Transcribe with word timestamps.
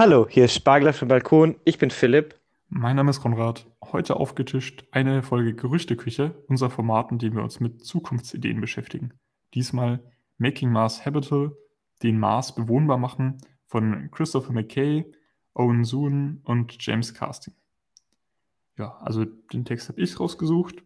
Hallo, 0.00 0.26
hier 0.26 0.46
ist 0.46 0.54
Spargel 0.54 0.88
auf 0.88 1.00
Balkon. 1.00 1.56
Ich 1.66 1.76
bin 1.76 1.90
Philipp. 1.90 2.40
Mein 2.70 2.96
Name 2.96 3.10
ist 3.10 3.20
Konrad. 3.20 3.66
Heute 3.84 4.16
aufgetischt 4.16 4.82
eine 4.92 5.22
Folge 5.22 5.52
Gerüchteküche, 5.52 6.42
unser 6.48 6.70
Format, 6.70 7.12
in 7.12 7.18
dem 7.18 7.34
wir 7.34 7.42
uns 7.42 7.60
mit 7.60 7.84
Zukunftsideen 7.84 8.62
beschäftigen. 8.62 9.12
Diesmal 9.52 10.00
Making 10.38 10.70
Mars 10.72 11.04
Habitable, 11.04 11.54
den 12.02 12.18
Mars 12.18 12.54
bewohnbar 12.54 12.96
machen 12.96 13.42
von 13.66 14.10
Christopher 14.10 14.54
McKay, 14.54 15.04
Owen 15.52 15.84
Soon 15.84 16.40
und 16.44 16.78
James 16.80 17.12
Casting. 17.12 17.52
Ja, 18.78 18.96
also 19.02 19.26
den 19.26 19.66
Text 19.66 19.90
habe 19.90 20.00
ich 20.00 20.18
rausgesucht. 20.18 20.82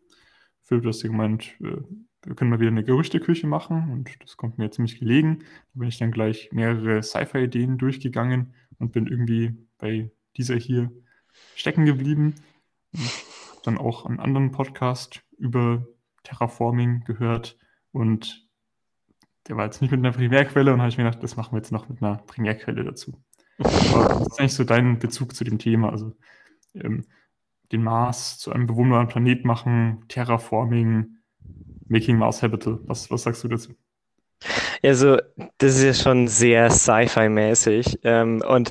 Philipp, 0.62 0.82
du 0.82 0.88
hast 0.88 1.02
ja 1.04 1.08
gemeint, 1.08 1.54
äh, 1.60 1.76
wir 2.24 2.34
können 2.34 2.50
mal 2.50 2.58
wieder 2.58 2.72
eine 2.72 2.82
Gerüchteküche 2.82 3.46
machen 3.46 3.92
und 3.92 4.10
das 4.24 4.36
kommt 4.36 4.58
mir 4.58 4.72
ziemlich 4.72 4.98
gelegen. 4.98 5.44
Da 5.72 5.78
bin 5.78 5.88
ich 5.88 5.98
dann 5.98 6.10
gleich 6.10 6.50
mehrere 6.52 7.00
Sci-Fi-Ideen 7.00 7.78
durchgegangen 7.78 8.54
und 8.78 8.92
bin 8.92 9.06
irgendwie 9.06 9.54
bei 9.78 10.10
dieser 10.36 10.56
hier 10.56 10.90
stecken 11.54 11.86
geblieben. 11.86 12.34
Dann 13.62 13.78
auch 13.78 14.06
einen 14.06 14.20
anderen 14.20 14.52
Podcast 14.52 15.22
über 15.38 15.86
Terraforming 16.22 17.04
gehört 17.04 17.58
und 17.92 18.46
der 19.48 19.56
war 19.56 19.64
jetzt 19.66 19.82
nicht 19.82 19.90
mit 19.90 19.98
einer 19.98 20.12
Primärquelle 20.12 20.72
und 20.72 20.80
habe 20.80 20.88
ich 20.88 20.96
mir 20.96 21.04
gedacht, 21.04 21.22
das 21.22 21.36
machen 21.36 21.52
wir 21.52 21.58
jetzt 21.58 21.72
noch 21.72 21.88
mit 21.88 22.02
einer 22.02 22.16
Primärquelle 22.16 22.84
dazu. 22.84 23.22
Aber 23.58 24.08
das 24.08 24.26
ist 24.28 24.40
eigentlich 24.40 24.54
so 24.54 24.64
dein 24.64 24.98
Bezug 24.98 25.34
zu 25.34 25.44
dem 25.44 25.58
Thema? 25.58 25.90
Also 25.90 26.12
ähm, 26.74 27.04
den 27.72 27.82
Mars 27.82 28.38
zu 28.38 28.52
einem 28.52 28.66
bewohnbaren 28.66 29.08
Planet 29.08 29.44
machen, 29.44 30.04
Terraforming, 30.08 31.16
Making 31.88 32.18
Mars 32.18 32.42
Habitable. 32.42 32.80
Was, 32.86 33.10
was 33.10 33.22
sagst 33.22 33.44
du 33.44 33.48
dazu? 33.48 33.74
Also, 34.84 35.16
das 35.58 35.76
ist 35.76 35.82
ja 35.82 35.94
schon 35.94 36.28
sehr 36.28 36.70
Sci-Fi-mäßig. 36.70 38.00
Ähm, 38.04 38.42
und 38.46 38.70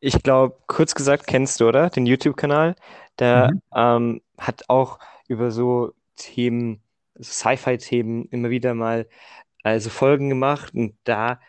ich 0.00 0.22
glaube, 0.22 0.56
kurz 0.66 0.94
gesagt, 0.94 1.26
kennst 1.26 1.60
du, 1.60 1.68
oder? 1.68 1.90
Den 1.90 2.06
YouTube-Kanal. 2.06 2.74
Der 3.18 3.52
mhm. 3.52 3.60
ähm, 3.74 4.22
hat 4.38 4.64
auch 4.68 4.98
über 5.28 5.50
so 5.50 5.92
Themen, 6.16 6.82
so 7.16 7.32
Sci-Fi-Themen 7.32 8.26
immer 8.30 8.50
wieder 8.50 8.74
mal 8.74 9.06
also 9.62 9.90
Folgen 9.90 10.30
gemacht. 10.30 10.74
Und 10.74 10.96
da 11.04 11.40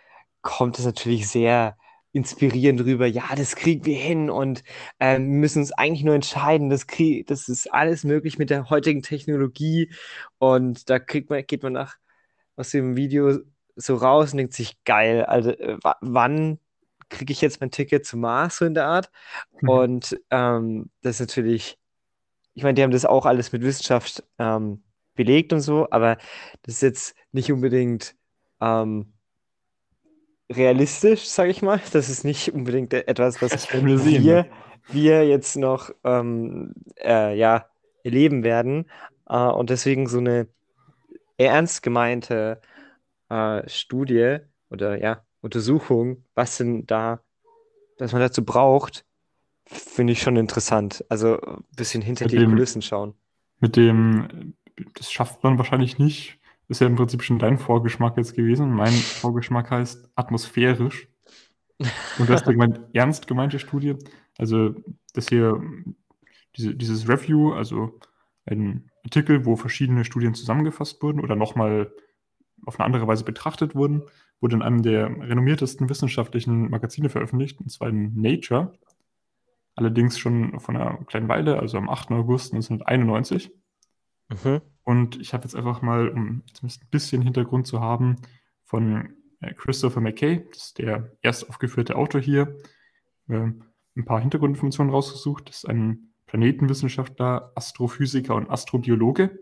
kommt 0.41 0.79
es 0.79 0.85
natürlich 0.85 1.29
sehr 1.29 1.77
inspirierend 2.13 2.81
rüber, 2.81 3.05
ja, 3.07 3.23
das 3.37 3.55
kriegen 3.55 3.85
wir 3.85 3.97
hin 3.97 4.29
und 4.29 4.63
ähm, 4.99 5.39
müssen 5.39 5.59
uns 5.59 5.71
eigentlich 5.71 6.03
nur 6.03 6.15
entscheiden, 6.15 6.69
das, 6.69 6.85
krieg, 6.85 7.25
das 7.27 7.47
ist 7.47 7.73
alles 7.73 8.03
möglich 8.03 8.37
mit 8.37 8.49
der 8.49 8.69
heutigen 8.69 9.01
Technologie 9.01 9.93
und 10.37 10.89
da 10.89 10.99
kriegt 10.99 11.29
man, 11.29 11.45
geht 11.47 11.63
man 11.63 11.71
nach 11.71 11.95
aus 12.57 12.71
dem 12.71 12.97
Video 12.97 13.39
so 13.75 13.95
raus 13.95 14.31
und 14.31 14.37
denkt 14.37 14.53
sich, 14.53 14.83
geil, 14.83 15.25
also 15.25 15.51
äh, 15.51 15.77
wann 16.01 16.59
kriege 17.09 17.33
ich 17.33 17.41
jetzt 17.41 17.61
mein 17.61 17.71
Ticket 17.71 18.05
zum 18.05 18.21
Mars 18.21 18.57
so 18.57 18.65
in 18.65 18.73
der 18.73 18.85
Art? 18.85 19.11
Mhm. 19.61 19.69
Und 19.69 20.19
ähm, 20.29 20.89
das 21.01 21.15
ist 21.15 21.27
natürlich, 21.27 21.77
ich 22.53 22.63
meine, 22.63 22.73
die 22.75 22.83
haben 22.83 22.91
das 22.91 23.05
auch 23.05 23.25
alles 23.25 23.51
mit 23.51 23.61
Wissenschaft 23.61 24.23
ähm, 24.39 24.83
belegt 25.15 25.53
und 25.53 25.61
so, 25.61 25.87
aber 25.91 26.17
das 26.63 26.75
ist 26.75 26.81
jetzt 26.81 27.15
nicht 27.31 27.51
unbedingt 27.51 28.15
ähm, 28.61 29.13
realistisch, 30.51 31.27
sage 31.27 31.51
ich 31.51 31.61
mal. 31.61 31.81
Das 31.91 32.09
ist 32.09 32.23
nicht 32.23 32.53
unbedingt 32.53 32.93
etwas, 32.93 33.41
was 33.41 33.71
wir, 33.71 33.99
sehen, 33.99 34.23
wir, 34.23 34.47
wir, 34.87 35.27
jetzt 35.27 35.55
noch 35.57 35.91
ähm, 36.03 36.73
äh, 37.03 37.37
ja, 37.37 37.65
erleben 38.03 38.43
werden. 38.43 38.89
Äh, 39.27 39.37
und 39.37 39.69
deswegen 39.69 40.07
so 40.07 40.19
eine 40.19 40.47
ernst 41.37 41.83
gemeinte 41.83 42.61
äh, 43.31 43.69
Studie 43.69 44.37
oder 44.69 45.01
ja, 45.01 45.23
Untersuchung, 45.41 46.25
was 46.35 46.57
denn 46.57 46.85
da, 46.85 47.21
was 47.97 48.11
man 48.11 48.21
dazu 48.21 48.43
braucht, 48.43 49.05
finde 49.65 50.13
ich 50.13 50.21
schon 50.21 50.35
interessant. 50.35 51.05
Also 51.09 51.39
ein 51.39 51.63
bisschen 51.75 52.01
hinter 52.01 52.25
mit 52.25 52.33
die 52.33 52.37
dem, 52.37 52.51
Kulissen 52.51 52.81
schauen. 52.81 53.13
Mit 53.59 53.75
dem, 53.75 54.55
das 54.95 55.11
schafft 55.11 55.43
man 55.43 55.57
wahrscheinlich 55.57 55.97
nicht. 55.97 56.39
Ist 56.67 56.81
ja 56.81 56.87
im 56.87 56.95
Prinzip 56.95 57.23
schon 57.23 57.39
dein 57.39 57.57
Vorgeschmack 57.57 58.17
jetzt 58.17 58.35
gewesen. 58.35 58.71
Mein 58.71 58.93
Vorgeschmack 59.21 59.71
heißt 59.71 60.09
atmosphärisch. 60.15 61.07
Und 62.19 62.29
das 62.29 62.41
ist 62.41 62.47
gemeint, 62.47 62.79
ernst 62.93 63.27
gemeinte 63.27 63.59
Studie. 63.59 63.95
Also, 64.37 64.75
das 65.13 65.27
hier, 65.27 65.61
diese, 66.55 66.75
dieses 66.75 67.09
Review, 67.09 67.53
also 67.53 67.99
ein 68.45 68.89
Artikel, 69.03 69.45
wo 69.45 69.55
verschiedene 69.55 70.05
Studien 70.05 70.33
zusammengefasst 70.33 71.01
wurden 71.01 71.19
oder 71.19 71.35
nochmal 71.35 71.91
auf 72.65 72.79
eine 72.79 72.85
andere 72.85 73.07
Weise 73.07 73.23
betrachtet 73.23 73.75
wurden, 73.75 74.03
wurde 74.39 74.55
in 74.55 74.61
einem 74.61 74.81
der 74.81 75.07
renommiertesten 75.07 75.89
wissenschaftlichen 75.89 76.69
Magazine 76.69 77.09
veröffentlicht, 77.09 77.59
und 77.59 77.71
zwar 77.71 77.89
in 77.89 78.19
Nature. 78.19 78.73
Allerdings 79.75 80.17
schon 80.19 80.59
von 80.59 80.75
einer 80.75 80.97
kleinen 81.05 81.29
Weile, 81.29 81.59
also 81.59 81.77
am 81.77 81.89
8. 81.89 82.11
August 82.11 82.53
1991. 82.53 83.51
Mhm. 84.29 84.61
Und 84.83 85.19
ich 85.21 85.33
habe 85.33 85.43
jetzt 85.43 85.55
einfach 85.55 85.81
mal, 85.81 86.09
um 86.09 86.43
zumindest 86.53 86.83
ein 86.83 86.89
bisschen 86.89 87.21
Hintergrund 87.21 87.67
zu 87.67 87.81
haben, 87.81 88.17
von 88.63 89.13
äh, 89.41 89.53
Christopher 89.53 90.01
McKay, 90.01 90.45
das 90.49 90.67
ist 90.67 90.77
der 90.79 91.11
erst 91.21 91.49
aufgeführte 91.49 91.95
Autor 91.95 92.21
hier, 92.21 92.57
äh, 93.27 93.51
ein 93.95 94.05
paar 94.05 94.21
Hintergrundinformationen 94.21 94.93
rausgesucht. 94.93 95.49
Das 95.49 95.57
ist 95.57 95.69
ein 95.69 96.13
Planetenwissenschaftler, 96.25 97.51
Astrophysiker 97.55 98.35
und 98.35 98.49
Astrobiologe, 98.49 99.37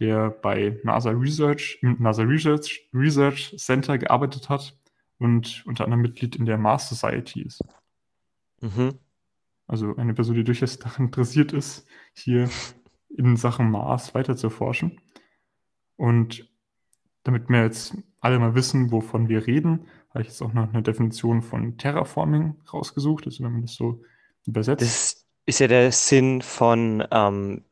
der 0.00 0.30
bei 0.30 0.78
NASA 0.84 1.10
Research, 1.10 1.78
im 1.82 1.96
NASA 2.00 2.22
Research, 2.22 2.88
Research 2.94 3.54
Center 3.56 3.98
gearbeitet 3.98 4.48
hat 4.48 4.76
und 5.18 5.64
unter 5.66 5.84
anderem 5.84 6.02
Mitglied 6.02 6.36
in 6.36 6.46
der 6.46 6.58
Mars 6.58 6.88
Society 6.88 7.42
ist. 7.42 7.62
Mhm. 8.60 8.98
Also 9.66 9.96
eine 9.96 10.14
Person, 10.14 10.34
die 10.34 10.44
durchaus 10.44 10.78
daran 10.78 11.06
interessiert 11.06 11.52
ist, 11.52 11.86
hier 12.14 12.48
in 13.16 13.36
Sachen 13.36 13.70
Mars 13.70 14.14
weiter 14.14 14.36
zu 14.36 14.50
forschen. 14.50 15.00
Und 15.96 16.48
damit 17.24 17.48
wir 17.48 17.62
jetzt 17.62 17.96
alle 18.20 18.38
mal 18.38 18.54
wissen, 18.54 18.90
wovon 18.90 19.28
wir 19.28 19.46
reden, 19.46 19.86
habe 20.10 20.22
ich 20.22 20.28
jetzt 20.28 20.42
auch 20.42 20.52
noch 20.52 20.72
eine 20.72 20.82
Definition 20.82 21.42
von 21.42 21.76
Terraforming 21.76 22.56
rausgesucht, 22.72 23.26
also 23.26 23.44
wenn 23.44 23.52
man 23.52 23.62
das 23.62 23.74
so 23.74 24.02
übersetzt. 24.46 24.82
Das 24.82 25.26
ist 25.44 25.60
ja 25.60 25.66
der 25.66 25.92
Sinn 25.92 26.40
von 26.40 27.04
ähm, 27.10 27.64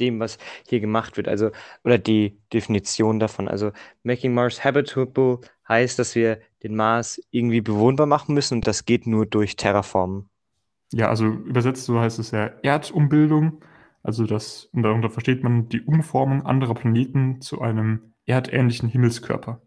dem, 0.00 0.20
was 0.20 0.38
hier 0.68 0.80
gemacht 0.80 1.16
wird, 1.16 1.28
also 1.28 1.50
oder 1.84 1.98
die 1.98 2.38
Definition 2.52 3.18
davon. 3.18 3.48
Also 3.48 3.72
Making 4.02 4.34
Mars 4.34 4.64
Habitable 4.64 5.40
heißt, 5.68 5.98
dass 5.98 6.14
wir 6.14 6.40
den 6.62 6.76
Mars 6.76 7.20
irgendwie 7.30 7.60
bewohnbar 7.60 8.06
machen 8.06 8.34
müssen 8.34 8.54
und 8.54 8.66
das 8.66 8.84
geht 8.84 9.06
nur 9.06 9.26
durch 9.26 9.56
Terraformen. 9.56 10.28
Ja, 10.92 11.08
also 11.08 11.26
übersetzt 11.26 11.84
so 11.84 12.00
heißt 12.00 12.18
es 12.18 12.30
ja 12.30 12.46
Erdumbildung. 12.62 13.60
Also 14.02 14.24
das, 14.24 14.66
und 14.72 14.82
darunter 14.82 15.10
versteht 15.10 15.42
man 15.42 15.68
die 15.68 15.80
Umformung 15.80 16.46
anderer 16.46 16.74
Planeten 16.74 17.40
zu 17.40 17.60
einem 17.60 18.14
erdähnlichen 18.24 18.88
Himmelskörper. 18.88 19.60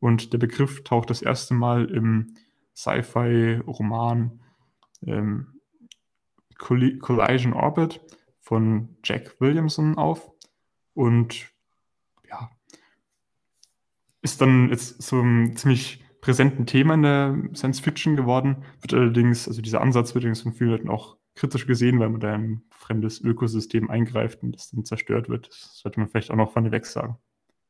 Und 0.00 0.32
der 0.32 0.38
Begriff 0.38 0.82
taucht 0.82 1.08
das 1.10 1.22
erste 1.22 1.54
Mal 1.54 1.86
im 1.86 2.34
Sci-Fi-Roman 2.74 4.40
ähm, 5.06 5.46
Collision 6.58 7.52
Orbit 7.52 8.00
von 8.44 8.96
Jack 9.02 9.40
Williamson 9.40 9.96
auf. 9.98 10.30
Und 10.92 11.48
ja, 12.28 12.50
ist 14.22 14.40
dann 14.40 14.68
jetzt 14.68 15.02
so 15.02 15.20
ein 15.20 15.56
ziemlich 15.56 16.04
präsenten 16.20 16.66
Thema 16.66 16.94
in 16.94 17.02
der 17.02 17.38
Science 17.54 17.80
Fiction 17.80 18.16
geworden, 18.16 18.64
wird 18.80 18.94
allerdings, 18.94 19.48
also 19.48 19.60
dieser 19.60 19.80
Ansatz 19.80 20.14
wird 20.14 20.24
allerdings 20.24 20.42
von 20.42 20.52
vielen 20.52 20.70
Leuten 20.70 20.88
auch 20.88 21.16
kritisch 21.34 21.66
gesehen, 21.66 21.98
weil 21.98 22.10
man 22.10 22.20
da 22.20 22.32
ein 22.32 22.62
fremdes 22.70 23.20
Ökosystem 23.20 23.90
eingreift 23.90 24.42
und 24.42 24.52
das 24.52 24.70
dann 24.70 24.84
zerstört 24.84 25.28
wird. 25.28 25.48
Das 25.48 25.78
sollte 25.80 25.98
man 25.98 26.08
vielleicht 26.08 26.30
auch 26.30 26.36
noch 26.36 26.52
von 26.52 26.70
weg 26.70 26.86
sagen. 26.86 27.18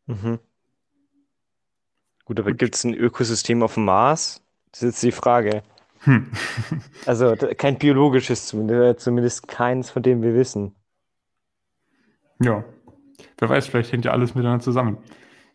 Mhm. 0.06 0.38
Gut, 2.24 2.38
aber 2.38 2.52
gibt 2.52 2.74
es 2.74 2.84
ein 2.84 2.94
Ökosystem 2.94 3.62
auf 3.62 3.74
dem 3.74 3.86
Mars? 3.86 4.42
Das 4.70 4.82
ist 4.82 4.92
jetzt 4.92 5.02
die 5.02 5.12
Frage. 5.12 5.62
Hm. 6.04 6.30
also 7.06 7.34
kein 7.56 7.78
biologisches 7.78 8.46
zumindest, 8.46 9.00
zumindest 9.00 9.48
keins, 9.48 9.90
von 9.90 10.02
dem 10.02 10.22
wir 10.22 10.34
wissen. 10.34 10.74
Ja, 12.40 12.64
wer 13.38 13.48
weiß, 13.48 13.66
vielleicht 13.66 13.92
hängt 13.92 14.04
ja 14.04 14.12
alles 14.12 14.34
miteinander 14.34 14.62
zusammen. 14.62 14.98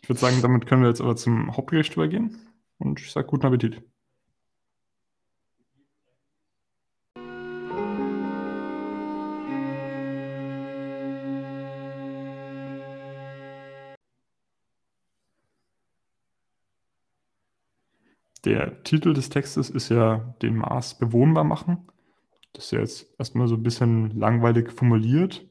Ich 0.01 0.09
würde 0.09 0.19
sagen, 0.19 0.41
damit 0.41 0.65
können 0.65 0.81
wir 0.81 0.89
jetzt 0.89 1.01
aber 1.01 1.15
zum 1.15 1.55
Hauptgericht 1.55 1.93
übergehen 1.95 2.39
und 2.77 2.99
ich 2.99 3.11
sage 3.11 3.27
guten 3.27 3.45
Appetit. 3.45 3.81
Der 18.49 18.83
Titel 18.83 19.13
des 19.13 19.29
Textes 19.29 19.69
ist 19.69 19.87
ja 19.89 20.35
den 20.41 20.57
Mars 20.57 20.97
bewohnbar 20.99 21.45
machen. 21.45 21.87
Das 22.53 22.65
ist 22.65 22.71
ja 22.71 22.79
jetzt 22.81 23.15
erstmal 23.19 23.47
so 23.47 23.55
ein 23.55 23.63
bisschen 23.63 24.11
langweilig 24.19 24.71
formuliert. 24.71 25.47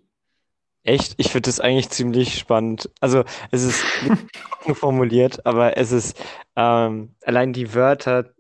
Echt? 0.85 1.15
Ich 1.19 1.29
finde 1.33 1.49
das 1.49 1.61
eigentlich 1.61 1.91
ziemlich 1.91 2.39
spannend. 2.39 2.91
Also 3.01 3.25
es 3.51 3.63
ist 3.65 3.85
nicht 4.67 4.79
formuliert, 4.79 5.45
aber 5.45 5.77
es 5.77 5.93
ist 5.93 6.19
ähm, 6.57 7.15
allein 7.25 7.53
die 7.53 7.75
Wörter 7.75 8.33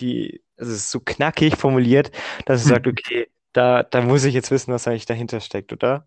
die, 0.00 0.42
es 0.56 0.68
ist 0.68 0.90
so 0.90 1.00
knackig 1.00 1.56
formuliert, 1.56 2.10
dass 2.46 2.60
es 2.62 2.66
Hm. 2.66 2.68
sagt, 2.68 2.86
okay, 2.88 3.28
da, 3.52 3.84
da 3.84 4.02
muss 4.02 4.24
ich 4.24 4.34
jetzt 4.34 4.50
wissen, 4.50 4.72
was 4.72 4.88
eigentlich 4.88 5.06
dahinter 5.06 5.40
steckt, 5.40 5.72
oder? 5.72 6.06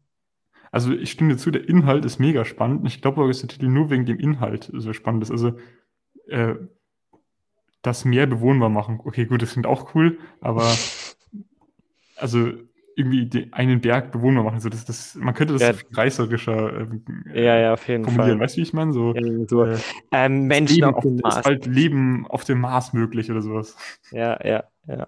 Also 0.72 0.92
ich 0.94 1.12
stimme 1.12 1.34
dir 1.34 1.38
zu, 1.38 1.52
der 1.52 1.68
Inhalt 1.68 2.06
ist 2.06 2.20
mega 2.20 2.46
spannend. 2.46 2.86
Ich 2.88 3.02
glaube 3.02 3.28
dass 3.28 3.40
der 3.40 3.50
Titel 3.50 3.68
nur 3.68 3.90
wegen 3.90 4.06
dem 4.06 4.20
Inhalt 4.20 4.70
so 4.74 4.94
spannend 4.94 5.24
ist. 5.24 5.32
Also 5.32 5.58
äh, 6.28 6.56
das 7.88 8.06
Meer 8.06 8.28
bewohnbar 8.28 8.70
machen. 8.70 9.00
Okay, 9.04 9.26
gut, 9.26 9.42
das 9.42 9.52
klingt 9.54 9.66
auch 9.68 9.96
cool, 9.96 10.20
aber 10.42 10.62
also 12.18 12.52
irgendwie 12.96 13.48
einen 13.52 13.80
Berg 13.82 14.12
bewohnbar 14.12 14.44
machen. 14.44 14.60
So, 14.60 14.70
das, 14.70 14.86
das, 14.86 15.16
man 15.16 15.34
könnte 15.36 15.54
das 15.54 15.62
Ja. 15.62 15.74
reißerischer 15.94 16.82
äh, 16.82 16.88
Ja, 17.46 17.58
ja, 17.58 17.74
auf 17.74 17.88
jeden 17.88 18.04
formulieren. 18.06 18.38
Fall. 18.38 18.46
Weißt 18.46 18.56
du, 18.56 18.60
wie 18.60 18.64
ich 18.64 18.74
meine? 18.74 18.92
So, 18.94 19.14
Ja, 19.14 19.48
so, 19.48 19.64
äh, 19.66 19.78
ähm, 20.12 20.48
Menschen 20.48 20.76
Leben 20.78 20.96
auf 20.96 21.04
dem 21.04 21.16
ist 21.18 21.24
Mars. 21.24 21.46
halt 21.46 21.66
Leben 21.68 22.28
auf 22.28 22.44
dem 22.44 22.60
Mars 22.60 22.94
möglich 22.94 23.30
oder 23.30 23.42
sowas. 23.42 23.76
Ja, 24.12 24.40
ja, 24.46 24.64
ja, 24.88 25.08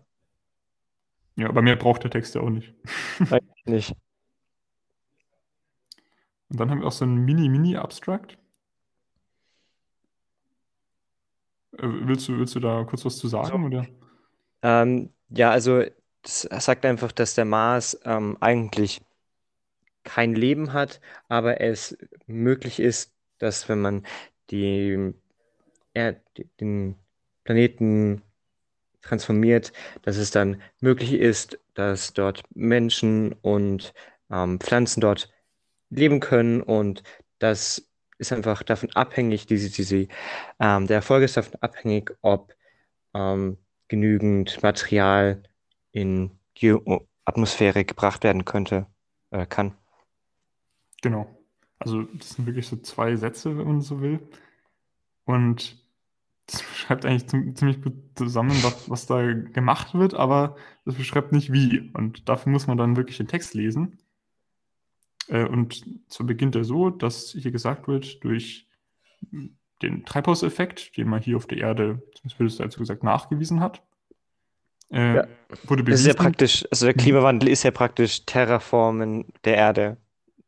Ja, 1.35 1.47
aber 1.49 1.61
mehr 1.61 1.77
braucht 1.77 2.03
der 2.03 2.11
Text 2.11 2.35
ja 2.35 2.41
auch 2.41 2.49
nicht. 2.49 2.73
nicht. 3.65 3.95
Und 6.49 6.59
dann 6.59 6.69
haben 6.69 6.81
wir 6.81 6.87
auch 6.87 6.91
so 6.91 7.05
ein 7.05 7.15
Mini-Mini-Abstract. 7.25 8.33
Äh, 8.33 8.37
willst, 11.81 12.27
du, 12.27 12.37
willst 12.37 12.55
du 12.55 12.59
da 12.59 12.83
kurz 12.83 13.05
was 13.05 13.17
zu 13.17 13.27
sagen? 13.27 13.65
Oder? 13.65 13.87
Ähm, 14.61 15.09
ja, 15.29 15.51
also 15.51 15.83
das 16.21 16.47
sagt 16.65 16.85
einfach, 16.85 17.11
dass 17.11 17.35
der 17.35 17.45
Mars 17.45 17.99
ähm, 18.03 18.37
eigentlich 18.39 19.01
kein 20.03 20.35
Leben 20.35 20.73
hat, 20.73 21.01
aber 21.27 21.61
es 21.61 21.97
möglich 22.27 22.79
ist, 22.79 23.13
dass 23.37 23.69
wenn 23.69 23.81
man 23.81 24.05
die, 24.49 25.13
Erd 25.93 26.21
den 26.59 26.95
Planeten 27.43 28.21
transformiert, 29.01 29.73
dass 30.03 30.17
es 30.17 30.31
dann 30.31 30.61
möglich 30.81 31.13
ist, 31.13 31.59
dass 31.73 32.13
dort 32.13 32.43
Menschen 32.55 33.33
und 33.41 33.93
ähm, 34.29 34.59
Pflanzen 34.59 35.01
dort 35.01 35.29
leben 35.89 36.19
können 36.19 36.61
und 36.61 37.03
das 37.39 37.88
ist 38.19 38.31
einfach 38.31 38.62
davon 38.63 38.92
abhängig, 38.94 39.48
diese, 39.48 39.71
diese, 39.71 40.07
ähm, 40.60 40.88
der 40.88 40.98
Erfolg 40.98 41.24
ist 41.24 41.38
davon 41.38 41.56
abhängig, 41.62 42.12
ob 42.21 42.54
ähm, 43.13 43.57
genügend 43.88 44.62
Material 44.62 45.42
in 45.92 46.31
die 46.62 46.75
Atmosphäre 47.25 47.86
gebracht 47.86 48.24
werden 48.24 48.45
könnte, 48.45 48.86
äh, 49.31 49.45
kann. 49.45 49.74
Genau. 51.01 51.27
Also 51.80 52.04
das 52.04 52.31
sind 52.31 52.45
wirklich 52.45 52.68
so 52.68 52.75
zwei 52.77 53.16
Sätze, 53.16 53.57
wenn 53.57 53.68
man 53.68 53.81
so 53.81 54.01
will. 54.01 54.19
Und 55.24 55.81
das 56.48 56.63
beschreibt 56.63 57.06
eigentlich 57.06 57.27
ziemlich 57.27 57.81
gut 57.81 57.94
zusammen, 58.16 58.62
was, 58.63 58.89
was 58.89 59.06
da 59.06 59.31
gemacht 59.31 59.94
wird, 59.94 60.13
aber 60.13 60.56
das 60.83 60.95
beschreibt 60.95 61.31
nicht 61.31 61.54
wie. 61.54 61.92
Und 61.94 62.27
dafür 62.27 62.51
muss 62.51 62.68
man 62.68 62.77
dann 62.77 62.98
wirklich 62.98 63.18
den 63.18 63.27
Text 63.27 63.54
lesen. 63.54 64.00
Äh, 65.29 65.45
und 65.45 65.83
so 66.07 66.23
beginnt 66.25 66.55
er 66.55 66.63
so, 66.63 66.89
dass 66.89 67.31
hier 67.31 67.51
gesagt 67.51 67.87
wird, 67.87 68.23
durch 68.23 68.67
den 69.81 70.05
Treibhauseffekt, 70.05 70.97
den 70.97 71.07
man 71.07 71.21
hier 71.21 71.37
auf 71.37 71.45
der 71.47 71.59
Erde, 71.59 72.01
zumindest 72.15 72.39
wird 72.39 72.49
es 72.51 72.57
dazu 72.57 72.79
gesagt, 72.79 73.03
nachgewiesen 73.03 73.59
hat, 73.61 73.81
äh, 74.91 75.15
Ja. 75.17 75.27
wurde 75.67 75.83
Das 75.83 75.99
ist 76.01 76.07
ja 76.07 76.13
bewiesen, 76.13 76.15
praktisch, 76.15 76.65
also 76.71 76.85
der 76.85 76.95
Mhm. 76.95 76.99
Klimawandel 76.99 77.49
ist 77.49 77.63
ja 77.63 77.71
praktisch 77.71 78.25
Terraformen 78.25 79.25
der 79.45 79.55
Erde, 79.55 79.97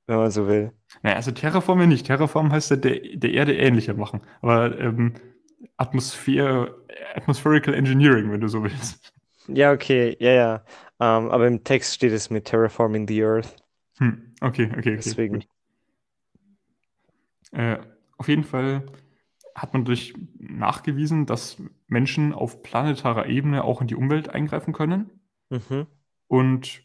wenn 0.08 0.18
man 0.18 0.32
so 0.32 0.48
will. 0.48 0.72
Naja, 1.04 1.16
also 1.16 1.32
Terraform 1.32 1.80
ja 1.82 1.88
nicht. 1.88 2.06
Terraform 2.08 2.52
heißt 2.52 2.72
ja 2.72 2.76
der, 2.78 3.00
der 3.16 3.32
Erde 3.32 3.56
ähnlicher 3.56 3.94
machen. 3.94 4.22
Aber 4.42 4.78
ähm, 4.80 5.14
Atmosphäre, 5.78 6.76
Atmospherical 7.16 7.74
Engineering, 7.74 8.32
wenn 8.32 8.42
du 8.42 8.48
so 8.48 8.64
willst. 8.64 9.14
Ja, 9.48 9.72
okay, 9.72 10.16
ja, 10.20 10.32
ja. 10.32 10.56
Ähm, 11.00 11.30
aber 11.32 11.48
im 11.48 11.64
Text 11.64 11.96
steht 11.96 12.12
es 12.12 12.30
mit 12.30 12.46
Terraforming 12.46 13.08
the 13.08 13.24
Earth, 13.24 13.56
Hm, 13.98 14.31
okay, 14.42 14.66
okay, 14.66 14.78
okay. 14.78 14.96
deswegen. 14.96 15.44
Äh, 17.52 17.78
auf 18.18 18.28
jeden 18.28 18.44
Fall 18.44 18.86
hat 19.56 19.74
man 19.74 19.86
durch 19.86 20.14
nachgewiesen, 20.40 21.26
dass 21.26 21.62
Menschen 21.88 22.34
auf 22.34 22.64
planetarer 22.64 23.28
Ebene 23.28 23.64
auch 23.64 23.82
in 23.82 23.88
die 23.88 23.96
Umwelt 23.96 24.30
eingreifen 24.30 24.74
können 24.74 25.10
Mhm. 25.50 25.88
und 26.28 26.84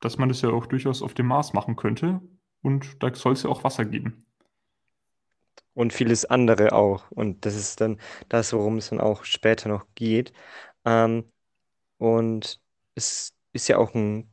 dass 0.00 0.18
man 0.18 0.28
das 0.28 0.42
ja 0.42 0.50
auch 0.50 0.66
durchaus 0.66 1.02
auf 1.02 1.14
dem 1.14 1.26
Mars 1.26 1.52
machen 1.52 1.76
könnte. 1.76 2.20
Und 2.62 3.02
da 3.02 3.14
soll 3.14 3.32
es 3.32 3.42
ja 3.44 3.50
auch 3.50 3.64
Wasser 3.64 3.84
geben. 3.84 4.26
Und 5.74 5.92
vieles 5.92 6.24
andere 6.26 6.72
auch. 6.72 7.10
Und 7.10 7.46
das 7.46 7.54
ist 7.54 7.80
dann 7.80 7.98
das, 8.28 8.52
worum 8.52 8.76
es 8.78 8.90
dann 8.90 9.00
auch 9.00 9.24
später 9.24 9.68
noch 9.68 9.86
geht. 9.94 10.32
Ähm, 10.84 11.30
und 11.98 12.60
es 12.94 13.34
ist 13.52 13.68
ja 13.68 13.78
auch 13.78 13.94
ein 13.94 14.32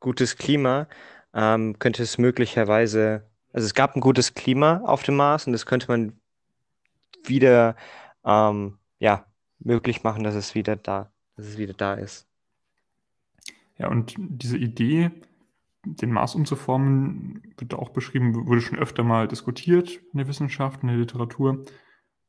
gutes 0.00 0.36
Klima. 0.36 0.88
Ähm, 1.34 1.78
könnte 1.78 2.02
es 2.02 2.18
möglicherweise, 2.18 3.28
also 3.52 3.66
es 3.66 3.74
gab 3.74 3.96
ein 3.96 4.00
gutes 4.00 4.34
Klima 4.34 4.82
auf 4.84 5.02
dem 5.02 5.16
Mars 5.16 5.46
und 5.46 5.52
das 5.52 5.66
könnte 5.66 5.88
man 5.88 6.20
wieder, 7.24 7.76
ähm, 8.24 8.78
ja, 8.98 9.26
möglich 9.58 10.02
machen, 10.02 10.24
dass 10.24 10.34
es 10.34 10.54
wieder 10.54 10.76
da, 10.76 11.10
dass 11.36 11.46
es 11.46 11.58
wieder 11.58 11.74
da 11.74 11.94
ist. 11.94 12.26
Ja, 13.78 13.88
und 13.88 14.14
diese 14.18 14.58
Idee, 14.58 15.10
den 15.84 16.12
Mars 16.12 16.34
umzuformen, 16.34 17.54
wird 17.58 17.74
auch 17.74 17.90
beschrieben, 17.90 18.46
wurde 18.46 18.60
schon 18.60 18.78
öfter 18.78 19.02
mal 19.02 19.26
diskutiert 19.26 20.00
in 20.12 20.18
der 20.18 20.28
Wissenschaft, 20.28 20.82
in 20.82 20.88
der 20.88 20.98
Literatur. 20.98 21.64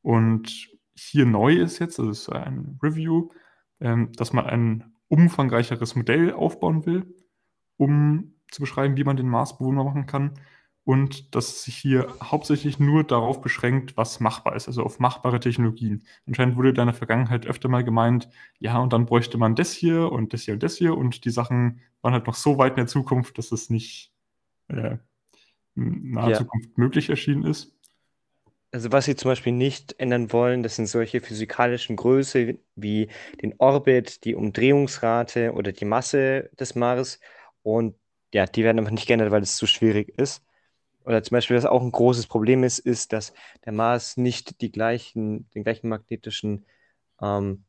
Und 0.02 0.70
hier 0.96 1.26
neu 1.26 1.54
ist 1.54 1.80
jetzt, 1.80 2.00
das 2.00 2.08
ist 2.08 2.30
ein 2.30 2.80
Review, 2.82 3.30
ähm, 3.80 4.12
dass 4.14 4.34
man 4.34 4.46
ein 4.46 4.94
umfangreicheres 5.08 5.96
Modell 5.96 6.34
aufbauen 6.34 6.86
will, 6.86 7.16
um 7.78 8.33
zu 8.52 8.62
beschreiben, 8.62 8.98
wie 8.98 9.04
man 9.04 9.18
den 9.18 9.30
Mars 9.30 9.58
bewohnbar 9.58 9.86
machen 9.86 10.06
kann. 10.06 10.40
Und 10.86 11.34
dass 11.34 11.48
es 11.50 11.64
sich 11.64 11.78
hier 11.78 12.14
hauptsächlich 12.22 12.78
nur 12.78 13.06
darauf 13.06 13.40
beschränkt, 13.42 13.96
was 13.96 14.20
machbar 14.20 14.56
ist, 14.56 14.68
also 14.68 14.84
auf 14.84 15.00
machbare 15.00 15.40
Technologien. 15.40 16.04
Anscheinend 16.28 16.58
wurde 16.58 16.74
da 16.74 16.82
in 16.82 16.88
der 16.88 16.94
Vergangenheit 16.96 17.46
öfter 17.48 17.70
mal 17.70 17.86
gemeint, 17.86 18.28
ja, 18.60 18.78
und 18.80 18.92
dann 18.92 19.06
bräuchte 19.06 19.38
man 19.38 19.56
das 19.56 19.72
hier 19.72 20.12
und 20.12 20.34
das 20.34 20.42
hier 20.44 20.56
und 20.56 20.64
das 20.64 20.76
hier 20.78 20.98
und 20.98 21.24
die 21.24 21.30
Sachen 21.30 21.82
waren 22.02 22.14
halt 22.14 22.28
noch 22.28 22.36
so 22.36 22.58
weit 22.58 22.74
in 22.74 22.78
der 22.78 22.88
Zukunft, 22.88 23.38
dass 23.38 23.52
es 23.54 23.70
nicht 23.70 24.12
äh, 24.70 24.98
in 25.76 26.12
naher 26.12 26.32
Ja. 26.32 26.38
Zukunft 26.38 26.78
möglich 26.78 27.10
erschienen 27.10 27.46
ist. 27.46 27.76
Also 28.72 28.92
was 28.92 29.06
sie 29.06 29.16
zum 29.16 29.30
Beispiel 29.30 29.54
nicht 29.54 30.00
ändern 30.00 30.32
wollen, 30.34 30.64
das 30.64 30.78
sind 30.78 30.88
solche 30.88 31.22
physikalischen 31.22 31.96
Größe 31.96 32.58
wie 32.76 33.10
den 33.42 33.54
Orbit, 33.60 34.24
die 34.26 34.34
Umdrehungsrate 34.36 35.54
oder 35.54 35.72
die 35.72 35.86
Masse 35.86 36.50
des 36.60 36.74
Mars. 36.74 37.20
Und 37.62 37.96
ja, 38.34 38.46
die 38.46 38.64
werden 38.64 38.80
einfach 38.80 38.92
nicht 38.92 39.08
geändert, 39.08 39.32
weil 39.32 39.44
es 39.44 39.58
zu 39.58 39.68
schwierig 39.68 40.10
ist. 40.18 40.44
Oder 41.06 41.22
zum 41.24 41.36
Beispiel, 41.36 41.58
was 41.58 41.66
auch 41.66 41.82
ein 41.82 41.92
großes 41.92 42.28
Problem 42.28 42.64
ist, 42.64 42.80
ist, 42.80 43.14
dass 43.14 43.34
der 43.66 43.74
Mars 43.74 44.18
nicht 44.18 44.62
die 44.62 44.72
gleichen, 44.72 45.50
den 45.52 45.64
gleichen 45.64 45.90
magnetischen, 45.90 46.66
ähm, 47.22 47.66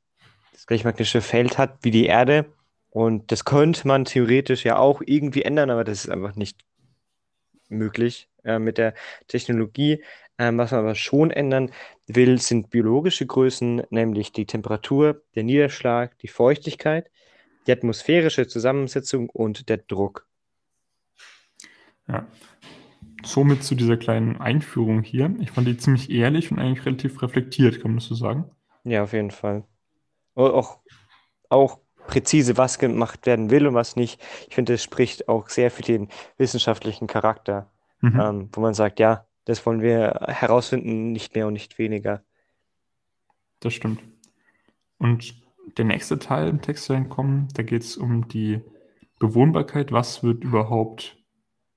das 0.52 0.66
gleiche 0.66 0.85
magnetische 0.85 1.21
Feld 1.21 1.59
hat 1.59 1.78
wie 1.83 1.90
die 1.90 2.06
Erde. 2.06 2.47
Und 2.90 3.33
das 3.33 3.44
könnte 3.44 3.88
man 3.88 4.04
theoretisch 4.04 4.64
ja 4.64 4.78
auch 4.78 5.02
irgendwie 5.04 5.42
ändern, 5.42 5.71
aber 5.71 5.83
das 5.85 6.04
ist 6.04 6.11
einfach 6.11 6.37
nicht 6.37 6.64
möglich 7.68 8.28
äh, 8.44 8.61
mit 8.61 8.78
der 8.78 8.94
Technologie. 9.26 10.02
Ähm, 10.38 10.59
was 10.59 10.71
man 10.71 10.80
aber 10.80 10.94
schon 10.94 11.30
ändern 11.30 11.73
will, 12.06 12.40
sind 12.40 12.71
biologische 12.71 13.26
Größen, 13.26 13.83
nämlich 13.90 14.33
die 14.33 14.47
Temperatur, 14.47 15.23
der 15.35 15.42
Niederschlag, 15.42 16.18
die 16.18 16.28
Feuchtigkeit, 16.28 17.11
die 17.66 17.73
atmosphärische 17.73 18.47
Zusammensetzung 18.47 19.28
und 19.28 19.68
der 19.68 19.78
Druck. 19.78 20.26
Ja. 22.08 22.26
Somit 23.25 23.64
zu 23.64 23.75
dieser 23.75 23.96
kleinen 23.96 24.40
Einführung 24.40 25.02
hier. 25.02 25.34
Ich 25.40 25.50
fand 25.50 25.66
die 25.66 25.76
ziemlich 25.76 26.11
ehrlich 26.11 26.50
und 26.52 26.58
eigentlich 26.58 26.84
relativ 26.84 27.23
reflektiert, 27.23 27.80
kann 27.80 27.92
man 27.92 27.99
das 27.99 28.06
so 28.06 28.14
sagen? 28.14 28.50
Ja, 28.84 29.02
auf 29.02 29.12
jeden 29.14 29.30
Fall. 29.30 29.64
Und 30.34 30.50
auch, 30.50 30.80
auch 31.49 31.78
präzise, 32.06 32.58
was 32.58 32.78
gemacht 32.78 33.25
werden 33.25 33.50
will 33.50 33.66
und 33.66 33.75
was 33.75 33.96
nicht. 33.96 34.20
Ich 34.49 34.54
finde, 34.54 34.75
das 34.75 34.82
spricht 34.82 35.28
auch 35.28 35.49
sehr 35.49 35.70
für 35.70 35.82
den 35.82 36.08
wissenschaftlichen 36.37 37.06
Charakter, 37.06 37.70
Mhm. 38.02 38.20
ähm, 38.20 38.49
wo 38.52 38.61
man 38.61 38.75
sagt, 38.75 39.00
ja, 39.00 39.26
das 39.46 39.64
wollen 39.64 39.80
wir 39.80 40.20
herausfinden, 40.28 41.12
nicht 41.12 41.34
mehr 41.34 41.46
und 41.46 41.54
nicht 41.54 41.78
weniger. 41.78 42.23
Das 43.61 43.73
stimmt. 43.73 44.02
Und 44.99 45.34
der 45.78 45.87
nächste 45.87 46.18
Teil 46.18 46.49
im 46.49 46.61
Text 46.61 46.90
reinkommen, 46.90 47.49
da 47.54 47.62
geht 47.62 47.82
es 47.82 47.96
um 47.96 48.28
die 48.28 48.61
Bewohnbarkeit. 49.18 49.92
Was 49.92 50.23
wird 50.23 50.44
überhaupt 50.44 51.16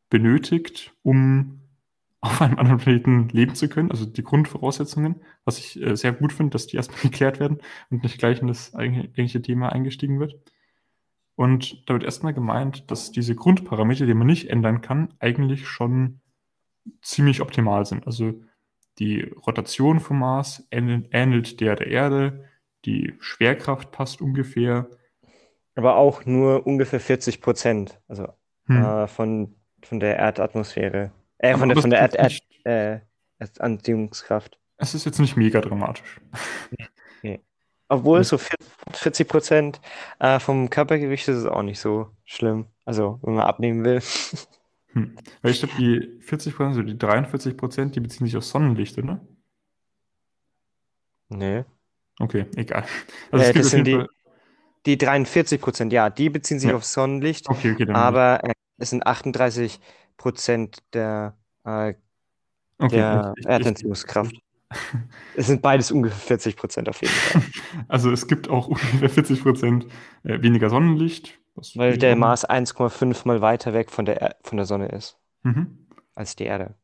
benötigt, 0.09 0.93
um 1.03 1.61
auf 2.21 2.41
einem 2.41 2.57
anderen 2.57 2.79
Planeten 2.79 3.29
leben 3.29 3.55
zu 3.55 3.69
können? 3.69 3.91
Also 3.91 4.05
die 4.05 4.23
Grundvoraussetzungen, 4.23 5.21
was 5.45 5.59
ich 5.59 5.81
äh, 5.81 5.95
sehr 5.95 6.13
gut 6.13 6.33
finde, 6.33 6.51
dass 6.51 6.67
die 6.67 6.77
erstmal 6.77 7.01
geklärt 7.01 7.39
werden 7.39 7.59
und 7.89 8.03
nicht 8.03 8.17
gleich 8.17 8.41
in 8.41 8.47
das 8.47 8.73
eigentliche 8.73 9.41
Thema 9.41 9.71
eingestiegen 9.71 10.19
wird. 10.19 10.35
Und 11.35 11.87
da 11.87 11.93
wird 11.93 12.03
erstmal 12.03 12.33
gemeint, 12.33 12.89
dass 12.89 13.11
diese 13.11 13.35
Grundparameter, 13.35 14.07
die 14.07 14.15
man 14.15 14.25
nicht 14.25 14.49
ändern 14.49 14.81
kann, 14.81 15.13
eigentlich 15.19 15.67
schon 15.67 16.19
ziemlich 17.01 17.41
optimal 17.41 17.85
sind. 17.85 18.07
Also 18.07 18.33
die 18.97 19.21
Rotation 19.21 19.99
vom 19.99 20.19
Mars 20.19 20.67
ähnelt, 20.71 21.61
der 21.61 21.75
der 21.75 21.87
Erde, 21.87 22.45
die 22.85 23.13
Schwerkraft 23.19 23.91
passt 23.91 24.21
ungefähr. 24.21 24.89
Aber 25.75 25.97
auch 25.97 26.25
nur 26.25 26.65
ungefähr 26.65 26.99
40 26.99 27.39
Prozent, 27.39 28.01
also 28.07 28.29
hm. 28.65 28.83
äh, 28.83 29.07
von, 29.07 29.56
von 29.83 29.99
der 29.99 30.17
Erdatmosphäre. 30.17 31.11
Äh, 31.37 31.57
von 31.57 31.69
der, 31.69 31.81
von 31.81 31.89
der 31.89 31.99
Erd, 31.99 32.15
Erd, 32.15 32.41
äh, 32.65 32.99
Anziehungskraft. 33.59 34.57
Es 34.77 34.93
ist 34.93 35.05
jetzt 35.05 35.19
nicht 35.19 35.37
mega 35.37 35.61
dramatisch. 35.61 36.19
Nee. 37.23 37.39
Obwohl, 37.89 38.23
so 38.23 38.39
40 38.91 39.27
Prozent 39.27 39.81
äh, 40.19 40.39
vom 40.39 40.69
Körpergewicht 40.69 41.27
ist 41.27 41.37
es 41.37 41.45
auch 41.45 41.63
nicht 41.63 41.79
so 41.79 42.11
schlimm. 42.25 42.67
Also, 42.85 43.19
wenn 43.23 43.35
man 43.35 43.45
abnehmen 43.45 43.83
will. 43.83 44.01
Hm. 44.93 45.17
Weil 45.41 45.51
ich 45.51 45.59
glaube, 45.59 45.73
die 45.77 46.21
40 46.21 46.55
Prozent, 46.55 46.77
also 46.77 46.81
die 46.81 46.97
43 46.97 47.57
Prozent, 47.57 47.95
die 47.95 47.99
beziehen 47.99 48.25
sich 48.25 48.37
auf 48.37 48.45
Sonnenlicht, 48.45 48.97
oder? 48.97 49.19
Nee. 51.27 51.65
Okay, 52.19 52.45
egal. 52.55 52.85
Also 53.29 53.45
äh, 53.45 53.53
das 53.53 53.69
sind 53.69 53.85
die, 53.85 54.03
die 54.85 54.97
43 54.97 55.59
Prozent, 55.61 55.93
ja, 55.93 56.09
die 56.09 56.29
beziehen 56.29 56.59
sich 56.59 56.69
ja. 56.69 56.75
auf 56.75 56.85
Sonnenlicht, 56.85 57.49
okay, 57.49 57.73
okay, 57.73 57.91
aber 57.91 58.43
äh, 58.43 58.53
es 58.77 58.89
sind 58.89 59.05
38 59.05 59.79
Prozent 60.17 60.77
der, 60.93 61.37
äh, 61.63 61.93
okay, 62.79 62.95
der 62.95 63.33
Erdanziehungskraft. 63.45 64.35
Es 65.35 65.47
sind 65.47 65.61
beides 65.61 65.91
ungefähr 65.91 66.37
40 66.37 66.57
Prozent 66.57 66.89
auf 66.89 67.01
jeden 67.01 67.13
Fall. 67.13 67.41
Also 67.87 68.11
es 68.11 68.27
gibt 68.27 68.49
auch 68.49 68.67
ungefähr 68.67 69.09
40 69.09 69.41
Prozent 69.41 69.85
äh, 70.23 70.41
weniger 70.41 70.69
Sonnenlicht. 70.69 71.39
Weil 71.75 71.97
der 71.97 72.15
Mars 72.15 72.47
1,5 72.47 73.25
mal 73.25 73.41
weiter 73.41 73.73
weg 73.73 73.89
von 73.89 74.05
der, 74.05 74.35
von 74.43 74.57
der 74.57 74.65
Sonne 74.65 74.89
ist 74.89 75.17
mhm. 75.43 75.87
als 76.13 76.35
die 76.35 76.43
Erde. 76.43 76.75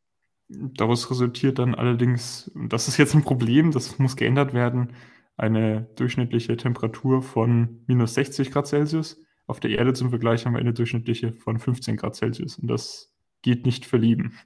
Daraus 0.48 1.10
resultiert 1.10 1.60
dann 1.60 1.76
allerdings, 1.76 2.48
und 2.50 2.74
das 2.74 2.88
ist 2.88 2.98
jetzt 2.98 3.14
ein 3.16 3.24
Problem, 3.24 3.72
das 3.72 4.00
muss 4.00 4.16
geändert 4.16 4.54
werden, 4.54 4.94
eine 5.38 5.88
durchschnittliche 5.96 6.58
Temperatur 6.58 7.22
von 7.22 7.84
minus 7.88 8.14
60 8.16 8.52
Grad 8.52 8.68
Celsius. 8.68 9.20
Auf 9.48 9.60
der 9.60 9.72
Erde 9.72 9.94
zum 9.94 10.10
Vergleich 10.10 10.46
haben 10.46 10.54
wir 10.54 10.60
eine 10.60 10.74
durchschnittliche 10.74 11.34
von 11.34 11.60
15 11.60 11.98
Grad 11.98 12.16
Celsius. 12.16 12.58
Und 12.58 12.68
das 12.68 13.12
geht 13.42 13.66
nicht 13.66 13.86
verlieben. 13.86 14.38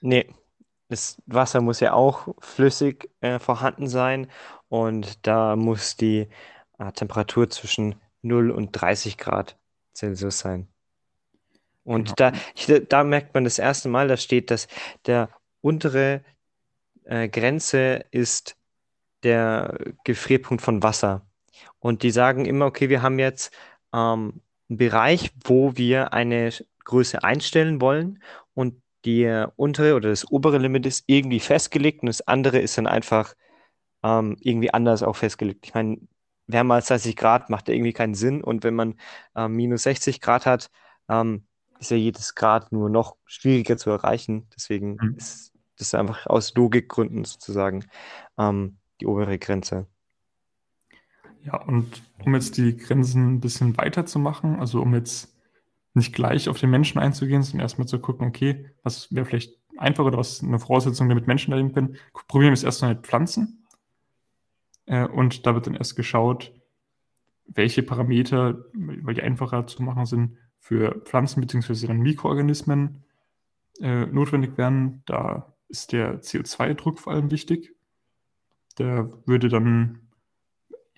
Nee, 0.00 0.26
das 0.88 1.20
Wasser 1.26 1.60
muss 1.60 1.80
ja 1.80 1.92
auch 1.92 2.34
flüssig 2.40 3.10
äh, 3.20 3.38
vorhanden 3.38 3.88
sein. 3.88 4.28
Und 4.68 5.26
da 5.26 5.56
muss 5.56 5.96
die 5.96 6.28
äh, 6.78 6.92
Temperatur 6.92 7.50
zwischen 7.50 7.96
0 8.22 8.50
und 8.50 8.72
30 8.72 9.18
Grad 9.18 9.58
Celsius 9.94 10.38
sein. 10.38 10.68
Und 11.84 12.16
genau. 12.16 12.30
da, 12.30 12.32
ich, 12.54 12.88
da 12.88 13.04
merkt 13.04 13.34
man 13.34 13.44
das 13.44 13.58
erste 13.58 13.88
Mal, 13.88 14.08
da 14.08 14.16
steht, 14.16 14.50
dass 14.50 14.68
der 15.06 15.30
untere 15.60 16.22
äh, 17.04 17.28
Grenze 17.28 18.04
ist 18.10 18.56
der 19.22 19.76
Gefrierpunkt 20.04 20.62
von 20.62 20.82
Wasser. 20.82 21.26
Und 21.78 22.02
die 22.02 22.10
sagen 22.10 22.44
immer, 22.44 22.66
okay, 22.66 22.88
wir 22.88 23.02
haben 23.02 23.18
jetzt 23.18 23.52
ähm, 23.94 24.40
einen 24.68 24.76
Bereich, 24.78 25.32
wo 25.44 25.76
wir 25.76 26.12
eine 26.12 26.50
Größe 26.84 27.22
einstellen 27.22 27.80
wollen 27.80 28.22
und 28.54 28.80
die 29.04 29.46
untere 29.56 29.94
oder 29.94 30.10
das 30.10 30.30
obere 30.30 30.58
Limit 30.58 30.86
ist 30.86 31.04
irgendwie 31.06 31.40
festgelegt 31.40 32.02
und 32.02 32.06
das 32.06 32.26
andere 32.26 32.58
ist 32.58 32.76
dann 32.76 32.86
einfach 32.86 33.34
ähm, 34.02 34.36
irgendwie 34.40 34.72
anders 34.72 35.02
auch 35.02 35.16
festgelegt. 35.16 35.66
Ich 35.66 35.74
meine, 35.74 35.98
wärmer 36.46 36.74
als 36.74 36.88
30 36.88 37.16
Grad 37.16 37.50
macht 37.50 37.68
ja 37.68 37.74
irgendwie 37.74 37.92
keinen 37.92 38.14
Sinn 38.14 38.42
und 38.42 38.64
wenn 38.64 38.74
man 38.74 38.98
ähm, 39.34 39.54
minus 39.54 39.84
60 39.84 40.20
Grad 40.20 40.46
hat, 40.46 40.70
ähm, 41.08 41.46
ist 41.78 41.90
ja 41.90 41.96
jedes 41.96 42.34
Grad 42.34 42.72
nur 42.72 42.90
noch 42.90 43.16
schwieriger 43.24 43.76
zu 43.76 43.90
erreichen. 43.90 44.48
Deswegen 44.54 44.96
mhm. 45.00 45.14
ist 45.16 45.52
das 45.78 45.94
einfach 45.94 46.26
aus 46.26 46.54
Logikgründen 46.54 47.24
sozusagen 47.24 47.86
ähm, 48.38 48.78
die 49.00 49.06
obere 49.06 49.38
Grenze. 49.38 49.86
Ja, 51.44 51.56
und 51.62 52.02
um 52.24 52.34
jetzt 52.34 52.56
die 52.58 52.76
Grenzen 52.76 53.34
ein 53.34 53.40
bisschen 53.40 53.76
weiter 53.76 54.06
zu 54.06 54.18
machen, 54.18 54.60
also 54.60 54.82
um 54.82 54.94
jetzt 54.94 55.34
nicht 55.94 56.12
gleich 56.12 56.48
auf 56.48 56.58
den 56.58 56.70
Menschen 56.70 57.00
einzugehen, 57.00 57.42
sondern 57.42 57.64
erstmal 57.64 57.88
zu 57.88 57.98
gucken, 57.98 58.26
okay, 58.26 58.70
was 58.82 59.12
wäre 59.12 59.24
vielleicht 59.24 59.54
einfach 59.76 60.04
oder 60.04 60.18
was 60.18 60.42
eine 60.42 60.58
Voraussetzung, 60.58 61.08
damit 61.08 61.26
Menschen 61.26 61.54
leben 61.54 61.72
können. 61.72 61.96
Probieren 62.28 62.50
wir 62.50 62.54
es 62.54 62.64
erstmal 62.64 62.94
mit 62.94 63.06
Pflanzen. 63.06 63.66
Äh, 64.86 65.06
und 65.06 65.46
da 65.46 65.54
wird 65.54 65.66
dann 65.66 65.74
erst 65.74 65.96
geschaut, 65.96 66.52
welche 67.46 67.82
Parameter, 67.82 68.64
weil 68.74 69.14
die 69.14 69.22
einfacher 69.22 69.66
zu 69.66 69.82
machen 69.82 70.06
sind, 70.06 70.36
für 70.58 71.00
Pflanzen 71.04 71.40
bzw. 71.40 71.86
dann 71.86 72.00
Mikroorganismen 72.00 73.02
äh, 73.80 74.06
notwendig 74.06 74.56
wären. 74.56 75.02
Da 75.06 75.54
ist 75.68 75.92
der 75.92 76.20
CO2-Druck 76.20 76.98
vor 77.00 77.14
allem 77.14 77.30
wichtig. 77.30 77.74
Der 78.78 79.10
würde 79.26 79.48
dann, 79.48 80.00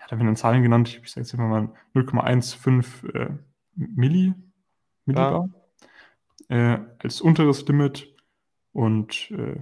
ja, 0.03 0.09
da 0.09 0.17
werden 0.17 0.27
dann 0.27 0.37
Zahlen 0.37 0.63
genannt, 0.63 1.01
ich 1.03 1.11
sage 1.11 1.23
jetzt 1.23 1.33
einfach 1.33 1.49
mal 1.49 1.69
0,15 1.95 3.15
äh, 3.15 3.31
Milli, 3.75 4.35
Millibar 5.07 5.49
ja. 6.51 6.75
äh, 6.75 6.81
als 6.99 7.21
unteres 7.21 7.67
Limit 7.67 8.15
und 8.73 9.31
äh, 9.31 9.61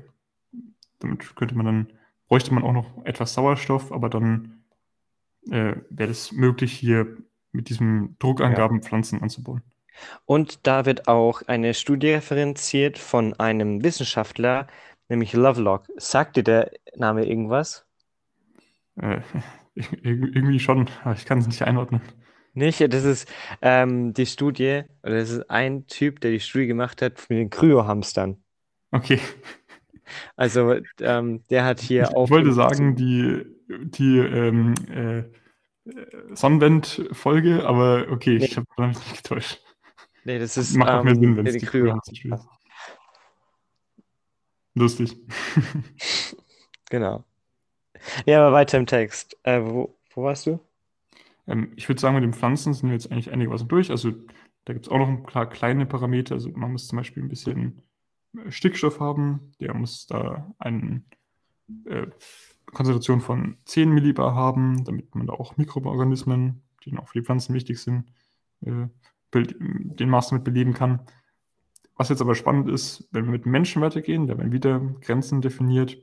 damit 0.98 1.36
könnte 1.36 1.54
man 1.54 1.66
dann, 1.66 1.92
bräuchte 2.28 2.54
man 2.54 2.62
auch 2.62 2.72
noch 2.72 3.04
etwas 3.04 3.34
Sauerstoff, 3.34 3.92
aber 3.92 4.08
dann 4.08 4.64
äh, 5.50 5.76
wäre 5.90 6.10
es 6.10 6.32
möglich, 6.32 6.72
hier 6.72 7.16
mit 7.52 7.68
diesen 7.68 8.16
Druckangaben 8.18 8.78
ja. 8.78 8.82
Pflanzen 8.82 9.22
anzubauen. 9.22 9.62
Und 10.24 10.66
da 10.66 10.86
wird 10.86 11.08
auch 11.08 11.42
eine 11.42 11.74
Studie 11.74 12.12
referenziert 12.12 12.98
von 12.98 13.34
einem 13.38 13.84
Wissenschaftler, 13.84 14.66
nämlich 15.08 15.32
Lovelock. 15.34 15.88
Sagt 15.96 16.36
dir 16.36 16.44
der 16.44 16.70
Name 16.94 17.26
irgendwas? 17.26 17.86
Äh, 18.96 19.20
irgendwie 20.02 20.60
schon, 20.60 20.88
aber 21.02 21.14
ich 21.14 21.24
kann 21.24 21.38
es 21.38 21.46
nicht 21.46 21.62
einordnen. 21.62 22.00
Nicht? 22.52 22.80
Das 22.92 23.04
ist 23.04 23.30
ähm, 23.62 24.12
die 24.12 24.26
Studie, 24.26 24.82
oder 25.02 25.18
das 25.18 25.30
ist 25.30 25.50
ein 25.50 25.86
Typ, 25.86 26.20
der 26.20 26.32
die 26.32 26.40
Studie 26.40 26.66
gemacht 26.66 27.00
hat 27.02 27.18
mit 27.28 27.38
den 27.38 27.50
Kryohamstern. 27.50 28.42
Okay. 28.90 29.20
Also 30.36 30.74
ähm, 31.00 31.44
der 31.50 31.64
hat 31.64 31.80
hier 31.80 32.16
auch. 32.16 32.24
Ich 32.24 32.30
wollte 32.30 32.52
sagen, 32.52 32.96
die, 32.96 33.44
die 33.68 34.18
ähm, 34.18 34.74
äh, 34.92 35.22
Sonnenwend-Folge, 36.34 37.64
aber 37.64 38.06
okay, 38.10 38.38
nee. 38.38 38.46
ich 38.46 38.56
habe 38.56 38.66
mich 38.78 38.98
nicht 38.98 39.22
getäuscht. 39.22 39.62
Nee, 40.24 40.38
das 40.38 40.56
ist 40.56 40.76
Macht 40.76 40.90
auch 40.90 41.04
mehr 41.04 41.14
Sinn, 41.14 41.24
ähm, 41.24 41.36
wenn 41.36 41.46
es 41.46 41.56
die 41.56 41.66
Kryohamster. 41.66 42.48
Lustig. 44.74 45.16
genau. 46.90 47.24
Ja, 48.26 48.40
aber 48.40 48.54
weiter 48.54 48.78
im 48.78 48.86
Text. 48.86 49.36
Äh, 49.42 49.60
wo, 49.62 49.96
wo 50.14 50.24
warst 50.24 50.46
du? 50.46 50.60
Ähm, 51.46 51.72
ich 51.76 51.88
würde 51.88 52.00
sagen, 52.00 52.14
mit 52.14 52.24
den 52.24 52.32
Pflanzen 52.32 52.74
sind 52.74 52.88
wir 52.88 52.94
jetzt 52.94 53.10
eigentlich 53.10 53.30
einigermaßen 53.32 53.68
durch. 53.68 53.90
Also 53.90 54.12
da 54.64 54.72
gibt 54.72 54.86
es 54.86 54.92
auch 54.92 54.98
noch 54.98 55.08
ein 55.08 55.22
paar 55.22 55.48
kleine 55.48 55.86
Parameter. 55.86 56.34
Also 56.34 56.50
man 56.50 56.72
muss 56.72 56.88
zum 56.88 56.96
Beispiel 56.96 57.22
ein 57.22 57.28
bisschen 57.28 57.82
äh, 58.36 58.50
Stickstoff 58.50 59.00
haben. 59.00 59.52
Der 59.60 59.74
muss 59.74 60.06
da 60.06 60.52
eine 60.58 61.02
äh, 61.86 62.06
Konzentration 62.66 63.20
von 63.20 63.56
10 63.64 63.90
Millibar 63.90 64.34
haben, 64.34 64.84
damit 64.84 65.14
man 65.14 65.26
da 65.26 65.32
auch 65.32 65.56
Mikroorganismen, 65.56 66.62
die 66.84 66.90
dann 66.90 67.00
auch 67.00 67.08
für 67.08 67.18
die 67.18 67.24
Pflanzen 67.24 67.54
wichtig 67.54 67.80
sind, 67.80 68.04
äh, 68.64 68.86
den 69.34 70.08
Maß 70.08 70.28
damit 70.28 70.44
beleben 70.44 70.74
kann. 70.74 71.00
Was 71.96 72.08
jetzt 72.08 72.22
aber 72.22 72.34
spannend 72.34 72.68
ist, 72.68 73.08
wenn 73.12 73.26
wir 73.26 73.32
mit 73.32 73.46
Menschen 73.46 73.82
weitergehen, 73.82 74.26
da 74.26 74.38
werden 74.38 74.52
wieder 74.52 74.80
Grenzen 75.00 75.40
definiert. 75.40 75.98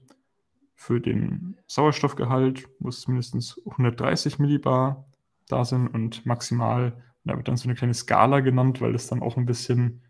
Für 0.79 1.01
den 1.01 1.57
Sauerstoffgehalt 1.65 2.69
muss 2.79 2.99
es 2.99 3.07
mindestens 3.07 3.59
130 3.65 4.37
Millibar 4.37 5.05
da 5.47 5.65
sind 5.65 5.87
und 5.87 6.23
maximal, 6.25 7.03
da 7.23 7.35
wird 7.35 7.47
dann 7.47 7.57
so 7.57 7.67
eine 7.67 7.73
kleine 7.73 7.95
Skala 7.95 8.41
genannt, 8.41 8.79
weil 8.79 8.93
es 8.93 9.07
dann 9.07 9.23
auch 9.23 9.37
ein 9.37 9.45
bisschen 9.45 10.03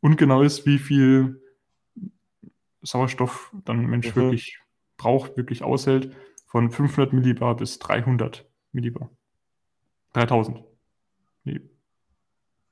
ungenau 0.00 0.42
ist, 0.42 0.64
wie 0.64 0.78
viel 0.78 1.42
Sauerstoff 2.82 3.52
dann 3.64 3.80
ein 3.80 3.86
Mensch 3.86 4.14
mhm. 4.14 4.20
wirklich 4.20 4.60
braucht, 4.96 5.36
wirklich 5.36 5.64
aushält, 5.64 6.14
von 6.46 6.70
500 6.70 7.12
Millibar 7.12 7.56
bis 7.56 7.80
300 7.80 8.46
Millibar. 8.70 9.10
3000. 10.12 10.62
Nee. 11.42 11.60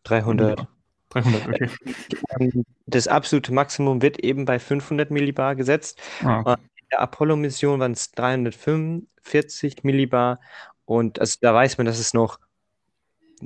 300. 0.04 0.68
300, 1.10 1.48
okay. 1.48 1.70
Ähm, 2.40 2.64
das 2.86 3.06
absolute 3.06 3.52
Maximum 3.52 4.02
wird 4.02 4.20
eben 4.20 4.44
bei 4.44 4.58
500 4.58 5.10
Millibar 5.10 5.56
gesetzt. 5.56 6.00
Ah, 6.22 6.40
okay. 6.40 6.56
Der 6.90 7.00
Apollo-Mission 7.00 7.80
waren 7.80 7.92
es 7.92 8.12
345 8.12 9.84
Millibar 9.84 10.40
und 10.84 11.18
also 11.18 11.38
da 11.40 11.54
weiß 11.54 11.78
man, 11.78 11.86
dass 11.86 11.98
es 11.98 12.14
noch 12.14 12.38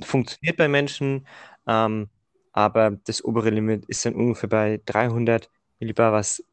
funktioniert 0.01 0.57
bei 0.57 0.67
Menschen, 0.67 1.27
ähm, 1.67 2.09
aber 2.51 2.91
das 3.05 3.23
obere 3.23 3.49
Limit 3.49 3.85
ist 3.85 4.05
dann 4.05 4.15
ungefähr 4.15 4.49
bei 4.49 4.81
300 4.85 5.49
Millibar, 5.79 6.11
was 6.11 6.43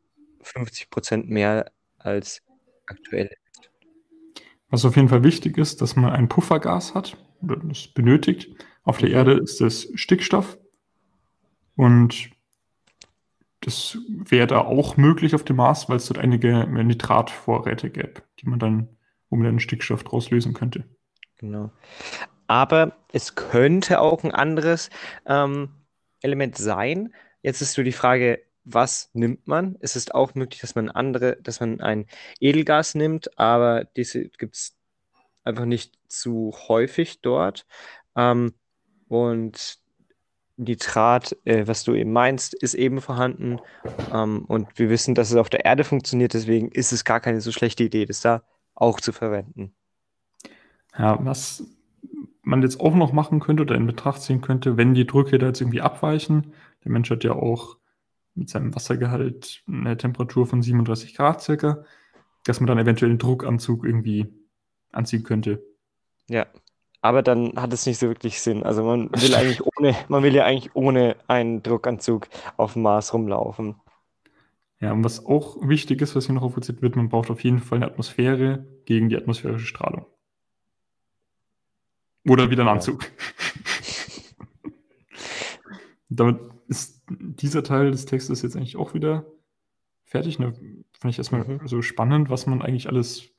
50 0.42 0.90
Prozent 0.90 1.28
mehr 1.28 1.70
als 1.98 2.42
aktuell 2.86 3.26
ist. 3.26 3.70
Was 4.70 4.84
auf 4.84 4.96
jeden 4.96 5.08
Fall 5.08 5.24
wichtig 5.24 5.58
ist, 5.58 5.80
dass 5.80 5.96
man 5.96 6.12
ein 6.12 6.28
Puffergas 6.28 6.94
hat, 6.94 7.16
oder 7.42 7.56
das 7.56 7.88
benötigt. 7.88 8.54
Auf 8.82 8.98
der 8.98 9.08
mhm. 9.08 9.14
Erde 9.14 9.32
ist 9.34 9.60
es 9.60 9.90
Stickstoff 9.94 10.58
und 11.76 12.30
das 13.66 13.98
wäre 14.08 14.46
da 14.46 14.60
auch 14.60 14.96
möglich 14.96 15.34
auf 15.34 15.44
dem 15.44 15.56
Mars, 15.56 15.88
weil 15.88 15.96
es 15.96 16.06
dort 16.06 16.18
einige 16.18 16.66
Nitratvorräte 16.66 17.90
gäbe, 17.90 18.22
die 18.40 18.48
man 18.48 18.58
dann 18.58 18.88
wo 19.30 19.36
man 19.36 19.60
Stickstoff 19.60 20.04
draus 20.04 20.30
lösen 20.30 20.52
könnte. 20.52 20.84
Genau. 21.38 21.70
Aber 22.46 22.96
es 23.12 23.34
könnte 23.34 24.00
auch 24.00 24.22
ein 24.24 24.30
anderes 24.30 24.90
ähm, 25.26 25.70
Element 26.22 26.56
sein. 26.56 27.12
Jetzt 27.42 27.60
ist 27.60 27.76
nur 27.76 27.84
die 27.84 27.92
Frage, 27.92 28.42
was 28.64 29.10
nimmt 29.12 29.46
man? 29.46 29.76
Es 29.80 29.96
ist 29.96 30.14
auch 30.14 30.34
möglich, 30.34 30.60
dass 30.60 30.74
man 30.74 30.90
andere, 30.90 31.36
dass 31.42 31.60
man 31.60 31.80
ein 31.80 32.06
Edelgas 32.40 32.94
nimmt, 32.94 33.38
aber 33.38 33.84
diese 33.84 34.28
gibt 34.28 34.56
es 34.56 34.76
einfach 35.44 35.64
nicht 35.64 35.94
zu 36.08 36.54
häufig 36.68 37.20
dort. 37.20 37.66
Ähm, 38.16 38.54
und 39.08 39.78
Nitrat, 40.56 41.36
äh, 41.44 41.66
was 41.66 41.84
du 41.84 41.94
eben 41.94 42.12
meinst, 42.12 42.54
ist 42.54 42.74
eben 42.74 43.00
vorhanden. 43.00 43.58
Ähm, 44.12 44.44
und 44.46 44.78
wir 44.78 44.88
wissen, 44.88 45.14
dass 45.14 45.30
es 45.30 45.36
auf 45.36 45.50
der 45.50 45.64
Erde 45.64 45.84
funktioniert, 45.84 46.34
deswegen 46.34 46.68
ist 46.68 46.92
es 46.92 47.04
gar 47.04 47.20
keine 47.20 47.40
so 47.40 47.52
schlechte 47.52 47.84
Idee, 47.84 48.06
das 48.06 48.20
da 48.20 48.42
auch 48.74 49.00
zu 49.00 49.12
verwenden. 49.12 49.74
Ja, 50.98 51.18
was 51.24 51.64
man 52.42 52.62
jetzt 52.62 52.80
auch 52.80 52.94
noch 52.94 53.12
machen 53.12 53.40
könnte 53.40 53.64
oder 53.64 53.74
in 53.74 53.86
Betracht 53.86 54.22
ziehen 54.22 54.40
könnte, 54.40 54.76
wenn 54.76 54.94
die 54.94 55.06
Drücke 55.06 55.38
da 55.38 55.46
jetzt 55.46 55.60
irgendwie 55.60 55.80
abweichen. 55.80 56.52
Der 56.84 56.92
Mensch 56.92 57.10
hat 57.10 57.24
ja 57.24 57.32
auch 57.32 57.76
mit 58.34 58.48
seinem 58.48 58.74
Wassergehalt 58.74 59.64
eine 59.66 59.96
Temperatur 59.96 60.46
von 60.46 60.62
37 60.62 61.14
Grad 61.14 61.42
circa, 61.42 61.84
dass 62.44 62.60
man 62.60 62.68
dann 62.68 62.78
eventuell 62.78 63.10
einen 63.10 63.18
Druckanzug 63.18 63.84
irgendwie 63.84 64.32
anziehen 64.92 65.24
könnte. 65.24 65.62
Ja, 66.28 66.46
aber 67.00 67.22
dann 67.22 67.52
hat 67.56 67.72
es 67.72 67.86
nicht 67.86 67.98
so 67.98 68.08
wirklich 68.08 68.40
Sinn. 68.40 68.62
Also 68.62 68.84
man 68.84 69.10
will 69.12 69.34
eigentlich 69.34 69.62
ohne, 69.78 69.94
man 70.08 70.22
will 70.22 70.34
ja 70.34 70.44
eigentlich 70.44 70.74
ohne 70.74 71.16
einen 71.28 71.62
Druckanzug 71.62 72.28
auf 72.56 72.74
dem 72.74 72.82
Mars 72.82 73.12
rumlaufen. 73.12 73.76
Ja, 74.80 74.92
und 74.92 75.04
was 75.04 75.24
auch 75.24 75.56
wichtig 75.66 76.02
ist, 76.02 76.14
was 76.14 76.26
hier 76.26 76.34
noch 76.34 76.42
aufgezählt 76.42 76.82
wird, 76.82 76.96
man 76.96 77.08
braucht 77.08 77.30
auf 77.30 77.42
jeden 77.42 77.60
Fall 77.60 77.78
eine 77.78 77.86
Atmosphäre 77.86 78.66
gegen 78.84 79.08
die 79.08 79.16
atmosphärische 79.16 79.66
Strahlung. 79.66 80.06
Oder 82.28 82.50
wieder 82.50 82.62
einen 82.62 82.70
Anzug. 82.76 83.10
Damit 86.08 86.40
ist 86.68 87.02
dieser 87.08 87.62
Teil 87.62 87.90
des 87.90 88.04
Textes 88.04 88.42
jetzt 88.42 88.56
eigentlich 88.56 88.76
auch 88.76 88.94
wieder 88.94 89.24
fertig. 90.04 90.38
Ne? 90.38 90.52
Fand 90.98 91.12
ich 91.12 91.18
erstmal 91.18 91.44
mhm. 91.44 91.66
so 91.66 91.82
spannend, 91.82 92.28
was 92.28 92.46
man 92.46 92.62
eigentlich 92.62 92.88
alles 92.88 93.30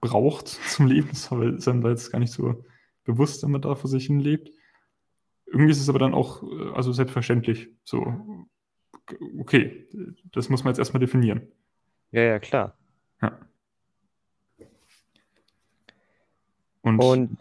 braucht 0.00 0.48
zum 0.48 0.86
Leben. 0.86 1.08
Das 1.08 1.30
ist 1.30 1.68
einem 1.68 1.82
da 1.82 1.90
jetzt 1.90 2.10
gar 2.10 2.20
nicht 2.20 2.32
so 2.32 2.64
bewusst, 3.06 3.42
wenn 3.42 3.52
man 3.52 3.62
da 3.62 3.74
vor 3.74 3.88
sich 3.88 4.06
hin 4.06 4.20
lebt. 4.20 4.50
Irgendwie 5.46 5.70
ist 5.70 5.80
es 5.80 5.88
aber 5.88 5.98
dann 5.98 6.12
auch 6.12 6.42
äh, 6.42 6.72
also 6.74 6.92
selbstverständlich. 6.92 7.70
So, 7.84 8.44
okay, 9.38 9.88
das 10.32 10.50
muss 10.50 10.64
man 10.64 10.72
jetzt 10.72 10.78
erstmal 10.78 11.00
definieren. 11.00 11.48
Ja, 12.10 12.22
ja, 12.22 12.38
klar. 12.38 12.76
Ja. 13.22 13.38
Und, 16.82 16.98
Und 16.98 17.38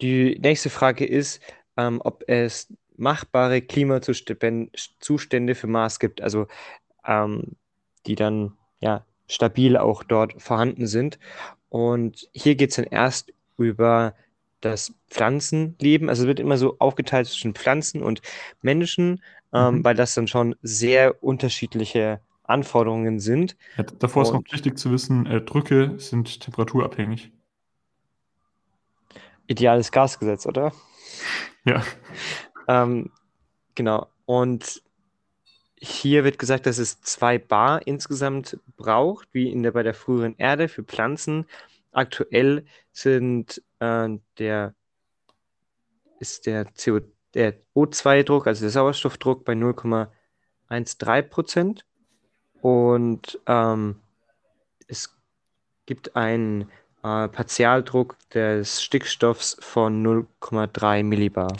die 0.00 0.38
nächste 0.38 0.70
Frage 0.70 1.04
ist, 1.04 1.42
ähm, 1.76 2.00
ob 2.04 2.24
es 2.26 2.72
machbare 2.96 3.60
Klimazustände 3.60 5.54
für 5.54 5.66
Mars 5.66 5.98
gibt, 5.98 6.20
also 6.20 6.46
ähm, 7.04 7.56
die 8.06 8.14
dann 8.14 8.56
ja 8.80 9.04
stabil 9.28 9.76
auch 9.76 10.04
dort 10.04 10.40
vorhanden 10.40 10.86
sind. 10.86 11.18
Und 11.68 12.28
hier 12.32 12.54
geht 12.54 12.70
es 12.70 12.76
dann 12.76 12.84
erst 12.84 13.32
über 13.58 14.14
das 14.64 14.94
Pflanzenleben. 15.08 16.08
Also 16.08 16.22
es 16.22 16.28
wird 16.28 16.40
immer 16.40 16.56
so 16.56 16.76
aufgeteilt 16.78 17.26
zwischen 17.26 17.54
Pflanzen 17.54 18.02
und 18.02 18.22
Menschen, 18.62 19.22
ähm, 19.52 19.76
mhm. 19.76 19.84
weil 19.84 19.94
das 19.94 20.14
dann 20.14 20.28
schon 20.28 20.56
sehr 20.62 21.22
unterschiedliche 21.22 22.20
Anforderungen 22.44 23.20
sind. 23.20 23.56
Ja, 23.76 23.84
davor 23.84 24.22
und, 24.22 24.28
ist 24.28 24.32
noch 24.34 24.52
wichtig 24.52 24.78
zu 24.78 24.90
wissen, 24.90 25.26
äh, 25.26 25.40
Drücke 25.40 25.94
sind 25.98 26.40
temperaturabhängig. 26.40 27.32
Ideales 29.46 29.92
Gasgesetz, 29.92 30.46
oder? 30.46 30.72
Ja. 31.64 31.82
Ähm, 32.68 33.10
genau. 33.74 34.08
Und 34.26 34.82
hier 35.76 36.24
wird 36.24 36.38
gesagt, 36.38 36.66
dass 36.66 36.78
es 36.78 37.02
zwei 37.02 37.38
Bar 37.38 37.86
insgesamt 37.86 38.58
braucht, 38.76 39.28
wie 39.32 39.50
in 39.50 39.62
der, 39.62 39.72
bei 39.72 39.82
der 39.82 39.94
früheren 39.94 40.34
Erde 40.38 40.68
für 40.68 40.82
Pflanzen. 40.82 41.46
Aktuell 41.92 42.64
sind 42.92 43.62
äh, 43.84 44.20
der 44.38 44.74
ist 46.18 46.46
der 46.46 46.66
CO 46.66 47.00
der 47.34 47.54
O2-Druck, 47.74 48.46
also 48.46 48.62
der 48.62 48.70
Sauerstoffdruck 48.70 49.44
bei 49.44 49.54
0,13 49.54 51.22
Prozent. 51.22 51.84
Und 52.60 53.40
ähm, 53.46 54.00
es 54.86 55.14
gibt 55.86 56.16
einen 56.16 56.70
äh, 57.02 57.28
Partialdruck 57.28 58.16
des 58.30 58.82
Stickstoffs 58.82 59.56
von 59.60 60.02
0,3 60.06 61.02
Millibar 61.02 61.56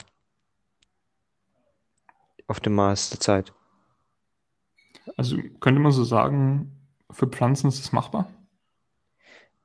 auf 2.46 2.60
dem 2.60 2.74
Mars 2.74 3.10
zurzeit. 3.10 3.52
Also 5.16 5.36
könnte 5.60 5.80
man 5.80 5.92
so 5.92 6.04
sagen, 6.04 6.72
für 7.10 7.26
Pflanzen 7.26 7.68
ist 7.68 7.80
es 7.80 7.92
machbar? 7.92 8.30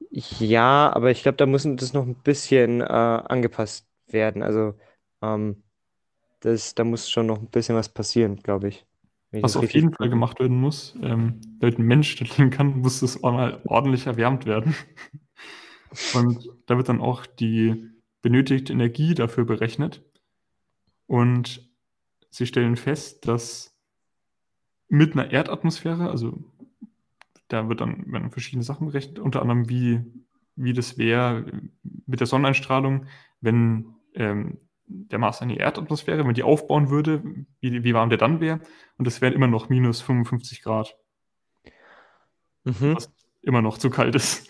Ja, 0.10 0.92
aber 0.94 1.12
ich 1.12 1.22
glaube, 1.22 1.38
da 1.38 1.46
muss 1.46 1.64
das 1.64 1.94
noch 1.94 2.06
ein 2.06 2.16
bisschen 2.16 2.82
äh, 2.82 2.84
angepasst 2.84 3.88
werden. 4.08 4.42
Also 4.42 4.74
ähm, 5.22 5.64
das, 6.40 6.74
da 6.76 6.84
muss 6.84 7.10
schon 7.10 7.28
noch 7.28 7.40
ein 7.40 7.50
bisschen 7.50 7.76
was 7.76 7.90
passieren, 7.90 8.38
glaube 8.38 8.70
ich. 8.70 8.86
Was 9.32 9.56
auf 9.56 9.72
jeden 9.72 9.94
Fall 9.94 10.10
gemacht 10.10 10.40
werden 10.40 10.60
muss, 10.60 10.96
ähm, 11.04 11.40
damit 11.60 11.78
ein 11.78 11.86
Mensch 11.86 12.16
da 12.16 12.26
liegen 12.26 12.50
kann, 12.50 12.80
muss 12.82 13.02
das 13.02 13.24
auch 13.24 13.32
mal 13.32 13.62
ordentlich 13.66 14.08
erwärmt 14.08 14.46
werden. 14.46 14.76
Und 16.16 16.50
da 16.66 16.78
wird 16.78 16.90
dann 16.90 17.02
auch 17.02 17.26
die 17.26 17.90
benötigte 18.22 18.74
Energie 18.74 19.14
dafür 19.14 19.46
berechnet. 19.46 20.04
Und 21.06 21.70
sie 22.30 22.46
stellen 22.46 22.76
fest, 22.76 23.28
dass 23.28 23.76
mit 24.88 25.14
einer 25.14 25.32
Erdatmosphäre, 25.32 26.10
also 26.10 26.44
da 27.50 27.68
wird 27.68 27.82
dann 27.82 28.12
werden 28.12 28.32
verschiedene 28.32 28.64
Sachen 28.64 28.88
berechnet, 28.88 29.20
unter 29.20 29.42
anderem 29.42 29.70
wie, 29.70 30.02
wie 30.56 30.74
das 30.74 30.98
wäre 30.98 31.46
mit 32.06 32.20
der 32.20 32.28
Sonneneinstrahlung, 32.28 33.08
wenn 33.42 33.96
ähm, 34.16 34.60
der 34.86 35.20
Mars 35.20 35.42
eine 35.42 35.58
Erdatmosphäre, 35.58 36.26
wenn 36.26 36.34
die 36.34 36.44
aufbauen 36.44 36.90
würde, 36.90 37.24
wie, 37.60 37.84
wie 37.84 37.94
warm 37.94 38.10
der 38.10 38.18
dann 38.18 38.40
wäre. 38.40 38.60
Und 38.98 39.06
das 39.06 39.22
wären 39.22 39.34
immer 39.34 39.48
noch 39.48 39.70
minus 39.70 40.02
55 40.02 40.64
Grad. 40.64 40.98
Mhm. 42.64 42.96
Was 42.96 43.12
immer 43.42 43.62
noch 43.62 43.78
zu 43.78 43.90
kalt 43.90 44.16
ist. 44.16 44.48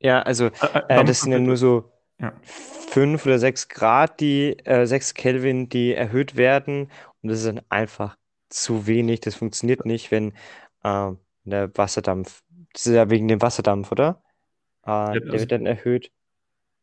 Ja, 0.00 0.22
also 0.22 0.46
äh, 0.74 1.00
äh, 1.00 1.04
das 1.04 1.20
sind 1.20 1.32
ja 1.32 1.38
nur 1.38 1.56
so 1.56 1.92
ja. 2.18 2.32
5 2.42 3.24
oder 3.26 3.38
6 3.38 3.68
Grad, 3.68 4.20
die 4.20 4.58
äh, 4.64 4.86
6 4.86 5.14
Kelvin, 5.14 5.68
die 5.68 5.92
erhöht 5.92 6.36
werden. 6.36 6.90
Und 7.22 7.30
das 7.30 7.38
ist 7.38 7.46
dann 7.46 7.62
einfach 7.68 8.16
zu 8.48 8.86
wenig. 8.86 9.20
Das 9.20 9.34
funktioniert 9.34 9.84
nicht, 9.84 10.10
wenn 10.10 10.32
äh, 10.82 11.12
der 11.50 11.76
Wasserdampf, 11.76 12.42
das 12.72 12.86
ist 12.86 12.94
ja 12.94 13.10
wegen 13.10 13.28
dem 13.28 13.42
Wasserdampf, 13.42 13.92
oder? 13.92 14.22
Äh, 14.84 14.90
ja, 14.90 15.12
der 15.12 15.22
also, 15.24 15.38
wird 15.38 15.52
dann 15.52 15.66
erhöht. 15.66 16.10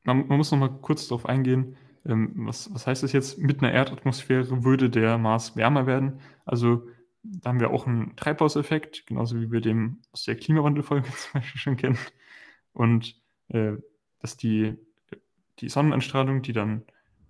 Man, 0.04 0.28
man 0.28 0.38
muss 0.38 0.52
noch 0.52 0.60
mal 0.60 0.70
kurz 0.82 1.08
darauf 1.08 1.26
eingehen, 1.26 1.78
ähm, 2.06 2.32
was, 2.36 2.74
was 2.74 2.88
heißt 2.88 3.04
das 3.04 3.12
jetzt? 3.12 3.38
Mit 3.38 3.62
einer 3.62 3.72
Erdatmosphäre 3.72 4.64
würde 4.64 4.90
der 4.90 5.18
Mars 5.18 5.56
wärmer 5.56 5.86
werden. 5.86 6.20
Also 6.46 6.88
da 7.24 7.50
haben 7.50 7.60
wir 7.60 7.70
auch 7.70 7.86
einen 7.86 8.16
Treibhauseffekt, 8.16 9.06
genauso 9.06 9.40
wie 9.40 9.52
wir 9.52 9.62
den 9.62 10.02
aus 10.12 10.24
der 10.24 10.36
Klimawandelfolge 10.36 11.10
zum 11.18 11.34
Beispiel 11.34 11.62
schon 11.62 11.78
kennen. 11.78 12.00
Und 12.74 13.22
äh, 13.50 13.74
dass 14.20 14.38
die, 14.38 14.78
die 15.60 15.70
Sonneneinstrahlung, 15.70 16.42
die 16.42 16.54
dann 16.54 16.84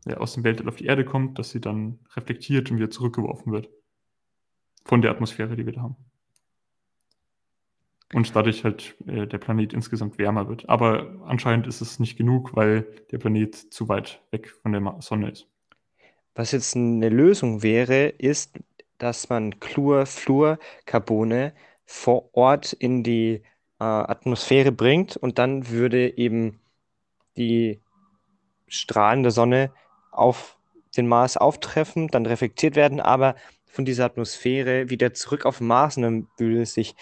äh, 0.06 0.15
aus 0.15 0.34
dem 0.34 0.44
Weltall 0.44 0.70
auf 0.70 0.78
die 0.78 0.86
Erde 0.86 1.04
kommt, 1.04 1.39
dass 1.39 1.52
sie 1.52 1.62
dann 1.62 2.00
reflektiert 2.15 2.72
und 2.72 2.78
wieder 2.78 2.89
zurückgeworfen 2.89 3.52
wird. 3.52 3.70
Von 4.86 5.02
der 5.02 5.12
Atmosphäre, 5.12 5.56
die 5.56 5.65
wir 5.65 5.74
da 5.74 5.82
haben. 5.82 5.96
Und 8.13 8.36
dadurch 8.36 8.63
halt 8.63 8.95
äh, 9.08 9.26
der 9.26 9.38
Planet 9.38 9.74
insgesamt 9.74 10.17
wärmer 10.17 10.50
wird. 10.50 10.67
Aber 10.67 11.15
anscheinend 11.26 11.67
ist 11.67 11.82
es 11.82 12.00
nicht 12.00 12.17
genug, 12.17 12.56
weil 12.56 12.86
der 13.12 13.19
Planet 13.19 13.56
zu 13.56 13.88
weit 13.88 14.21
weg 14.32 14.50
von 14.50 14.74
der 14.74 14.95
Sonne 15.00 15.32
ist. 15.32 15.47
Was 16.36 16.52
jetzt 16.52 16.76
eine 16.76 17.10
Lösung 17.10 17.63
wäre, 17.63 18.08
ist, 18.08 18.60
dass 18.97 19.30
man 19.30 19.60
Chlorfluorcarbone 19.60 21.54
vor 21.86 22.30
Ort 22.34 22.74
in 22.74 23.04
die 23.04 23.41
äh, 23.80 23.84
Atmosphäre 23.84 24.71
bringt 24.71 25.17
und 25.17 25.39
dann 25.39 25.69
würde 25.69 26.17
eben 26.17 26.60
die 27.36 27.82
Strahlen 28.67 29.24
der 29.24 29.32
Sonne 29.32 29.71
auf 30.12 30.58
den 30.95 31.08
Mars 31.08 31.38
auftreffen, 31.38 32.08
dann 32.10 32.26
reflektiert 32.26 32.76
werden, 32.76 33.00
aber 33.00 33.36
von 33.65 33.86
dieser 33.86 34.06
Atmosphäre 34.06 34.89
wieder 34.89 35.13
zurück 35.13 35.45
auf 35.45 35.62
Mars 35.62 35.97
und 35.97 36.04
dann 36.04 36.28
würde 36.38 36.62
es 36.62 36.74
sich 36.74 36.95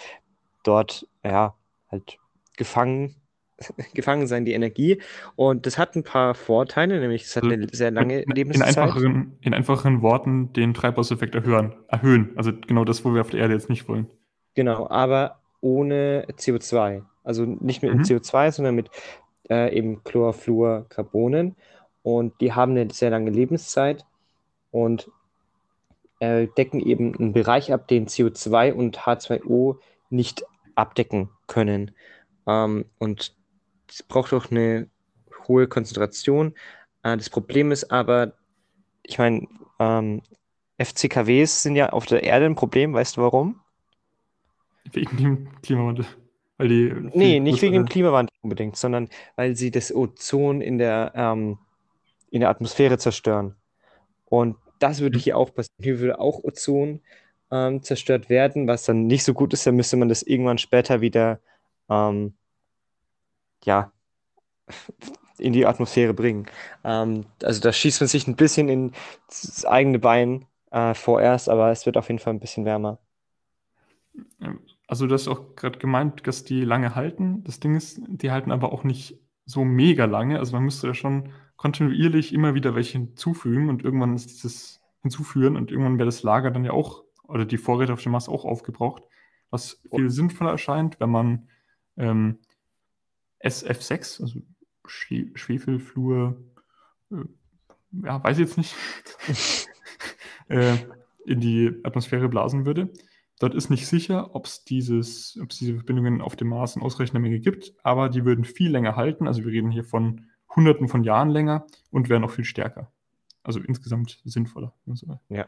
dort, 0.62 1.06
ja, 1.24 1.54
halt 1.90 2.18
gefangen, 2.56 3.16
gefangen 3.94 4.26
sein, 4.26 4.44
die 4.44 4.52
Energie. 4.52 5.00
Und 5.36 5.66
das 5.66 5.78
hat 5.78 5.96
ein 5.96 6.04
paar 6.04 6.34
Vorteile, 6.34 7.00
nämlich 7.00 7.24
es 7.24 7.36
hat 7.36 7.44
also 7.44 7.54
eine 7.54 7.68
sehr 7.72 7.90
lange 7.90 8.20
in, 8.20 8.30
Lebenszeit. 8.30 8.76
In 8.76 8.82
einfachen, 8.82 9.38
in 9.40 9.54
einfachen 9.54 10.02
Worten 10.02 10.52
den 10.52 10.74
Treibhauseffekt 10.74 11.34
erhöhen, 11.34 11.72
erhöhen. 11.88 12.32
Also 12.36 12.52
genau 12.52 12.84
das, 12.84 13.04
wo 13.04 13.14
wir 13.14 13.20
auf 13.20 13.30
der 13.30 13.40
Erde 13.40 13.54
jetzt 13.54 13.68
nicht 13.68 13.88
wollen. 13.88 14.08
Genau, 14.54 14.88
aber 14.88 15.40
ohne 15.60 16.26
CO2. 16.32 17.02
Also 17.22 17.44
nicht 17.44 17.82
mit 17.82 17.94
mhm. 17.94 18.02
CO2, 18.02 18.52
sondern 18.52 18.74
mit 18.74 18.90
äh, 19.50 19.76
eben 19.76 20.02
Chlorfluorcarbonen 20.04 21.56
und 22.02 22.40
die 22.40 22.52
haben 22.52 22.72
eine 22.72 22.90
sehr 22.90 23.10
lange 23.10 23.30
Lebenszeit 23.30 24.06
und 24.70 25.10
äh, 26.20 26.46
decken 26.56 26.80
eben 26.80 27.14
einen 27.16 27.32
Bereich 27.32 27.72
ab, 27.72 27.88
den 27.88 28.06
CO2 28.06 28.72
und 28.72 29.00
H2O 29.00 29.76
nicht 30.10 30.44
abdecken 30.74 31.30
können. 31.46 31.92
Ähm, 32.46 32.84
und 32.98 33.34
es 33.88 34.02
braucht 34.02 34.32
auch 34.32 34.50
eine 34.50 34.88
hohe 35.48 35.66
Konzentration. 35.66 36.54
Äh, 37.02 37.16
das 37.16 37.30
Problem 37.30 37.72
ist 37.72 37.90
aber, 37.90 38.34
ich 39.02 39.18
meine, 39.18 39.46
ähm, 39.78 40.22
FCKWs 40.78 41.62
sind 41.62 41.76
ja 41.76 41.90
auf 41.90 42.06
der 42.06 42.22
Erde 42.22 42.46
ein 42.46 42.54
Problem. 42.54 42.94
Weißt 42.94 43.16
du 43.16 43.22
warum? 43.22 43.60
Wegen 44.92 45.16
dem 45.16 45.62
Klimawandel. 45.62 46.06
Weil 46.56 46.68
die 46.68 46.92
nee, 47.14 47.40
nicht 47.40 47.62
wegen 47.62 47.74
dem 47.74 47.86
Klimawandel 47.86 48.34
unbedingt, 48.42 48.76
sondern 48.76 49.08
weil 49.36 49.56
sie 49.56 49.70
das 49.70 49.94
Ozon 49.94 50.60
in 50.60 50.78
der, 50.78 51.12
ähm, 51.14 51.58
in 52.30 52.40
der 52.40 52.50
Atmosphäre 52.50 52.98
zerstören. 52.98 53.56
Und 54.26 54.56
das 54.78 55.00
würde 55.00 55.18
mhm. 55.18 55.22
hier 55.22 55.36
auch 55.36 55.54
passieren. 55.54 55.82
Hier 55.82 56.00
würde 56.00 56.18
auch 56.18 56.42
Ozon 56.44 57.00
ähm, 57.50 57.82
zerstört 57.82 58.28
werden, 58.28 58.66
was 58.66 58.84
dann 58.84 59.06
nicht 59.06 59.24
so 59.24 59.34
gut 59.34 59.52
ist. 59.52 59.66
Dann 59.66 59.76
müsste 59.76 59.96
man 59.96 60.08
das 60.08 60.22
irgendwann 60.22 60.58
später 60.58 61.00
wieder 61.00 61.40
ähm, 61.88 62.34
ja, 63.64 63.92
in 65.38 65.52
die 65.52 65.66
Atmosphäre 65.66 66.14
bringen. 66.14 66.46
Ähm, 66.84 67.26
also 67.42 67.60
da 67.60 67.72
schießt 67.72 68.00
man 68.00 68.08
sich 68.08 68.26
ein 68.26 68.36
bisschen 68.36 68.68
ins 68.68 69.64
eigene 69.64 69.98
Bein 69.98 70.46
äh, 70.70 70.94
vorerst, 70.94 71.48
aber 71.48 71.70
es 71.70 71.86
wird 71.86 71.96
auf 71.96 72.08
jeden 72.08 72.18
Fall 72.18 72.34
ein 72.34 72.40
bisschen 72.40 72.64
wärmer. 72.64 72.98
Also 74.86 75.06
du 75.06 75.14
hast 75.14 75.28
auch 75.28 75.54
gerade 75.56 75.78
gemeint, 75.78 76.26
dass 76.26 76.44
die 76.44 76.64
lange 76.64 76.94
halten. 76.94 77.44
Das 77.44 77.60
Ding 77.60 77.76
ist, 77.76 78.00
die 78.08 78.30
halten 78.30 78.50
aber 78.50 78.72
auch 78.72 78.84
nicht 78.84 79.20
so 79.46 79.64
mega 79.64 80.04
lange. 80.04 80.38
Also 80.38 80.52
man 80.52 80.64
müsste 80.64 80.88
ja 80.88 80.94
schon 80.94 81.32
kontinuierlich 81.56 82.32
immer 82.32 82.54
wieder 82.54 82.74
welche 82.74 82.92
hinzufügen 82.92 83.68
und 83.68 83.84
irgendwann 83.84 84.14
ist 84.14 84.28
dieses 84.28 84.80
hinzuführen 85.02 85.56
und 85.56 85.70
irgendwann 85.70 85.98
wäre 85.98 86.06
das 86.06 86.22
Lager 86.22 86.50
dann 86.50 86.64
ja 86.64 86.72
auch, 86.72 87.04
oder 87.30 87.44
die 87.44 87.58
Vorräte 87.58 87.92
auf 87.92 88.02
dem 88.02 88.12
Mars 88.12 88.28
auch 88.28 88.44
aufgebraucht, 88.44 89.02
was 89.50 89.80
viel 89.94 90.10
sinnvoller 90.10 90.52
erscheint, 90.52 91.00
wenn 91.00 91.10
man 91.10 91.48
ähm, 91.96 92.38
SF6, 93.42 94.22
also 94.22 94.40
Schwe 94.86 95.30
Schwefelflur, 95.34 96.42
äh, 97.12 97.16
ja, 98.04 98.22
weiß 98.22 98.38
ich 98.38 98.46
jetzt 98.46 98.58
nicht, 98.58 98.74
äh, 100.48 100.76
in 101.24 101.40
die 101.40 101.80
Atmosphäre 101.84 102.28
blasen 102.28 102.66
würde. 102.66 102.92
Dort 103.38 103.54
ist 103.54 103.70
nicht 103.70 103.86
sicher, 103.86 104.34
ob 104.34 104.46
es 104.46 104.64
dieses, 104.64 105.38
ob 105.42 105.50
es 105.50 105.58
diese 105.58 105.74
Verbindungen 105.74 106.20
auf 106.20 106.36
dem 106.36 106.48
Mars 106.48 106.76
in 106.76 106.82
ausreichender 106.82 107.20
Menge 107.20 107.40
gibt, 107.40 107.72
aber 107.82 108.08
die 108.08 108.24
würden 108.24 108.44
viel 108.44 108.70
länger 108.70 108.96
halten. 108.96 109.26
Also 109.26 109.44
wir 109.44 109.52
reden 109.52 109.70
hier 109.70 109.84
von 109.84 110.26
Hunderten 110.54 110.88
von 110.88 111.04
Jahren 111.04 111.30
länger 111.30 111.66
und 111.90 112.08
wären 112.08 112.24
auch 112.24 112.30
viel 112.30 112.44
stärker. 112.44 112.92
Also 113.42 113.60
insgesamt 113.60 114.20
sinnvoller. 114.24 114.74
Ja. 115.28 115.46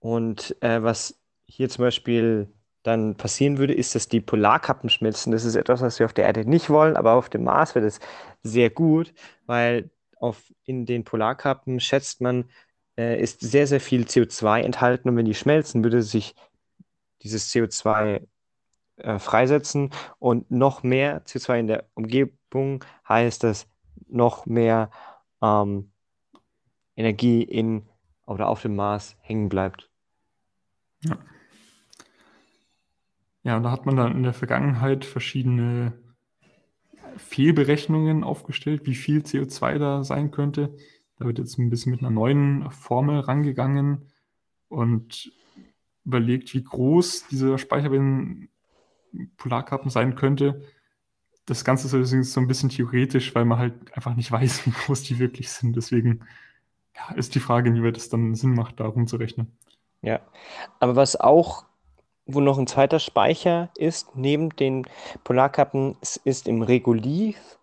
Und 0.00 0.56
äh, 0.60 0.82
was 0.82 1.22
hier 1.44 1.68
zum 1.68 1.84
Beispiel 1.84 2.52
dann 2.82 3.14
passieren 3.16 3.58
würde, 3.58 3.74
ist, 3.74 3.94
dass 3.94 4.08
die 4.08 4.20
Polarkappen 4.20 4.88
schmelzen. 4.88 5.32
Das 5.32 5.44
ist 5.44 5.54
etwas, 5.54 5.82
was 5.82 5.98
wir 5.98 6.06
auf 6.06 6.12
der 6.12 6.24
Erde 6.24 6.48
nicht 6.48 6.70
wollen, 6.70 6.96
aber 6.96 7.12
auf 7.12 7.28
dem 7.28 7.44
Mars 7.44 7.74
wäre 7.74 7.84
das 7.84 8.00
sehr 8.42 8.70
gut, 8.70 9.12
weil 9.46 9.90
auf, 10.16 10.52
in 10.64 10.86
den 10.86 11.04
Polarkappen 11.04 11.80
schätzt 11.80 12.20
man, 12.20 12.50
äh, 12.96 13.20
ist 13.20 13.40
sehr, 13.40 13.66
sehr 13.66 13.80
viel 13.80 14.04
CO2 14.04 14.60
enthalten 14.60 15.08
und 15.08 15.16
wenn 15.16 15.26
die 15.26 15.34
schmelzen, 15.34 15.84
würde 15.84 16.02
sich 16.02 16.34
dieses 17.22 17.50
CO2 17.52 18.26
äh, 18.96 19.18
freisetzen 19.18 19.90
und 20.18 20.50
noch 20.50 20.82
mehr 20.82 21.24
CO2 21.24 21.60
in 21.60 21.66
der 21.66 21.84
Umgebung 21.94 22.84
heißt 23.08 23.44
das 23.44 23.66
noch 24.08 24.46
mehr 24.46 24.90
ähm, 25.42 25.92
Energie 26.96 27.42
in 27.42 27.86
oder 28.26 28.48
auf 28.48 28.62
dem 28.62 28.76
Mars 28.76 29.16
hängen 29.20 29.48
bleibt. 29.48 29.90
Ja. 31.02 31.18
Ja, 33.42 33.56
und 33.56 33.62
da 33.62 33.70
hat 33.70 33.86
man 33.86 33.96
dann 33.96 34.16
in 34.16 34.22
der 34.22 34.34
Vergangenheit 34.34 35.04
verschiedene 35.04 35.92
Fehlberechnungen 37.16 38.24
aufgestellt, 38.24 38.82
wie 38.86 38.94
viel 38.94 39.20
CO2 39.20 39.78
da 39.78 40.04
sein 40.04 40.30
könnte. 40.30 40.74
Da 41.18 41.26
wird 41.26 41.38
jetzt 41.38 41.58
ein 41.58 41.70
bisschen 41.70 41.92
mit 41.92 42.00
einer 42.00 42.10
neuen 42.10 42.70
Formel 42.70 43.20
rangegangen 43.20 44.06
und 44.68 45.32
überlegt, 46.04 46.54
wie 46.54 46.64
groß 46.64 47.28
dieser 47.28 47.58
Speicher 47.58 47.90
bei 47.90 47.96
den 47.96 48.48
Polarkappen 49.36 49.90
sein 49.90 50.14
könnte. 50.14 50.62
Das 51.46 51.64
Ganze 51.64 51.86
ist 51.86 51.94
allerdings 51.94 52.32
so 52.32 52.40
ein 52.40 52.46
bisschen 52.46 52.68
theoretisch, 52.68 53.34
weil 53.34 53.44
man 53.44 53.58
halt 53.58 53.94
einfach 53.94 54.14
nicht 54.14 54.30
weiß, 54.32 54.66
wie 54.66 54.70
groß 54.70 55.02
die 55.02 55.18
wirklich 55.18 55.50
sind. 55.50 55.76
Deswegen 55.76 56.20
ja, 56.96 57.14
ist 57.14 57.34
die 57.34 57.40
Frage, 57.40 57.70
inwieweit 57.70 57.96
es 57.96 58.08
dann 58.08 58.34
Sinn 58.34 58.54
macht, 58.54 58.80
da 58.80 58.86
rumzurechnen. 58.86 59.52
Ja, 60.02 60.20
aber 60.78 60.96
was 60.96 61.20
auch 61.20 61.66
wo 62.26 62.40
noch 62.40 62.58
ein 62.58 62.66
zweiter 62.66 62.98
Speicher 62.98 63.70
ist, 63.76 64.14
neben 64.14 64.50
den 64.50 64.86
Polarkappen, 65.24 65.96
ist 66.24 66.48
im 66.48 66.62
Regolith, 66.62 67.58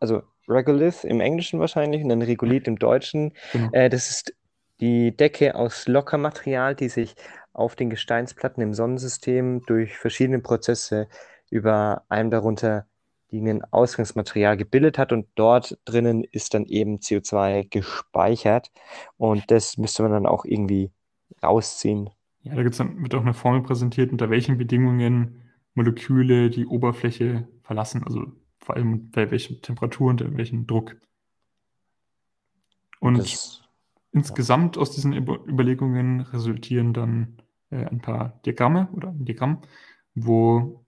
also 0.00 0.22
Regolith 0.48 1.04
im 1.04 1.20
Englischen 1.20 1.60
wahrscheinlich 1.60 2.02
und 2.02 2.08
dann 2.08 2.22
Regolith 2.22 2.66
im 2.66 2.78
Deutschen. 2.78 3.32
Genau. 3.52 3.70
Äh, 3.72 3.90
das 3.90 4.10
ist 4.10 4.34
die 4.80 5.16
Decke 5.16 5.54
aus 5.54 5.88
Lockermaterial, 5.88 6.74
die 6.74 6.88
sich 6.88 7.14
auf 7.52 7.74
den 7.74 7.90
Gesteinsplatten 7.90 8.62
im 8.62 8.74
Sonnensystem 8.74 9.62
durch 9.66 9.96
verschiedene 9.96 10.40
Prozesse 10.40 11.08
über 11.50 12.02
einem 12.08 12.30
darunter 12.30 12.86
liegenden 13.30 13.64
Ausgangsmaterial 13.72 14.56
gebildet 14.56 14.98
hat 14.98 15.12
und 15.12 15.26
dort 15.34 15.78
drinnen 15.84 16.22
ist 16.24 16.54
dann 16.54 16.66
eben 16.66 16.98
CO2 16.98 17.68
gespeichert 17.68 18.70
und 19.16 19.50
das 19.50 19.78
müsste 19.78 20.02
man 20.02 20.12
dann 20.12 20.26
auch 20.26 20.44
irgendwie 20.44 20.92
rausziehen 21.42 22.10
ja, 22.46 22.54
da 22.54 22.62
gibt's 22.62 22.78
dann, 22.78 23.02
wird 23.02 23.14
auch 23.14 23.22
eine 23.22 23.34
Formel 23.34 23.62
präsentiert, 23.62 24.12
unter 24.12 24.30
welchen 24.30 24.56
Bedingungen 24.56 25.42
Moleküle 25.74 26.48
die 26.48 26.66
Oberfläche 26.66 27.48
verlassen, 27.62 28.04
also 28.04 28.32
vor 28.60 28.76
allem 28.76 29.10
bei 29.10 29.30
welchen 29.30 29.60
Temperaturen, 29.62 30.12
unter 30.12 30.36
welchem 30.36 30.66
Druck. 30.66 30.96
Und 33.00 33.18
das, 33.18 33.62
insgesamt 34.12 34.76
ja. 34.76 34.82
aus 34.82 34.92
diesen 34.92 35.12
Überlegungen 35.12 36.20
resultieren 36.20 36.92
dann 36.94 37.36
äh, 37.70 37.84
ein 37.84 38.00
paar 38.00 38.40
Diagramme 38.46 38.88
oder 38.92 39.08
ein 39.08 39.24
Diagramm, 39.24 39.62
wo 40.14 40.86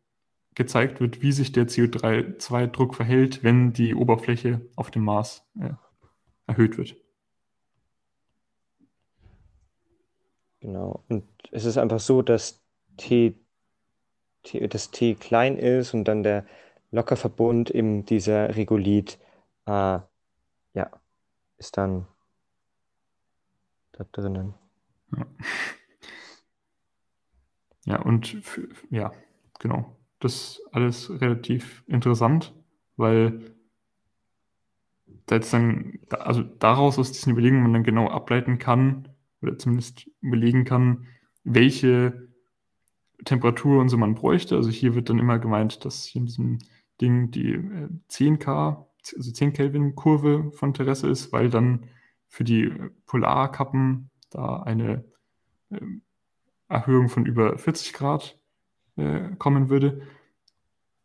gezeigt 0.54 1.00
wird, 1.00 1.22
wie 1.22 1.32
sich 1.32 1.52
der 1.52 1.66
CO2-Druck 1.66 2.94
verhält, 2.94 3.42
wenn 3.42 3.72
die 3.72 3.94
Oberfläche 3.94 4.66
auf 4.76 4.90
dem 4.90 5.04
Mars 5.04 5.44
äh, 5.60 5.70
erhöht 6.46 6.78
wird. 6.78 6.96
Genau. 10.60 11.04
Und 11.08 11.24
es 11.52 11.64
ist 11.64 11.78
einfach 11.78 12.00
so, 12.00 12.22
dass 12.22 12.62
T, 12.96 13.34
T, 14.42 14.66
das 14.68 14.90
T 14.90 15.14
klein 15.14 15.56
ist 15.56 15.94
und 15.94 16.04
dann 16.04 16.22
der 16.22 16.46
Lockerverbund 16.90 17.70
eben 17.70 18.04
dieser 18.04 18.56
Regolith, 18.56 19.18
äh, 19.66 20.00
ja, 20.74 20.90
ist 21.58 21.76
dann 21.76 22.06
da 23.92 24.04
drinnen. 24.10 24.54
Ja, 25.16 25.26
ja 27.84 28.02
und 28.02 28.36
ja, 28.90 29.12
genau. 29.58 29.96
Das 30.20 30.34
ist 30.34 30.62
alles 30.72 31.10
relativ 31.20 31.84
interessant, 31.86 32.52
weil 32.96 33.54
dann, 35.26 35.98
also 36.10 36.42
daraus 36.42 36.98
aus 36.98 37.12
diesen 37.12 37.32
Überlegungen 37.32 37.62
man 37.62 37.72
dann 37.74 37.84
genau 37.84 38.08
ableiten 38.08 38.58
kann, 38.58 39.08
oder 39.42 39.58
zumindest 39.58 40.10
überlegen 40.20 40.64
kann, 40.64 41.06
welche 41.44 42.28
Temperatur 43.24 43.80
und 43.80 43.88
so 43.88 43.96
man 43.96 44.14
bräuchte. 44.14 44.56
Also 44.56 44.70
hier 44.70 44.94
wird 44.94 45.08
dann 45.08 45.18
immer 45.18 45.38
gemeint, 45.38 45.84
dass 45.84 46.04
hier 46.04 46.20
in 46.20 46.26
diesem 46.26 46.58
Ding 47.00 47.30
die 47.30 47.58
10K, 48.10 48.72
äh, 48.72 49.16
also 49.16 49.32
10 49.32 49.52
Kelvin 49.52 49.94
Kurve 49.94 50.50
von 50.52 50.70
Interesse 50.70 51.08
ist, 51.08 51.32
weil 51.32 51.50
dann 51.50 51.86
für 52.28 52.44
die 52.44 52.72
Polarkappen 53.06 54.10
da 54.30 54.62
eine 54.62 55.04
äh, 55.70 55.80
Erhöhung 56.68 57.08
von 57.08 57.24
über 57.24 57.56
40 57.56 57.92
Grad 57.94 58.38
äh, 58.96 59.30
kommen 59.38 59.70
würde. 59.70 60.02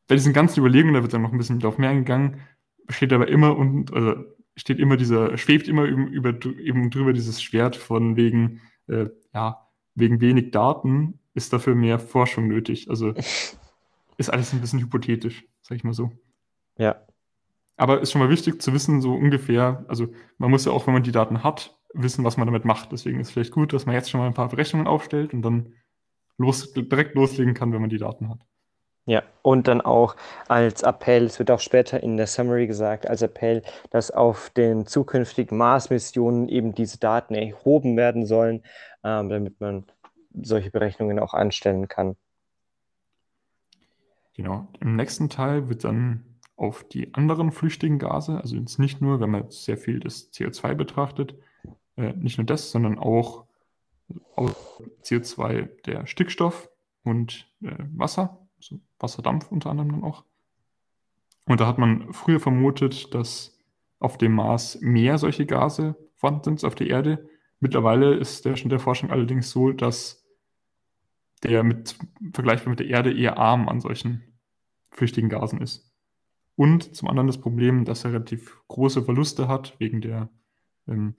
Bei 0.08 0.16
diesen 0.16 0.34
ganzen 0.34 0.60
Überlegungen, 0.60 0.96
da 0.96 1.02
wird 1.02 1.14
dann 1.14 1.22
noch 1.22 1.32
ein 1.32 1.38
bisschen 1.38 1.60
darauf 1.60 1.78
mehr 1.78 1.90
eingegangen, 1.90 2.42
steht 2.90 3.14
aber 3.14 3.30
immer 3.30 3.56
und 3.58 3.94
also 3.94 4.26
steht 4.56 4.80
immer 4.80 4.98
dieser, 4.98 5.38
schwebt 5.38 5.68
immer 5.68 5.84
über, 5.84 6.30
eben 6.60 6.90
drüber 6.90 7.14
dieses 7.14 7.42
Schwert 7.42 7.76
von 7.76 8.16
wegen, 8.16 8.62
äh, 8.88 9.10
ja, 9.34 9.68
wegen 9.96 10.22
wenig 10.22 10.52
Daten 10.52 11.20
ist 11.34 11.54
dafür 11.54 11.76
mehr 11.76 12.00
Forschung 12.00 12.48
nötig. 12.48 12.90
Also 12.90 13.14
ist 14.18 14.30
alles 14.30 14.54
ein 14.54 14.62
bisschen 14.62 14.80
hypothetisch, 14.80 15.46
sag 15.62 15.78
ich 15.78 15.84
mal 15.84 15.94
so. 15.94 16.12
Ja. 16.78 17.02
Aber 17.76 18.02
ist 18.02 18.12
schon 18.12 18.22
mal 18.22 18.30
wichtig 18.30 18.62
zu 18.62 18.74
wissen, 18.74 19.02
so 19.02 19.14
ungefähr, 19.14 19.84
also 19.88 20.08
man 20.38 20.52
muss 20.52 20.66
ja 20.66 20.72
auch, 20.72 20.86
wenn 20.86 20.94
man 20.94 21.04
die 21.04 21.12
Daten 21.12 21.44
hat, 21.44 21.76
wissen, 21.94 22.24
was 22.24 22.38
man 22.38 22.48
damit 22.48 22.66
macht. 22.66 22.92
Deswegen 22.92 23.20
ist 23.20 23.28
es 23.28 23.34
vielleicht 23.34 23.52
gut, 23.52 23.74
dass 23.74 23.86
man 23.86 23.96
jetzt 23.96 24.10
schon 24.10 24.20
mal 24.20 24.28
ein 24.28 24.34
paar 24.34 24.50
Berechnungen 24.50 24.88
aufstellt 24.88 25.34
und 25.34 25.42
dann 25.42 25.74
los, 26.38 26.74
direkt 26.74 27.16
loslegen 27.16 27.54
kann, 27.54 27.74
wenn 27.74 27.82
man 27.82 27.90
die 27.90 27.98
Daten 27.98 28.30
hat. 28.30 28.40
Ja, 29.06 29.22
und 29.42 29.68
dann 29.68 29.82
auch 29.82 30.16
als 30.48 30.82
Appell, 30.82 31.26
es 31.26 31.38
wird 31.38 31.52
auch 31.52 31.60
später 31.60 32.02
in 32.02 32.16
der 32.16 32.28
Summary 32.28 32.68
gesagt, 32.68 33.06
als 33.10 33.22
Appell, 33.22 33.62
dass 33.90 34.12
auf 34.12 34.50
den 34.52 34.86
zukünftigen 34.86 35.58
Mars-Missionen 35.58 36.48
eben 36.48 36.74
diese 36.74 37.00
Daten 37.00 37.36
erhoben 37.36 37.98
werden 37.98 38.26
sollen, 38.26 38.64
ähm, 39.04 39.28
damit 39.28 39.60
man 39.60 39.86
solche 40.42 40.72
Berechnungen 40.72 41.20
auch 41.20 41.34
anstellen 41.34 41.90
kann. 41.90 42.16
Genau. 44.36 44.68
Im 44.80 44.96
nächsten 44.96 45.28
Teil 45.28 45.68
wird 45.68 45.84
dann 45.84 46.24
auf 46.56 46.86
die 46.86 47.14
anderen 47.14 47.52
flüchtigen 47.52 48.00
Gase, 48.00 48.40
also 48.40 48.56
jetzt 48.56 48.80
nicht 48.80 49.02
nur, 49.02 49.20
wenn 49.20 49.30
man 49.30 49.52
sehr 49.52 49.78
viel 49.78 50.00
das 50.00 50.32
CO2 50.32 50.76
betrachtet, 50.76 51.36
äh, 51.98 52.14
nicht 52.14 52.38
nur 52.38 52.46
das, 52.46 52.72
sondern 52.72 52.98
auch 52.98 53.46
CO2 55.04 55.68
der 55.86 56.06
Stickstoff 56.08 56.70
und 57.04 57.48
äh, 57.62 57.76
Wasser 57.96 58.43
also 58.72 58.84
Wasserdampf 59.00 59.52
unter 59.52 59.70
anderem 59.70 59.92
dann 59.92 60.04
auch. 60.04 60.24
Und 61.46 61.60
da 61.60 61.68
hat 61.68 61.78
man 61.78 62.14
früher 62.14 62.40
vermutet, 62.40 63.14
dass 63.14 63.58
auf 64.00 64.18
dem 64.18 64.34
Mars 64.34 64.80
mehr 64.82 65.18
solche 65.18 65.46
Gase 65.46 65.96
vorhanden 66.16 66.44
sind 66.44 66.54
als 66.56 66.64
auf 66.64 66.76
der 66.76 66.88
Erde. 66.88 67.30
Mittlerweile 67.60 68.16
ist 68.16 68.46
der 68.46 68.56
Stand 68.56 68.72
der 68.72 68.80
Forschung 68.80 69.12
allerdings 69.12 69.50
so, 69.50 69.72
dass 69.72 70.26
der 71.44 71.64
mit 71.64 71.98
vergleichbar 72.32 72.70
mit 72.70 72.80
der 72.80 72.88
Erde 72.88 73.14
eher 73.14 73.38
arm 73.38 73.68
an 73.68 73.82
solchen 73.82 74.24
flüchtigen 74.92 75.30
Gasen 75.30 75.60
ist. 75.62 75.92
Und 76.56 76.96
zum 76.96 77.10
anderen 77.10 77.28
das 77.28 77.42
Problem, 77.42 77.84
dass 77.84 78.06
er 78.06 78.14
relativ 78.14 78.60
große 78.68 79.04
Verluste 79.04 79.48
hat 79.48 79.76
wegen 79.80 80.02
der 80.02 80.30
ähm, 80.88 81.16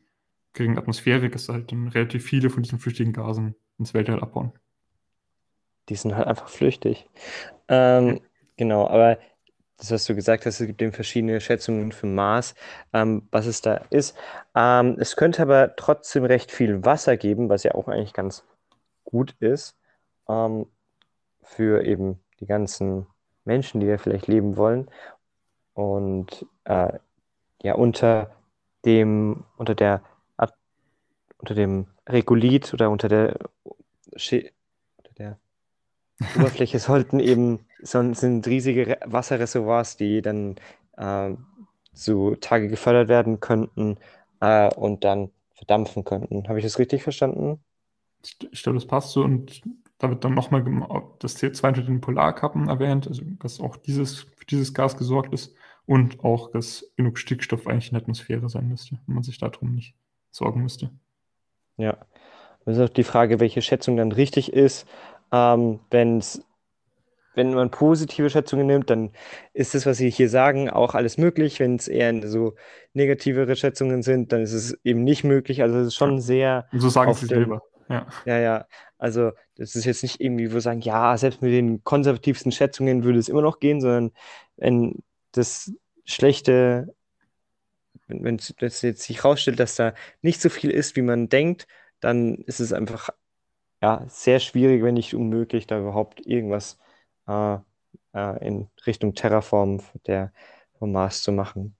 geringen 0.52 0.78
Atmosphäre, 0.78 1.28
dass 1.28 1.48
halt 1.48 1.72
dann 1.72 1.88
relativ 1.88 2.24
viele 2.24 2.48
von 2.48 2.62
diesen 2.62 2.78
flüchtigen 2.78 3.12
Gasen 3.12 3.56
ins 3.78 3.92
Weltall 3.92 4.20
abbauen 4.20 4.52
die 5.88 5.96
sind 5.96 6.16
halt 6.16 6.26
einfach 6.26 6.48
flüchtig. 6.48 7.08
Ähm, 7.68 8.20
genau, 8.56 8.86
aber 8.86 9.18
das, 9.78 9.90
was 9.90 10.04
du 10.06 10.14
gesagt 10.14 10.46
hast, 10.46 10.60
es 10.60 10.66
gibt 10.66 10.80
eben 10.82 10.92
verschiedene 10.92 11.40
Schätzungen 11.40 11.92
für 11.92 12.06
Mars, 12.06 12.54
ähm, 12.92 13.28
was 13.30 13.46
es 13.46 13.60
da 13.60 13.74
ist. 13.90 14.16
Ähm, 14.54 14.96
es 14.98 15.16
könnte 15.16 15.42
aber 15.42 15.74
trotzdem 15.76 16.24
recht 16.24 16.50
viel 16.50 16.84
Wasser 16.84 17.16
geben, 17.16 17.48
was 17.48 17.64
ja 17.64 17.74
auch 17.74 17.88
eigentlich 17.88 18.12
ganz 18.12 18.44
gut 19.04 19.34
ist 19.40 19.76
ähm, 20.28 20.66
für 21.42 21.84
eben 21.84 22.20
die 22.40 22.46
ganzen 22.46 23.06
Menschen, 23.44 23.80
die 23.80 23.88
da 23.88 23.98
vielleicht 23.98 24.28
leben 24.28 24.56
wollen. 24.56 24.90
Und 25.74 26.46
äh, 26.64 26.98
ja, 27.62 27.74
unter 27.74 28.30
dem, 28.84 29.44
unter 29.56 29.74
der 29.74 30.02
unter 31.44 31.54
dem 31.54 31.86
Regolith 32.08 32.72
oder 32.72 32.88
unter 32.88 33.08
der, 33.08 33.36
unter 33.64 34.40
der 34.40 34.50
Oberfläche 36.36 36.78
sollten 36.78 37.20
eben, 37.20 37.60
sind 37.82 38.46
riesige 38.46 38.98
Wasserreservoirs, 39.04 39.96
die 39.96 40.22
dann 40.22 40.56
äh, 40.96 41.34
zu 41.92 42.36
Tage 42.36 42.68
gefördert 42.68 43.08
werden 43.08 43.40
könnten 43.40 43.98
äh, 44.40 44.72
und 44.74 45.04
dann 45.04 45.30
verdampfen 45.54 46.04
könnten. 46.04 46.48
Habe 46.48 46.58
ich 46.58 46.64
das 46.64 46.78
richtig 46.78 47.02
verstanden? 47.02 47.60
Ich 48.50 48.62
glaube, 48.62 48.78
das 48.78 48.86
passt 48.86 49.10
so 49.10 49.22
und 49.22 49.62
da 49.98 50.10
wird 50.10 50.24
dann 50.24 50.34
nochmal 50.34 50.62
das 51.20 51.36
C2 51.36 51.68
unter 51.68 51.82
den 51.82 52.00
Polarkappen 52.00 52.68
erwähnt, 52.68 53.06
also 53.06 53.22
dass 53.38 53.60
auch 53.60 53.76
dieses, 53.76 54.20
für 54.20 54.46
dieses 54.46 54.74
Gas 54.74 54.96
gesorgt 54.96 55.32
ist 55.32 55.54
und 55.86 56.24
auch, 56.24 56.50
dass 56.50 56.92
genug 56.96 57.18
Stickstoff 57.18 57.66
eigentlich 57.66 57.88
in 57.88 57.94
der 57.94 58.02
Atmosphäre 58.02 58.48
sein 58.48 58.68
müsste 58.68 58.98
und 59.06 59.14
man 59.14 59.22
sich 59.22 59.38
darum 59.38 59.74
nicht 59.74 59.94
sorgen 60.30 60.62
müsste. 60.62 60.90
Ja, 61.76 61.98
das 62.64 62.76
ist 62.76 62.82
auch 62.82 62.92
die 62.92 63.04
Frage, 63.04 63.40
welche 63.40 63.62
Schätzung 63.62 63.96
dann 63.96 64.12
richtig 64.12 64.52
ist. 64.52 64.86
Ähm, 65.34 65.80
wenn's, 65.90 66.44
wenn 67.34 67.54
man 67.54 67.72
positive 67.72 68.30
Schätzungen 68.30 68.68
nimmt, 68.68 68.88
dann 68.88 69.10
ist 69.52 69.74
das, 69.74 69.84
was 69.84 69.96
Sie 69.96 70.08
hier 70.08 70.28
sagen, 70.28 70.70
auch 70.70 70.94
alles 70.94 71.18
möglich. 71.18 71.58
Wenn 71.58 71.74
es 71.74 71.88
eher 71.88 72.28
so 72.28 72.54
negativere 72.92 73.56
Schätzungen 73.56 74.02
sind, 74.04 74.30
dann 74.30 74.42
ist 74.42 74.52
es 74.52 74.78
eben 74.84 75.02
nicht 75.02 75.24
möglich. 75.24 75.62
Also 75.62 75.78
es 75.78 75.88
ist 75.88 75.96
schon 75.96 76.20
sehr. 76.20 76.68
Und 76.70 76.80
so 76.80 76.88
sagen 76.88 77.12
Sie 77.14 77.26
selber. 77.26 77.62
Ja. 77.88 78.06
ja, 78.24 78.38
ja. 78.38 78.66
Also 78.96 79.32
das 79.56 79.74
ist 79.74 79.84
jetzt 79.86 80.04
nicht 80.04 80.20
irgendwie, 80.20 80.54
wo 80.54 80.60
sagen, 80.60 80.80
ja, 80.80 81.16
selbst 81.18 81.42
mit 81.42 81.52
den 81.52 81.82
konservativsten 81.82 82.52
Schätzungen 82.52 83.02
würde 83.02 83.18
es 83.18 83.28
immer 83.28 83.42
noch 83.42 83.58
gehen, 83.58 83.80
sondern 83.80 84.12
wenn 84.56 85.02
das 85.32 85.72
schlechte, 86.04 86.94
wenn 88.06 88.36
es 88.36 88.82
jetzt 88.82 89.02
sich 89.02 89.24
herausstellt, 89.24 89.58
dass 89.58 89.74
da 89.74 89.94
nicht 90.22 90.40
so 90.40 90.48
viel 90.48 90.70
ist, 90.70 90.94
wie 90.94 91.02
man 91.02 91.28
denkt, 91.28 91.66
dann 91.98 92.36
ist 92.36 92.60
es 92.60 92.72
einfach 92.72 93.10
ja, 93.84 94.02
sehr 94.08 94.40
schwierig, 94.40 94.82
wenn 94.82 94.94
nicht 94.94 95.14
unmöglich, 95.14 95.66
da 95.66 95.78
überhaupt 95.78 96.24
irgendwas 96.24 96.78
äh, 97.26 97.58
äh, 98.14 98.46
in 98.46 98.68
Richtung 98.86 99.14
Terraform 99.14 99.82
der, 100.06 100.32
vom 100.78 100.90
Mars 100.90 101.22
zu 101.22 101.32
machen. 101.32 101.76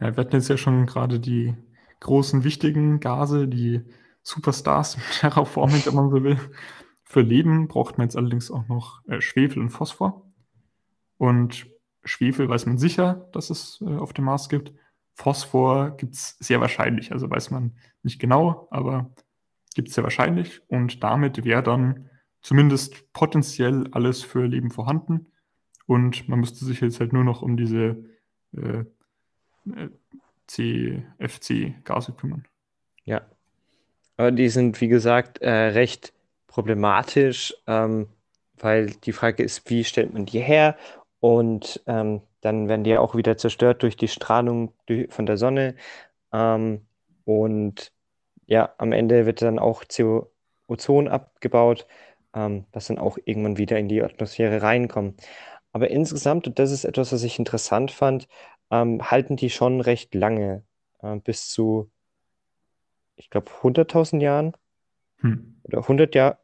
Ja, 0.00 0.16
wir 0.16 0.24
hatten 0.24 0.34
jetzt 0.34 0.48
ja 0.48 0.56
schon 0.56 0.86
gerade 0.86 1.20
die 1.20 1.54
großen, 2.00 2.42
wichtigen 2.42 2.98
Gase, 2.98 3.46
die 3.46 3.82
Superstars 4.24 4.96
im 4.96 5.02
Terraform, 5.20 5.70
wenn 5.70 5.94
man 5.94 6.10
so 6.10 6.24
will. 6.24 6.40
Für 7.04 7.20
Leben 7.20 7.68
braucht 7.68 7.96
man 7.96 8.08
jetzt 8.08 8.16
allerdings 8.16 8.50
auch 8.50 8.66
noch 8.66 9.06
äh, 9.06 9.20
Schwefel 9.20 9.62
und 9.62 9.70
Phosphor. 9.70 10.28
Und 11.18 11.68
Schwefel 12.02 12.48
weiß 12.48 12.66
man 12.66 12.78
sicher, 12.78 13.28
dass 13.32 13.50
es 13.50 13.80
äh, 13.86 13.96
auf 13.96 14.12
dem 14.12 14.24
Mars 14.24 14.48
gibt. 14.48 14.72
Phosphor 15.14 15.96
gibt 15.96 16.14
es 16.14 16.36
sehr 16.40 16.60
wahrscheinlich, 16.60 17.12
also 17.12 17.30
weiß 17.30 17.52
man 17.52 17.76
nicht 18.02 18.18
genau, 18.18 18.66
aber 18.72 19.12
gibt 19.74 19.88
es 19.88 19.94
sehr 19.94 20.04
wahrscheinlich 20.04 20.60
und 20.68 21.02
damit 21.02 21.44
wäre 21.44 21.62
dann 21.62 22.10
zumindest 22.42 23.12
potenziell 23.12 23.88
alles 23.92 24.22
für 24.22 24.46
Leben 24.46 24.70
vorhanden 24.70 25.26
und 25.86 26.28
man 26.28 26.40
müsste 26.40 26.64
sich 26.64 26.80
jetzt 26.80 27.00
halt 27.00 27.12
nur 27.12 27.24
noch 27.24 27.42
um 27.42 27.56
diese 27.56 28.04
äh, 28.54 28.84
äh 29.74 29.88
CFC-Gase 30.46 32.12
kümmern. 32.12 32.44
Ja, 33.04 33.22
aber 34.16 34.32
die 34.32 34.48
sind, 34.48 34.80
wie 34.80 34.88
gesagt, 34.88 35.38
äh, 35.38 35.48
recht 35.50 36.12
problematisch, 36.46 37.54
ähm, 37.66 38.08
weil 38.58 38.90
die 39.04 39.12
Frage 39.12 39.42
ist, 39.42 39.70
wie 39.70 39.82
stellt 39.82 40.12
man 40.12 40.26
die 40.26 40.40
her? 40.40 40.76
Und 41.20 41.82
ähm, 41.86 42.20
dann 42.42 42.68
werden 42.68 42.84
die 42.84 42.98
auch 42.98 43.14
wieder 43.14 43.38
zerstört 43.38 43.82
durch 43.82 43.96
die 43.96 44.08
Strahlung 44.08 44.74
von 45.08 45.24
der 45.24 45.38
Sonne. 45.38 45.74
Ähm, 46.32 46.82
Und 47.24 47.92
ja, 48.50 48.74
am 48.78 48.92
Ende 48.92 49.26
wird 49.26 49.42
dann 49.42 49.60
auch 49.60 49.84
CO 49.88 50.32
Ozon 50.68 51.08
abgebaut, 51.08 51.88
ähm, 52.34 52.66
was 52.72 52.88
dann 52.88 52.98
auch 52.98 53.18
irgendwann 53.26 53.58
wieder 53.58 53.78
in 53.78 53.88
die 53.88 54.02
Atmosphäre 54.02 54.62
reinkommt. 54.62 55.22
Aber 55.72 55.90
insgesamt, 55.90 56.48
und 56.48 56.58
das 56.60 56.72
ist 56.72 56.84
etwas, 56.86 57.12
was 57.12 57.24
ich 57.24 57.38
interessant 57.40 57.92
fand, 57.92 58.28
ähm, 58.72 59.10
halten 59.10 59.36
die 59.36 59.50
schon 59.50 59.82
recht 59.82 60.14
lange, 60.16 60.64
äh, 61.02 61.16
bis 61.18 61.50
zu, 61.50 61.90
ich 63.16 63.30
glaube, 63.30 63.50
100.000 63.62 64.22
Jahren 64.22 64.56
Hm. 65.22 65.60
oder 65.64 65.86
100 65.88 66.14
Jahre, 66.14 66.38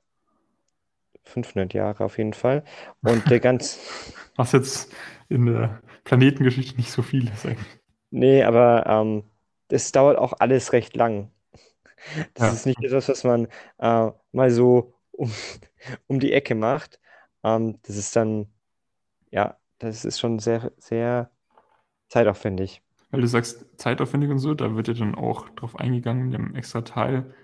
500 1.25 1.75
Jahre 1.75 2.05
auf 2.05 2.19
jeden 2.19 2.35
Fall. 2.35 2.65
Und 3.03 3.31
der 3.31 3.41
ganz, 3.41 3.81
Was 4.37 4.53
jetzt 4.53 4.93
in 5.29 5.47
der 5.47 5.83
Planetengeschichte 6.05 6.77
nicht 6.77 6.91
so 6.93 7.03
viel 7.03 7.29
ist 7.29 7.47
eigentlich. 7.47 7.81
nee, 8.11 8.43
aber 8.45 8.87
ähm, 8.87 9.25
das 9.69 9.93
dauert 9.93 10.19
auch 10.19 10.35
alles 10.41 10.73
recht 10.73 10.97
lang. 10.97 11.31
Das 12.35 12.49
Ja. 12.49 12.53
ist 12.53 12.67
nicht 12.67 12.83
etwas, 12.83 13.09
was 13.09 13.25
man 13.25 13.49
äh, 13.79 14.11
mal 14.33 14.51
so 14.51 14.95
um, 15.13 15.31
um 16.07 16.21
die 16.21 16.33
Ecke 16.33 16.55
macht. 16.55 17.01
Ähm, 17.45 17.79
das 17.83 17.97
ist 17.97 18.15
dann, 18.17 18.49
ja, 19.31 19.59
das 19.79 20.05
ist 20.05 20.21
schon 20.21 20.39
sehr, 20.39 20.73
sehr 20.79 21.31
zeitaufwendig. 22.09 22.83
Weil 23.11 23.21
du 23.21 23.27
sagst, 23.29 23.67
zeitaufwendig 23.79 24.31
und 24.31 24.39
so, 24.39 24.55
da 24.55 24.75
wird 24.77 24.89
ja 24.89 24.95
dann 24.95 25.15
auch 25.15 25.49
drauf 25.51 25.77
eingegangen 25.77 26.27
in 26.27 26.31
dem 26.33 26.55
extra 26.55 26.83
Teil, 26.83 27.35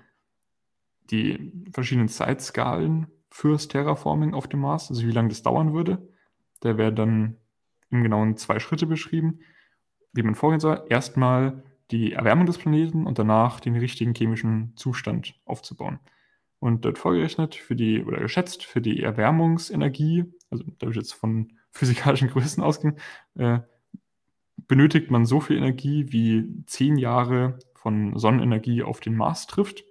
die 1.11 1.53
verschiedenen 1.73 2.09
Zeitskalen 2.09 3.07
fürs 3.31 3.69
Terraforming 3.69 4.35
auf 4.35 4.49
dem 4.49 4.61
Mars, 4.61 4.91
also 4.91 5.07
wie 5.07 5.11
lange 5.13 5.29
das 5.29 5.43
dauern 5.43 5.75
würde. 5.75 6.09
Da 6.61 6.77
wäre 6.77 6.93
dann 6.93 7.37
in 7.91 8.03
genauen 8.03 8.37
zwei 8.37 8.59
Schritte 8.61 8.87
beschrieben, 8.87 9.41
wie 10.13 10.23
man 10.23 10.35
vorgehen 10.35 10.61
soll. 10.61 10.85
Erstmal 10.89 11.63
die 11.93 12.13
Erwärmung 12.13 12.47
des 12.47 12.59
Planeten 12.59 13.07
und 13.07 13.19
danach 13.19 13.61
den 13.61 13.77
richtigen 13.77 14.15
chemischen 14.15 14.73
Zustand 14.77 15.35
aufzubauen. 15.45 16.01
Und 16.59 16.85
dort 16.85 16.99
vorgerechnet 16.99 17.55
für 17.55 17.77
die, 17.77 18.03
oder 18.05 18.21
geschätzt 18.21 18.65
für 18.65 18.81
die 18.81 19.03
Erwärmungsenergie, 19.03 20.25
also 20.51 20.65
da 20.79 20.89
ich 20.89 20.97
jetzt 20.97 21.13
von 21.13 21.53
physikalischen 21.71 22.29
Größen 22.29 22.63
ausgehen, 22.63 22.97
äh, 23.35 23.61
benötigt 24.69 25.11
man 25.11 25.27
so 25.27 25.41
viel 25.41 25.57
Energie, 25.57 26.13
wie 26.13 26.65
zehn 26.67 26.97
Jahre 26.97 27.59
von 27.75 28.17
Sonnenenergie 28.19 28.83
auf 28.83 29.01
den 29.01 29.17
Mars 29.17 29.47
trifft. 29.47 29.85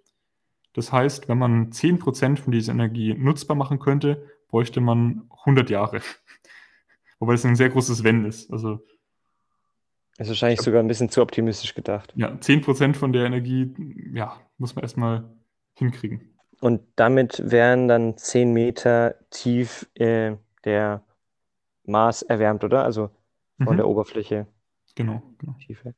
Das 0.73 0.91
heißt, 0.91 1.27
wenn 1.27 1.37
man 1.37 1.71
10% 1.71 2.37
von 2.37 2.51
dieser 2.51 2.71
Energie 2.71 3.13
nutzbar 3.13 3.57
machen 3.57 3.79
könnte, 3.79 4.25
bräuchte 4.47 4.79
man 4.79 5.29
100 5.41 5.69
Jahre. 5.69 6.01
Wobei 7.19 7.33
das 7.33 7.45
ein 7.45 7.55
sehr 7.55 7.69
großes 7.69 8.03
Wenn 8.03 8.25
ist. 8.25 8.51
Also 8.51 8.79
Das 10.21 10.27
ist 10.27 10.33
wahrscheinlich 10.33 10.61
sogar 10.61 10.83
ein 10.83 10.87
bisschen 10.87 11.09
zu 11.09 11.19
optimistisch 11.23 11.73
gedacht. 11.73 12.13
ja, 12.15 12.39
10% 12.39 12.95
von 12.95 13.11
der 13.11 13.25
Energie, 13.25 13.73
ja, 14.13 14.39
muss 14.59 14.75
man 14.75 14.83
erstmal 14.83 15.23
hinkriegen. 15.73 16.35
Und 16.59 16.81
damit 16.95 17.41
wären 17.43 17.87
dann 17.87 18.17
10 18.17 18.53
Meter 18.53 19.15
tief 19.31 19.89
äh, 19.95 20.35
der 20.63 21.01
Mars 21.85 22.21
erwärmt, 22.21 22.63
oder? 22.63 22.83
Also 22.83 23.09
von 23.63 23.73
Mhm. 23.73 23.77
der 23.77 23.87
Oberfläche. 23.87 24.45
Genau, 24.93 25.23
genau. 25.39 25.55
Tiefe. 25.65 25.95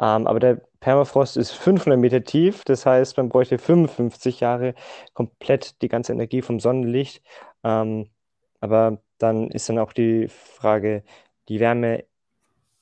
Ähm, 0.00 0.26
aber 0.26 0.40
der 0.40 0.62
Permafrost 0.80 1.36
ist 1.36 1.50
500 1.52 2.00
Meter 2.00 2.24
tief, 2.24 2.64
das 2.64 2.86
heißt, 2.86 3.18
man 3.18 3.28
bräuchte 3.28 3.58
55 3.58 4.40
Jahre 4.40 4.74
komplett 5.12 5.82
die 5.82 5.88
ganze 5.88 6.14
Energie 6.14 6.40
vom 6.40 6.60
Sonnenlicht. 6.60 7.22
Ähm, 7.62 8.08
aber 8.60 9.02
dann 9.18 9.50
ist 9.50 9.68
dann 9.68 9.78
auch 9.78 9.92
die 9.92 10.28
Frage, 10.28 11.04
die 11.50 11.60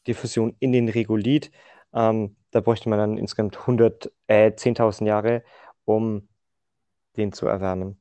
Wärmediffusion 0.05 0.55
in 0.61 0.73
den 0.73 0.89
Regolith. 0.89 1.51
Ähm, 1.93 2.37
da 2.51 2.61
bräuchte 2.61 2.89
man 2.89 2.99
dann 2.99 3.19
insgesamt 3.19 3.59
100, 3.59 4.13
äh, 4.27 4.53
10.000 4.55 5.07
Jahre, 5.07 5.43
um 5.85 6.29
den 7.17 7.33
zu 7.33 7.47
erwärmen. 7.47 7.97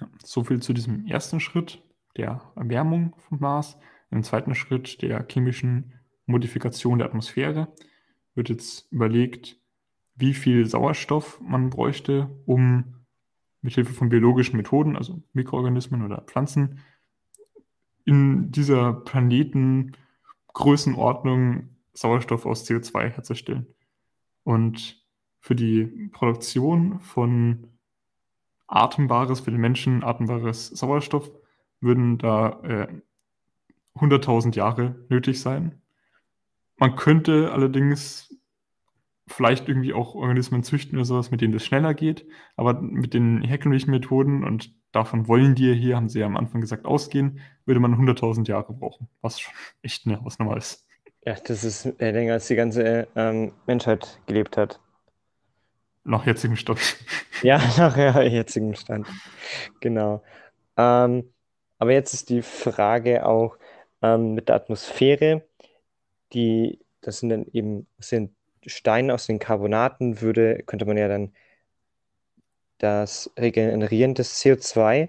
Ja, 0.00 0.08
so 0.24 0.44
viel 0.44 0.60
zu 0.60 0.72
diesem 0.72 1.06
ersten 1.06 1.40
Schritt 1.40 1.82
der 2.16 2.42
Erwärmung 2.56 3.14
vom 3.28 3.40
Mars. 3.40 3.76
Im 4.10 4.22
zweiten 4.22 4.54
Schritt 4.54 5.02
der 5.02 5.26
chemischen 5.28 5.94
Modifikation 6.26 6.98
der 6.98 7.08
Atmosphäre 7.08 7.72
wird 8.34 8.48
jetzt 8.48 8.90
überlegt, 8.92 9.58
wie 10.16 10.34
viel 10.34 10.66
Sauerstoff 10.66 11.40
man 11.40 11.70
bräuchte, 11.70 12.30
um 12.46 13.06
mithilfe 13.62 13.92
von 13.92 14.08
biologischen 14.08 14.56
Methoden, 14.56 14.96
also 14.96 15.22
Mikroorganismen 15.32 16.04
oder 16.04 16.22
Pflanzen, 16.22 16.80
in 18.04 18.50
dieser 18.50 18.92
Planetengrößenordnung 20.54 21.68
Sauerstoff 21.92 22.46
aus 22.46 22.68
CO2 22.68 23.10
herzustellen. 23.10 23.66
Und 24.44 25.02
für 25.40 25.54
die 25.54 26.08
Produktion 26.12 27.00
von 27.00 27.68
atembares, 28.66 29.40
für 29.40 29.50
den 29.50 29.60
Menschen 29.60 30.02
atembares 30.02 30.68
Sauerstoff 30.68 31.30
würden 31.80 32.18
da 32.18 32.60
äh, 32.62 32.88
100.000 33.96 34.56
Jahre 34.56 34.96
nötig 35.08 35.40
sein. 35.40 35.80
Man 36.76 36.96
könnte 36.96 37.52
allerdings 37.52 38.34
vielleicht 39.26 39.68
irgendwie 39.68 39.94
auch 39.94 40.14
Organismen 40.14 40.62
züchten 40.62 40.98
oder 40.98 41.04
sowas, 41.04 41.30
mit 41.30 41.40
denen 41.40 41.52
das 41.52 41.64
schneller 41.64 41.94
geht, 41.94 42.26
aber 42.56 42.80
mit 42.80 43.14
den 43.14 43.42
herkömmlichen 43.42 43.90
Methoden 43.90 44.44
und 44.44 44.72
davon 44.92 45.28
wollen 45.28 45.54
die 45.54 45.74
hier, 45.74 45.96
haben 45.96 46.08
sie 46.08 46.20
ja 46.20 46.26
am 46.26 46.36
Anfang 46.36 46.60
gesagt, 46.60 46.84
ausgehen, 46.84 47.40
würde 47.64 47.80
man 47.80 47.94
100.000 47.94 48.46
Jahre 48.48 48.72
brauchen, 48.74 49.08
was 49.22 49.40
schon 49.40 49.54
echt 49.82 50.06
eine 50.06 50.20
Ausnahme 50.24 50.56
ist. 50.56 50.86
Ja, 51.24 51.34
das 51.34 51.64
ist 51.64 51.98
länger 51.98 52.34
als 52.34 52.48
die 52.48 52.54
ganze 52.54 53.08
ähm, 53.16 53.52
Menschheit 53.66 54.20
gelebt 54.26 54.56
hat. 54.56 54.78
Nach 56.04 56.26
jetzigem 56.26 56.56
Stand. 56.56 56.80
Ja, 57.42 57.58
nach 57.76 57.96
jetzigem 58.22 58.74
Stand. 58.74 59.06
Genau. 59.80 60.22
Ähm, 60.78 61.30
aber 61.78 61.92
jetzt 61.92 62.14
ist 62.14 62.30
die 62.30 62.40
Frage 62.40 63.26
auch 63.26 63.58
ähm, 64.00 64.34
mit 64.34 64.48
der 64.48 64.56
Atmosphäre, 64.56 65.42
die, 66.32 66.78
das 67.02 67.18
sind 67.18 67.28
dann 67.30 67.44
eben 67.52 67.86
den 68.10 68.34
Steinen, 68.66 69.10
aus 69.10 69.26
den 69.26 69.38
Carbonaten, 69.38 70.20
würde, 70.20 70.62
könnte 70.66 70.86
man 70.86 70.96
ja 70.96 71.08
dann 71.08 71.32
das 72.78 73.30
Regenerieren 73.38 74.14
des 74.14 74.38
CO2, 74.40 75.08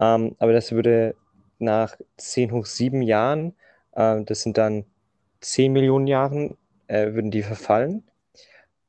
ähm, 0.00 0.36
aber 0.38 0.52
das 0.52 0.72
würde 0.72 1.14
nach 1.58 1.96
10 2.16 2.52
hoch 2.52 2.66
7 2.66 3.02
Jahren, 3.02 3.54
äh, 3.92 4.22
das 4.24 4.42
sind 4.42 4.58
dann 4.58 4.84
10 5.40 5.72
Millionen 5.72 6.06
Jahren, 6.06 6.56
äh, 6.88 7.12
würden 7.14 7.30
die 7.30 7.42
verfallen. 7.42 8.04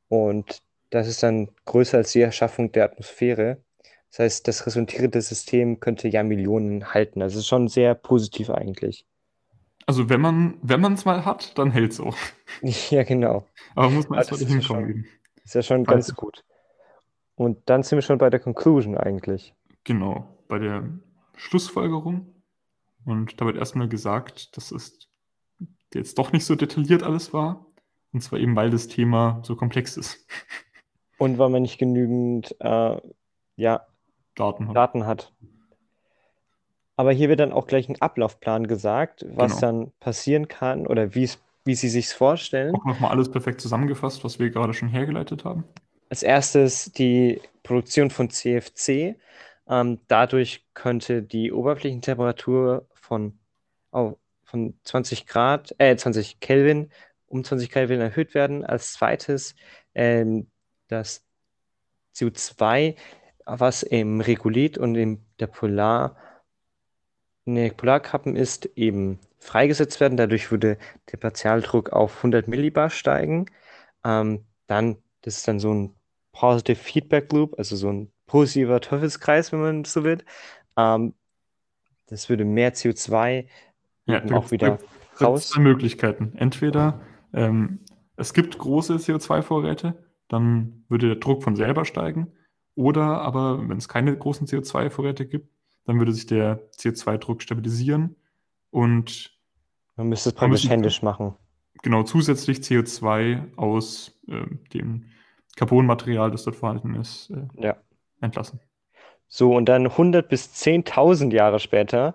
Und 0.08 0.62
das 0.90 1.08
ist 1.08 1.22
dann 1.22 1.50
größer 1.66 1.98
als 1.98 2.12
die 2.12 2.20
Erschaffung 2.22 2.72
der 2.72 2.84
Atmosphäre. 2.84 3.58
Das 4.10 4.20
heißt, 4.20 4.48
das 4.48 4.66
resultierende 4.66 5.20
System 5.20 5.80
könnte 5.80 6.08
ja 6.08 6.22
Millionen 6.22 6.94
halten. 6.94 7.22
Also 7.22 7.42
schon 7.42 7.68
sehr 7.68 7.94
positiv 7.94 8.50
eigentlich. 8.50 9.06
Also 9.86 10.08
wenn 10.08 10.20
man 10.20 10.58
wenn 10.62 10.80
man 10.80 10.94
es 10.94 11.04
mal 11.04 11.24
hat, 11.24 11.56
dann 11.58 11.70
hält 11.70 11.92
es 11.92 12.00
auch. 12.00 12.16
Ja, 12.90 13.04
genau. 13.04 13.46
Aber 13.74 13.90
muss 13.90 14.08
man 14.08 14.18
erst 14.18 14.32
mal 14.32 14.38
das 14.38 14.48
ist 14.48 14.50
ja 14.50 14.58
hinkommen 14.58 15.04
schon-. 15.04 15.44
Ist 15.44 15.54
ja 15.54 15.62
schon 15.62 15.84
ganz 15.84 16.08
ich. 16.08 16.16
gut. 16.16 16.44
Und 17.36 17.68
dann 17.68 17.82
sind 17.82 17.98
wir 17.98 18.02
schon 18.02 18.18
bei 18.18 18.30
der 18.30 18.40
Conclusion 18.40 18.96
eigentlich. 18.96 19.54
Genau, 19.84 20.36
bei 20.48 20.58
der 20.58 20.88
Schlussfolgerung. 21.36 22.34
Und 23.04 23.40
da 23.40 23.46
wird 23.46 23.56
erstmal 23.56 23.88
gesagt, 23.88 24.56
dass 24.56 24.72
es 24.72 25.08
jetzt 25.94 26.18
doch 26.18 26.32
nicht 26.32 26.44
so 26.44 26.56
detailliert 26.56 27.02
alles 27.02 27.32
war. 27.32 27.66
Und 28.12 28.22
zwar 28.22 28.40
eben, 28.40 28.56
weil 28.56 28.70
das 28.70 28.88
Thema 28.88 29.40
so 29.44 29.54
komplex 29.54 29.96
ist. 29.96 30.26
Und 31.18 31.38
weil 31.38 31.50
man 31.50 31.62
nicht 31.62 31.78
genügend 31.78 32.56
äh, 32.60 33.00
ja, 33.56 33.86
Daten 34.34 34.68
hat. 34.68 34.76
Daten 34.76 35.06
hat. 35.06 35.32
Aber 36.96 37.12
hier 37.12 37.28
wird 37.28 37.40
dann 37.40 37.52
auch 37.52 37.66
gleich 37.66 37.88
ein 37.88 38.00
Ablaufplan 38.00 38.66
gesagt, 38.66 39.24
was 39.28 39.60
Genau. 39.60 39.60
dann 39.60 39.92
passieren 40.00 40.48
kann 40.48 40.86
oder 40.86 41.14
wie 41.14 41.24
es, 41.24 41.38
wie 41.64 41.74
sie 41.74 41.88
sich 41.88 42.08
vorstellen. 42.08 42.74
Auch 42.74 42.84
nochmal 42.84 43.10
alles 43.10 43.30
perfekt 43.30 43.60
zusammengefasst, 43.60 44.24
was 44.24 44.38
wir 44.38 44.50
gerade 44.50 44.72
schon 44.72 44.88
hergeleitet 44.88 45.44
haben. 45.44 45.64
Als 46.08 46.22
erstes 46.22 46.92
die 46.92 47.40
Produktion 47.62 48.10
von 48.10 48.30
CFC. 48.30 49.16
Ähm, 49.68 49.98
dadurch 50.06 50.64
könnte 50.74 51.22
die 51.22 51.52
Oberflächentemperatur 51.52 52.86
von, 52.94 53.38
oh, 53.90 54.14
von 54.44 54.74
20 54.84 55.26
Grad, 55.26 55.74
äh, 55.78 55.96
20 55.96 56.38
Kelvin 56.40 56.90
um 57.26 57.42
20 57.42 57.70
Kelvin 57.70 58.00
erhöht 58.00 58.34
werden. 58.34 58.64
Als 58.64 58.92
zweites 58.92 59.56
ähm, 59.94 60.46
das 60.86 61.24
CO2, 62.14 62.94
was 63.44 63.82
im 63.82 64.20
Regolith 64.20 64.78
und 64.78 64.94
in 64.94 65.24
der 65.40 65.48
Polar, 65.48 66.16
den 67.54 67.76
Polarkappen 67.76 68.34
ist, 68.36 68.66
eben 68.76 69.18
freigesetzt 69.38 70.00
werden. 70.00 70.16
Dadurch 70.16 70.50
würde 70.50 70.78
der 71.12 71.16
Partialdruck 71.18 71.90
auf 71.90 72.16
100 72.18 72.48
Millibar 72.48 72.90
steigen. 72.90 73.46
Ähm, 74.04 74.44
dann, 74.66 74.96
das 75.22 75.38
ist 75.38 75.48
dann 75.48 75.60
so 75.60 75.72
ein 75.72 75.94
Positive 76.32 76.76
Feedback 76.76 77.32
Loop, 77.32 77.54
also 77.58 77.76
so 77.76 77.88
ein 77.90 78.10
positiver 78.26 78.80
Teufelskreis, 78.80 79.52
wenn 79.52 79.60
man 79.60 79.84
so 79.84 80.04
will. 80.04 80.18
Ähm, 80.76 81.14
das 82.08 82.28
würde 82.28 82.44
mehr 82.44 82.74
CO2 82.74 83.46
Ja, 84.06 84.18
auch 84.24 84.26
gibt's- 84.28 84.50
wieder 84.50 84.68
da 84.70 84.76
gibt's 84.76 85.22
raus. 85.22 85.48
zwei 85.50 85.60
Möglichkeiten. 85.60 86.32
Entweder 86.36 87.00
ähm, 87.32 87.80
es 88.16 88.34
gibt 88.34 88.58
große 88.58 88.94
CO2-Vorräte 88.96 89.94
dann 90.28 90.84
würde 90.88 91.06
der 91.06 91.16
Druck 91.16 91.44
von 91.44 91.54
selber 91.54 91.84
steigen. 91.84 92.32
Oder 92.74 93.20
aber, 93.20 93.68
wenn 93.68 93.78
es 93.78 93.88
keine 93.88 94.16
großen 94.16 94.48
CO2-Vorräte 94.48 95.24
gibt, 95.24 95.48
dann 95.86 95.98
würde 95.98 96.12
sich 96.12 96.26
der 96.26 96.60
CO2-Druck 96.72 97.42
stabilisieren 97.42 98.16
und 98.70 99.32
man 99.96 100.08
müsste 100.08 100.30
es 100.30 100.34
praktisch 100.34 100.68
händisch 100.68 101.02
machen. 101.02 101.34
Genau, 101.82 102.02
zusätzlich 102.02 102.58
CO2 102.58 103.56
aus 103.56 104.18
äh, 104.28 104.44
dem 104.74 105.06
Carbonmaterial, 105.56 106.30
das 106.30 106.44
dort 106.44 106.56
vorhanden 106.56 106.94
ist, 106.94 107.30
äh, 107.30 107.62
ja. 107.62 107.76
entlassen. 108.20 108.60
So, 109.28 109.54
und 109.54 109.66
dann 109.66 109.86
100 109.86 110.28
bis 110.28 110.52
10.000 110.52 111.32
Jahre 111.32 111.58
später 111.58 112.14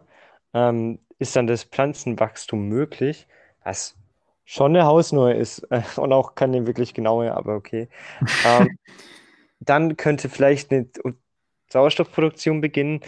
ähm, 0.54 1.00
ist 1.20 1.36
dann 1.36 1.48
das 1.48 1.64
Pflanzenwachstum 1.64 2.68
möglich, 2.68 3.28
was 3.64 3.96
schon 4.44 4.76
eine 4.76 4.86
Hausnummer 4.86 5.36
ist 5.36 5.60
äh, 5.72 5.82
und 5.98 6.14
auch 6.14 6.36
keine 6.36 6.68
wirklich 6.68 6.94
genaue, 6.94 7.34
aber 7.34 7.56
okay. 7.56 7.90
ähm, 8.46 8.78
dann 9.60 9.98
könnte 9.98 10.30
vielleicht 10.30 10.72
eine 10.72 10.88
Sauerstoffproduktion 11.70 12.62
beginnen 12.62 13.02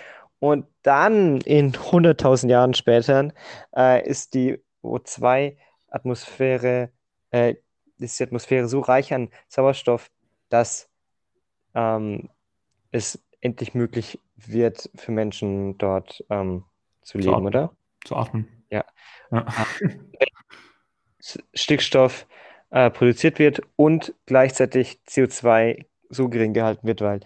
und 0.43 0.67
dann 0.81 1.39
in 1.39 1.71
100.000 1.71 2.49
Jahren 2.49 2.73
später 2.73 3.31
äh, 3.77 4.05
ist 4.05 4.33
die 4.33 4.59
O2-Atmosphäre, 4.83 6.89
äh, 7.31 7.55
ist 7.97 8.19
die 8.19 8.23
Atmosphäre 8.23 8.67
so 8.67 8.81
reich 8.81 9.13
an 9.13 9.29
Sauerstoff, 9.47 10.11
dass 10.49 10.89
ähm, 11.75 12.29
es 12.91 13.23
endlich 13.39 13.73
möglich 13.73 14.19
wird, 14.35 14.89
für 14.95 15.13
Menschen 15.13 15.77
dort 15.77 16.25
ähm, 16.29 16.65
zu 17.03 17.19
leben, 17.19 17.35
atmen. 17.35 17.47
oder? 17.47 17.73
Zu 18.03 18.17
atmen. 18.17 18.65
Ja. 18.69 18.83
ja. 19.31 19.45
Stickstoff 21.53 22.27
äh, 22.71 22.89
produziert 22.89 23.39
wird 23.39 23.61
und 23.77 24.13
gleichzeitig 24.25 24.99
CO2 25.07 25.85
so 26.09 26.27
gering 26.27 26.51
gehalten 26.51 26.85
wird, 26.85 26.99
weil 26.99 27.21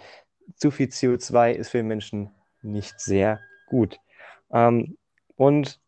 zu 0.53 0.70
viel 0.70 0.89
CO2 0.89 1.53
ist 1.53 1.70
für 1.70 1.78
den 1.78 1.88
Menschen 1.88 2.30
nicht 2.61 2.99
sehr 2.99 3.39
gut. 3.67 3.99
Ähm, 4.51 4.97
und 5.35 5.79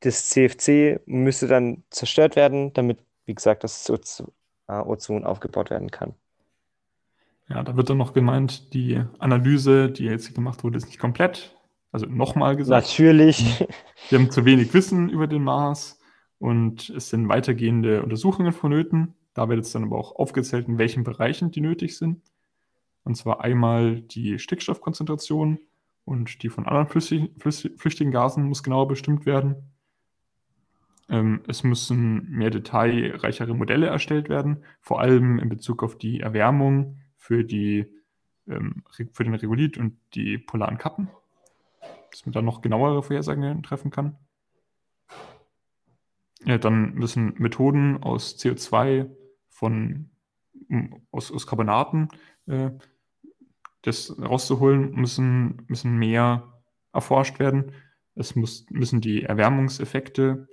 das 0.00 0.28
CFC 0.28 1.00
müsste 1.06 1.46
dann 1.46 1.82
zerstört 1.90 2.36
werden, 2.36 2.72
damit, 2.72 2.98
wie 3.26 3.34
gesagt, 3.34 3.64
das 3.64 3.90
Ozon 4.68 5.24
aufgebaut 5.24 5.70
werden 5.70 5.90
kann. 5.90 6.14
Ja, 7.48 7.62
da 7.62 7.76
wird 7.76 7.90
dann 7.90 7.98
noch 7.98 8.12
gemeint, 8.12 8.72
die 8.74 9.02
Analyse, 9.18 9.90
die 9.90 10.04
jetzt 10.04 10.34
gemacht 10.34 10.62
wurde, 10.62 10.78
ist 10.78 10.86
nicht 10.86 11.00
komplett. 11.00 11.54
Also 11.92 12.06
nochmal 12.06 12.56
gesagt. 12.56 12.86
Natürlich. 12.86 13.66
Wir 14.08 14.18
haben 14.18 14.30
zu 14.30 14.44
wenig 14.44 14.72
Wissen 14.72 15.08
über 15.08 15.26
den 15.26 15.42
Mars 15.42 15.98
und 16.38 16.88
es 16.90 17.10
sind 17.10 17.28
weitergehende 17.28 18.02
Untersuchungen 18.02 18.52
vonnöten. 18.52 19.14
Da 19.34 19.48
wird 19.48 19.58
jetzt 19.58 19.74
dann 19.74 19.84
aber 19.84 19.98
auch 19.98 20.16
aufgezählt, 20.16 20.68
in 20.68 20.78
welchen 20.78 21.02
Bereichen 21.02 21.50
die 21.50 21.60
nötig 21.60 21.98
sind. 21.98 22.22
Und 23.02 23.16
zwar 23.16 23.40
einmal 23.40 24.00
die 24.00 24.38
Stickstoffkonzentration 24.38 25.58
und 26.10 26.42
die 26.42 26.48
von 26.48 26.66
anderen 26.66 26.88
flüssig, 26.88 27.30
flüchtigen 27.38 28.10
Gasen 28.10 28.42
muss 28.42 28.64
genauer 28.64 28.88
bestimmt 28.88 29.26
werden. 29.26 29.70
Ähm, 31.08 31.42
es 31.46 31.62
müssen 31.62 32.28
mehr 32.28 32.50
detailreichere 32.50 33.54
Modelle 33.54 33.86
erstellt 33.86 34.28
werden, 34.28 34.64
vor 34.80 35.00
allem 35.00 35.38
in 35.38 35.48
Bezug 35.48 35.84
auf 35.84 35.96
die 35.96 36.18
Erwärmung 36.18 36.98
für, 37.16 37.44
die, 37.44 37.86
ähm, 38.48 38.82
für 39.12 39.22
den 39.22 39.34
Regolith 39.34 39.78
und 39.78 39.98
die 40.14 40.36
polaren 40.36 40.78
Kappen, 40.78 41.08
dass 42.10 42.26
man 42.26 42.32
da 42.32 42.42
noch 42.42 42.60
genauere 42.60 43.04
Vorhersagen 43.04 43.62
treffen 43.62 43.92
kann. 43.92 44.16
Ja, 46.44 46.58
dann 46.58 46.94
müssen 46.94 47.34
Methoden 47.38 48.02
aus 48.02 48.36
CO2 48.36 49.08
von 49.48 50.10
aus, 51.12 51.30
aus 51.30 51.46
Carbonaten 51.46 52.08
äh, 52.46 52.70
das 53.82 54.16
rauszuholen, 54.18 54.92
müssen, 54.92 55.62
müssen 55.68 55.96
mehr 55.96 56.60
erforscht 56.92 57.38
werden. 57.38 57.72
Es 58.14 58.36
muss, 58.36 58.66
müssen 58.70 59.00
die 59.00 59.22
Erwärmungseffekte 59.22 60.48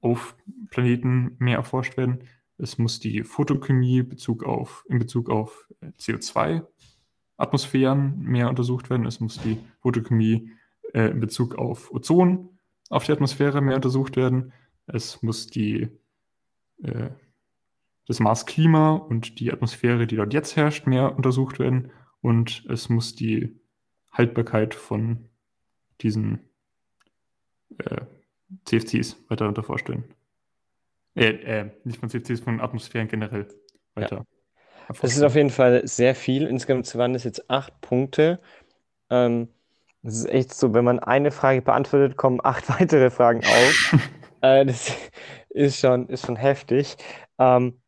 auf 0.00 0.36
Planeten 0.70 1.36
mehr 1.38 1.56
erforscht 1.56 1.96
werden. 1.96 2.24
Es 2.58 2.76
muss 2.78 3.00
die 3.00 3.24
Photochemie 3.24 4.02
Bezug 4.02 4.44
auf, 4.44 4.84
in 4.88 4.98
Bezug 4.98 5.30
auf 5.30 5.68
äh, 5.80 5.86
CO2-Atmosphären 5.98 8.20
mehr 8.20 8.48
untersucht 8.48 8.90
werden. 8.90 9.06
Es 9.06 9.20
muss 9.20 9.38
die 9.38 9.58
Photochemie 9.80 10.50
äh, 10.92 11.10
in 11.10 11.20
Bezug 11.20 11.54
auf 11.56 11.92
Ozon 11.92 12.50
auf 12.92 13.04
die 13.04 13.12
Atmosphäre 13.12 13.62
mehr 13.62 13.76
untersucht 13.76 14.16
werden. 14.16 14.52
Es 14.86 15.22
muss 15.22 15.46
die, 15.46 15.88
äh, 16.82 17.08
das 18.06 18.20
Marsklima 18.20 18.92
und 18.92 19.40
die 19.40 19.50
Atmosphäre, 19.50 20.06
die 20.06 20.16
dort 20.16 20.34
jetzt 20.34 20.56
herrscht, 20.56 20.86
mehr 20.86 21.16
untersucht 21.16 21.58
werden. 21.58 21.90
Und 22.22 22.64
es 22.68 22.88
muss 22.88 23.14
die 23.14 23.60
Haltbarkeit 24.12 24.74
von 24.74 25.28
diesen 26.00 26.40
äh, 27.78 28.02
CFCs 28.64 29.16
weiter 29.28 29.48
unter 29.48 29.62
vorstellen. 29.62 30.04
Äh, 31.14 31.30
äh, 31.30 31.70
nicht 31.84 31.98
von 31.98 32.08
CFCs, 32.08 32.40
von 32.40 32.60
Atmosphären 32.60 33.08
generell 33.08 33.48
weiter. 33.94 34.16
Ja. 34.16 34.24
Das 35.00 35.14
ist 35.14 35.22
auf 35.22 35.34
jeden 35.34 35.50
Fall 35.50 35.86
sehr 35.86 36.14
viel. 36.14 36.46
Insgesamt 36.46 36.94
waren 36.96 37.12
das 37.12 37.24
jetzt 37.24 37.50
acht 37.50 37.80
Punkte. 37.80 38.40
Ähm, 39.10 39.48
das 40.02 40.16
ist 40.16 40.28
echt 40.28 40.54
so, 40.54 40.74
wenn 40.74 40.84
man 40.84 40.98
eine 40.98 41.30
Frage 41.30 41.62
beantwortet, 41.62 42.16
kommen 42.16 42.40
acht 42.42 42.68
weitere 42.80 43.10
Fragen 43.10 43.40
auf. 43.44 43.96
äh, 44.40 44.66
das 44.66 44.96
ist 45.50 45.78
schon, 45.78 46.08
ist 46.08 46.26
schon 46.26 46.36
heftig. 46.36 46.96
Ähm, 47.38 47.80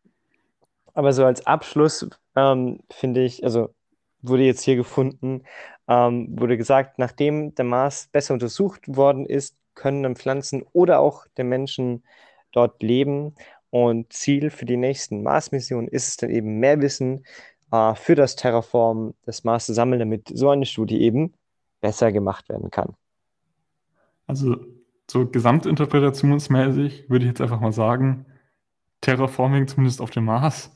aber 0.95 1.13
so 1.13 1.25
als 1.25 1.47
Abschluss 1.47 2.09
ähm, 2.37 2.81
finde 2.91 3.25
ich, 3.25 3.43
also 3.43 3.74
wurde 4.29 4.45
jetzt 4.45 4.63
hier 4.63 4.77
gefunden, 4.77 5.43
ähm, 5.89 6.29
wurde 6.39 6.57
gesagt, 6.57 6.99
nachdem 6.99 7.55
der 7.55 7.65
Mars 7.65 8.09
besser 8.11 8.35
untersucht 8.35 8.83
worden 8.87 9.27
ist, 9.27 9.57
können 9.75 10.03
dann 10.03 10.17
Pflanzen 10.17 10.65
oder 10.73 11.01
auch 11.01 11.27
der 11.37 11.45
Menschen 11.45 12.03
dort 12.53 12.83
leben. 12.83 13.35
Und 13.71 14.13
Ziel 14.13 14.51
für 14.51 14.67
die 14.67 14.77
nächsten 14.77 15.23
Mars-Missionen 15.23 15.89
ist 15.89 16.09
es 16.09 16.17
dann 16.17 16.31
eben 16.31 16.61
mehr 16.61 16.81
Wissen 16.81 17.25
äh, 17.73 17.95
für 17.95 18.15
das 18.15 18.37
Terraform 18.37 19.15
des 19.27 19.45
Mars 19.45 19.67
zu 19.67 19.75
sammeln, 19.75 19.99
damit 19.99 20.31
so 20.33 20.51
eine 20.51 20.67
Studie 20.67 21.01
eben 21.01 21.35
besser 21.81 22.13
gemacht 22.13 22.49
werden 22.49 22.71
kann. 22.71 22.95
Also 24.27 24.57
so 25.11 25.27
gesamtinterpretationsmäßig 25.27 27.11
würde 27.11 27.25
ich 27.25 27.31
jetzt 27.31 27.41
einfach 27.41 27.61
mal 27.61 27.73
sagen, 27.73 28.27
Terraforming 29.01 29.67
zumindest 29.67 30.01
auf 30.01 30.11
dem 30.11 30.25
Mars 30.25 30.75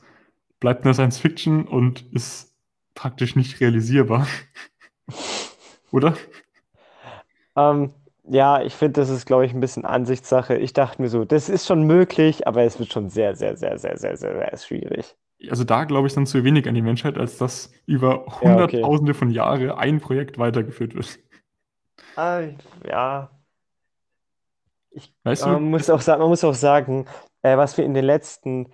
bleibt 0.59 0.85
eine 0.85 0.93
Science 0.93 1.17
Fiction 1.17 1.67
und 1.67 2.05
ist 2.13 2.48
praktisch 2.99 3.37
nicht 3.37 3.61
realisierbar. 3.61 4.27
Oder? 5.91 6.15
Ähm, 7.55 7.93
ja, 8.25 8.61
ich 8.61 8.73
finde, 8.73 8.99
das 8.99 9.09
ist, 9.09 9.25
glaube 9.25 9.45
ich, 9.45 9.53
ein 9.53 9.61
bisschen 9.61 9.85
Ansichtssache. 9.85 10.57
Ich 10.57 10.73
dachte 10.73 11.01
mir 11.01 11.07
so, 11.07 11.23
das 11.23 11.47
ist 11.47 11.65
schon 11.65 11.83
möglich, 11.83 12.45
aber 12.45 12.63
es 12.63 12.77
wird 12.77 12.91
schon 12.91 13.09
sehr, 13.09 13.37
sehr, 13.37 13.55
sehr, 13.55 13.77
sehr, 13.77 13.97
sehr, 13.97 14.17
sehr, 14.17 14.33
sehr 14.35 14.57
schwierig. 14.57 15.15
Also 15.49 15.63
da 15.63 15.85
glaube 15.85 16.07
ich 16.07 16.13
dann 16.13 16.25
zu 16.25 16.43
wenig 16.43 16.67
an 16.67 16.75
die 16.75 16.81
Menschheit, 16.81 17.17
als 17.17 17.37
dass 17.37 17.71
über 17.85 18.25
Hunderttausende 18.41 18.81
ja, 18.81 18.99
okay. 18.99 19.13
von 19.13 19.31
Jahren 19.31 19.71
ein 19.71 20.01
Projekt 20.01 20.37
weitergeführt 20.37 20.93
wird. 20.93 21.19
Ah, 22.17 22.41
ja. 22.85 23.29
Ich, 24.91 25.13
weißt 25.23 25.45
du, 25.45 25.49
man, 25.51 25.63
muss 25.63 25.89
auch, 25.89 26.05
man 26.05 26.27
muss 26.27 26.43
auch 26.43 26.53
sagen, 26.53 27.05
äh, 27.43 27.55
was 27.55 27.77
wir 27.77 27.85
in 27.85 27.93
den 27.93 28.03
letzten 28.03 28.73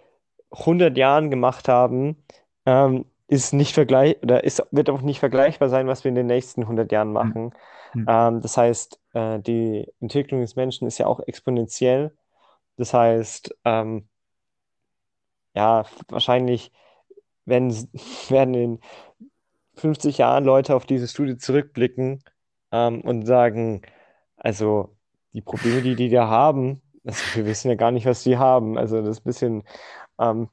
100 0.50 0.98
Jahren 0.98 1.30
gemacht 1.30 1.68
haben, 1.68 2.18
ähm, 2.66 3.06
ist 3.28 3.54
nicht 3.54 3.74
vergleich 3.74 4.22
oder 4.22 4.44
ist, 4.44 4.64
wird 4.72 4.90
auch 4.90 5.02
nicht 5.02 5.20
vergleichbar 5.20 5.70
sein, 5.70 5.88
was 5.88 6.04
wir 6.04 6.10
in 6.10 6.16
den 6.16 6.28
nächsten 6.28 6.62
100 6.62 6.92
Jahren 6.92 7.08
hm. 7.08 7.14
machen. 7.14 7.54
Mhm. 7.94 8.06
Ähm, 8.08 8.42
das 8.42 8.58
heißt, 8.58 9.00
äh, 9.14 9.40
die 9.40 9.92
Entwicklung 10.00 10.42
des 10.42 10.56
Menschen 10.56 10.88
ist 10.88 10.98
ja 10.98 11.08
auch 11.08 11.20
exponentiell. 11.22 12.16
Das 12.78 12.94
heißt, 12.94 13.56
ähm, 13.66 14.08
ja, 15.56 15.86
wahrscheinlich 16.10 16.72
werden, 17.46 17.72
werden 18.30 18.54
in 18.54 18.80
50 19.76 20.18
Jahren 20.20 20.46
Leute 20.46 20.76
auf 20.76 20.86
diese 20.86 21.08
Studie 21.08 21.38
zurückblicken 21.38 22.24
ähm, 22.72 23.02
und 23.02 23.26
sagen, 23.26 23.82
also 24.38 24.96
die 25.34 25.42
Probleme, 25.42 25.82
die 25.82 25.96
die 25.96 26.10
da 26.10 26.28
haben, 26.28 26.82
also 27.06 27.24
wir 27.36 27.46
wissen 27.46 27.70
ja 27.70 27.76
gar 27.76 27.92
nicht, 27.92 28.06
was 28.06 28.24
die 28.24 28.38
haben. 28.38 28.78
Also 28.78 29.02
das 29.02 29.18
ist 29.18 29.22
ein 29.22 29.24
bisschen, 29.26 29.64
ähm, 30.20 30.50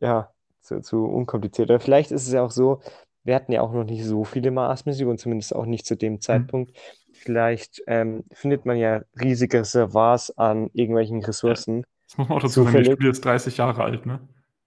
ja, 0.00 0.33
zu, 0.64 0.80
zu 0.80 1.04
unkompliziert. 1.04 1.70
Oder 1.70 1.80
vielleicht 1.80 2.10
ist 2.10 2.26
es 2.26 2.32
ja 2.32 2.42
auch 2.42 2.50
so, 2.50 2.80
wir 3.22 3.34
hatten 3.34 3.52
ja 3.52 3.62
auch 3.62 3.72
noch 3.72 3.84
nicht 3.84 4.04
so 4.04 4.24
viele 4.24 4.50
Mars-Missionen, 4.50 5.18
zumindest 5.18 5.54
auch 5.54 5.66
nicht 5.66 5.86
zu 5.86 5.96
dem 5.96 6.14
mhm. 6.14 6.20
Zeitpunkt. 6.20 6.72
Mhm. 6.72 7.14
Vielleicht 7.14 7.82
ähm, 7.86 8.24
findet 8.32 8.66
man 8.66 8.76
ja 8.76 9.02
riesige 9.18 9.60
Reservoirs 9.60 10.36
an 10.36 10.70
irgendwelchen 10.74 11.24
Ressourcen. 11.24 11.78
Ja, 11.78 11.82
das 12.08 12.18
muss 12.18 12.28
man 12.28 12.38
auch 12.38 12.42
dazu 12.42 12.64
sagen, 12.64 12.76
die 12.78 12.84
Studie 12.84 13.08
ist 13.08 13.24
30 13.24 13.56
Jahre 13.56 13.82
alt, 13.82 14.04
ne? 14.04 14.20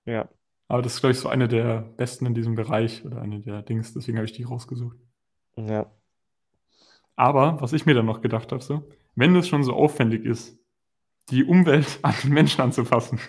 Ja. 0.05 0.27
Aber 0.67 0.81
das 0.81 0.95
ist, 0.95 0.99
glaube 1.01 1.11
ich, 1.11 1.19
so 1.19 1.29
eine 1.29 1.47
der 1.47 1.81
besten 1.81 2.25
in 2.25 2.33
diesem 2.33 2.55
Bereich 2.55 3.05
oder 3.05 3.21
eine 3.21 3.39
der 3.39 3.61
Dings, 3.61 3.93
deswegen 3.93 4.17
habe 4.17 4.25
ich 4.25 4.33
die 4.33 4.43
rausgesucht. 4.43 4.97
Ja. 5.55 5.91
Aber 7.15 7.61
was 7.61 7.73
ich 7.73 7.85
mir 7.85 7.93
dann 7.93 8.05
noch 8.05 8.21
gedacht 8.21 8.51
habe, 8.51 8.61
so, 8.61 8.87
wenn 9.15 9.35
es 9.35 9.47
schon 9.47 9.63
so 9.63 9.73
aufwendig 9.73 10.25
ist, 10.25 10.57
die 11.29 11.43
Umwelt 11.43 11.99
an 12.01 12.13
den 12.23 12.33
Menschen 12.33 12.61
anzufassen, 12.61 13.19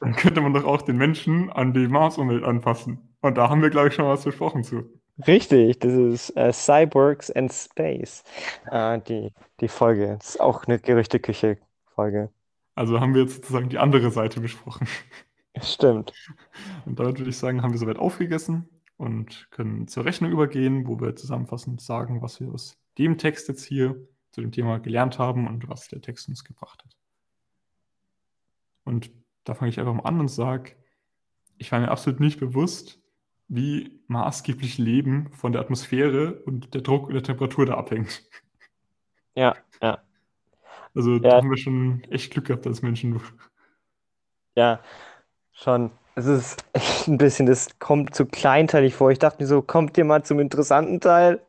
dann 0.00 0.16
könnte 0.16 0.40
man 0.40 0.52
doch 0.54 0.64
auch 0.64 0.82
den 0.82 0.96
Menschen 0.96 1.50
an 1.50 1.72
die 1.72 1.88
Marsumwelt 1.88 2.44
anpassen. 2.44 3.16
Und 3.20 3.36
da 3.38 3.48
haben 3.48 3.62
wir, 3.62 3.70
glaube 3.70 3.88
ich, 3.88 3.94
schon 3.94 4.06
was 4.06 4.24
besprochen 4.24 4.64
zu. 4.64 4.84
Richtig, 5.26 5.78
das 5.78 5.92
ist 5.92 6.30
äh, 6.36 6.52
Cyborgs 6.52 7.30
and 7.30 7.52
Space, 7.52 8.24
äh, 8.70 9.00
die, 9.00 9.32
die 9.60 9.68
Folge. 9.68 10.16
Das 10.18 10.30
ist 10.30 10.40
auch 10.40 10.64
eine 10.64 10.80
Gerüchteküche-Folge. 10.80 12.30
Also 12.74 13.00
haben 13.00 13.14
wir 13.14 13.22
jetzt 13.22 13.36
sozusagen 13.36 13.68
die 13.68 13.78
andere 13.78 14.10
Seite 14.10 14.40
besprochen. 14.40 14.88
Stimmt. 15.62 16.12
Und 16.84 16.98
damit 16.98 17.18
würde 17.18 17.30
ich 17.30 17.38
sagen, 17.38 17.62
haben 17.62 17.72
wir 17.72 17.78
soweit 17.78 17.98
aufgegessen 17.98 18.68
und 18.96 19.48
können 19.52 19.86
zur 19.86 20.04
Rechnung 20.04 20.32
übergehen, 20.32 20.86
wo 20.88 21.00
wir 21.00 21.14
zusammenfassend 21.14 21.80
sagen, 21.80 22.20
was 22.20 22.40
wir 22.40 22.52
aus 22.52 22.76
dem 22.98 23.16
Text 23.16 23.48
jetzt 23.48 23.64
hier 23.64 23.96
zu 24.32 24.40
dem 24.40 24.50
Thema 24.50 24.80
gelernt 24.80 25.20
haben 25.20 25.46
und 25.46 25.68
was 25.68 25.86
der 25.86 26.00
Text 26.00 26.28
uns 26.28 26.42
gebracht 26.42 26.82
hat. 26.84 26.96
Und 28.82 29.12
da 29.44 29.54
fange 29.54 29.70
ich 29.70 29.78
einfach 29.78 29.94
mal 29.94 30.04
an 30.04 30.20
und 30.20 30.28
sage, 30.28 30.72
ich 31.58 31.70
war 31.70 31.80
mir 31.80 31.90
absolut 31.90 32.20
nicht 32.20 32.40
bewusst, 32.40 33.00
wie 33.48 34.02
maßgeblich 34.08 34.78
Leben 34.78 35.30
von 35.32 35.52
der 35.52 35.60
Atmosphäre 35.60 36.42
und 36.44 36.74
der 36.74 36.80
Druck 36.80 37.08
und 37.08 37.14
der 37.14 37.22
Temperatur 37.22 37.66
da 37.66 37.74
abhängt. 37.74 38.22
Ja, 39.34 39.56
ja. 39.82 39.98
Also 40.94 41.18
da 41.18 41.36
haben 41.36 41.50
wir 41.50 41.56
schon 41.56 42.04
echt 42.10 42.32
Glück 42.32 42.46
gehabt 42.46 42.66
als 42.66 42.82
Menschen. 42.82 43.20
Ja, 44.54 44.80
schon. 45.52 45.90
Es 46.14 46.26
ist 46.26 46.64
echt 46.72 47.08
ein 47.08 47.18
bisschen, 47.18 47.46
das 47.46 47.78
kommt 47.80 48.14
zu 48.14 48.26
kleinteilig 48.26 48.94
vor. 48.94 49.10
Ich 49.10 49.18
dachte 49.18 49.42
mir 49.42 49.48
so, 49.48 49.62
kommt 49.62 49.98
ihr 49.98 50.04
mal 50.04 50.22
zum 50.22 50.38
interessanten 50.38 51.00
Teil? 51.00 51.44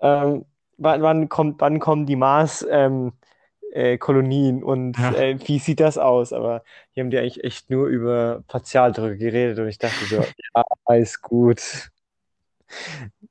Ähm, 0.00 0.44
wann, 0.76 1.00
wann 1.00 1.28
kommt, 1.30 1.60
wann 1.60 1.78
kommen 1.78 2.04
die 2.04 2.16
Mars, 2.16 2.66
ähm, 2.68 3.12
äh, 3.72 3.98
Kolonien 3.98 4.62
und 4.62 4.98
Ja. 4.98 5.12
äh, 5.14 5.38
wie 5.48 5.58
sieht 5.58 5.80
das 5.80 5.98
aus? 5.98 6.32
Aber 6.32 6.62
hier 6.92 7.02
haben 7.04 7.10
die 7.10 7.18
eigentlich 7.18 7.44
echt 7.44 7.70
nur 7.70 7.86
über 7.88 8.42
Partialdrücke 8.48 9.18
geredet 9.18 9.58
und 9.58 9.68
ich 9.68 9.78
dachte 9.78 10.04
so, 10.06 10.16
ja, 10.54 10.64
alles 10.84 11.20
gut. 11.22 11.90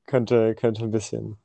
Könnte, 0.06 0.56
könnte 0.56 0.84
ein 0.84 0.92
bisschen 0.92 1.38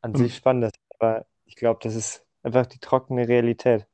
an 0.00 0.14
sich 0.14 0.34
spannend 0.36 0.64
sein, 0.64 0.72
aber 0.98 1.26
ich 1.46 1.56
glaube, 1.56 1.80
das 1.82 1.94
ist 1.94 2.24
einfach 2.42 2.66
die 2.66 2.78
trockene 2.78 3.28
Realität. 3.28 3.86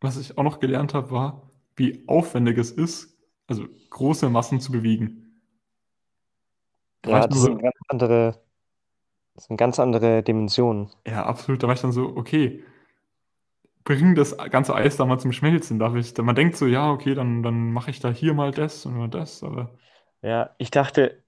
Was 0.00 0.16
ich 0.16 0.36
auch 0.38 0.42
noch 0.42 0.60
gelernt 0.60 0.94
habe, 0.94 1.10
war, 1.10 1.50
wie 1.76 2.04
aufwendig 2.06 2.58
es 2.58 2.70
ist, 2.70 3.16
also 3.46 3.64
große 3.90 4.28
Massen 4.28 4.60
zu 4.60 4.72
bewegen. 4.72 5.40
Da 7.02 7.10
Ja, 7.10 7.26
das 7.26 7.38
so- 7.38 7.44
sind 7.46 7.62
ganz 7.62 7.74
andere, 7.88 8.40
das 9.34 9.44
sind 9.44 9.56
ganz 9.56 9.78
andere 9.78 10.22
Dimensionen. 10.22 10.90
Ja, 11.06 11.24
absolut. 11.24 11.62
Da 11.62 11.66
war 11.66 11.74
ich 11.74 11.80
dann 11.80 11.92
so, 11.92 12.16
okay, 12.16 12.62
bring 13.84 14.14
das 14.14 14.36
ganze 14.50 14.74
Eis 14.74 14.96
da 14.96 15.06
mal 15.06 15.18
zum 15.18 15.32
Schmelzen. 15.32 15.78
Darf 15.78 15.94
ich, 15.96 16.16
man 16.18 16.34
denkt 16.34 16.56
so, 16.56 16.66
ja, 16.66 16.90
okay, 16.92 17.14
dann, 17.14 17.42
dann 17.42 17.72
mache 17.72 17.90
ich 17.90 18.00
da 18.00 18.10
hier 18.10 18.34
mal 18.34 18.50
das 18.52 18.86
und 18.86 18.96
mal 18.96 19.08
das, 19.08 19.42
aber 19.42 19.70
Ja, 20.22 20.54
ich 20.58 20.70
dachte 20.70 21.22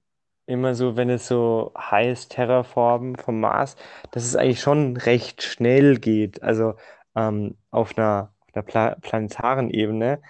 immer 0.47 0.75
so, 0.75 0.97
wenn 0.97 1.09
es 1.11 1.27
so 1.27 1.73
heißt, 1.79 2.31
Terraformen 2.33 3.17
vom 3.17 3.41
Mars, 3.41 3.77
dass 4.11 4.25
es 4.25 4.37
eigentlich 4.37 4.61
schon 4.61 4.97
recht 4.99 5.43
schnell 5.43 5.99
geht. 5.99 6.43
Also 6.43 6.75
ähm, 7.15 7.57
auf 7.71 7.97
einer, 7.97 8.35
auf 8.41 8.55
einer 8.55 8.63
Pla 8.65 8.95
planetaren 9.01 9.71
Ebene. 9.71 10.21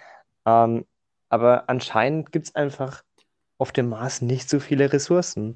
Ähm, 0.45 0.85
aber 1.29 1.69
anscheinend 1.69 2.31
gibt 2.31 2.47
es 2.47 2.55
einfach 2.55 3.03
auf 3.57 3.71
dem 3.71 3.89
Mars 3.89 4.21
nicht 4.21 4.49
so 4.49 4.59
viele 4.59 4.93
Ressourcen. 4.93 5.55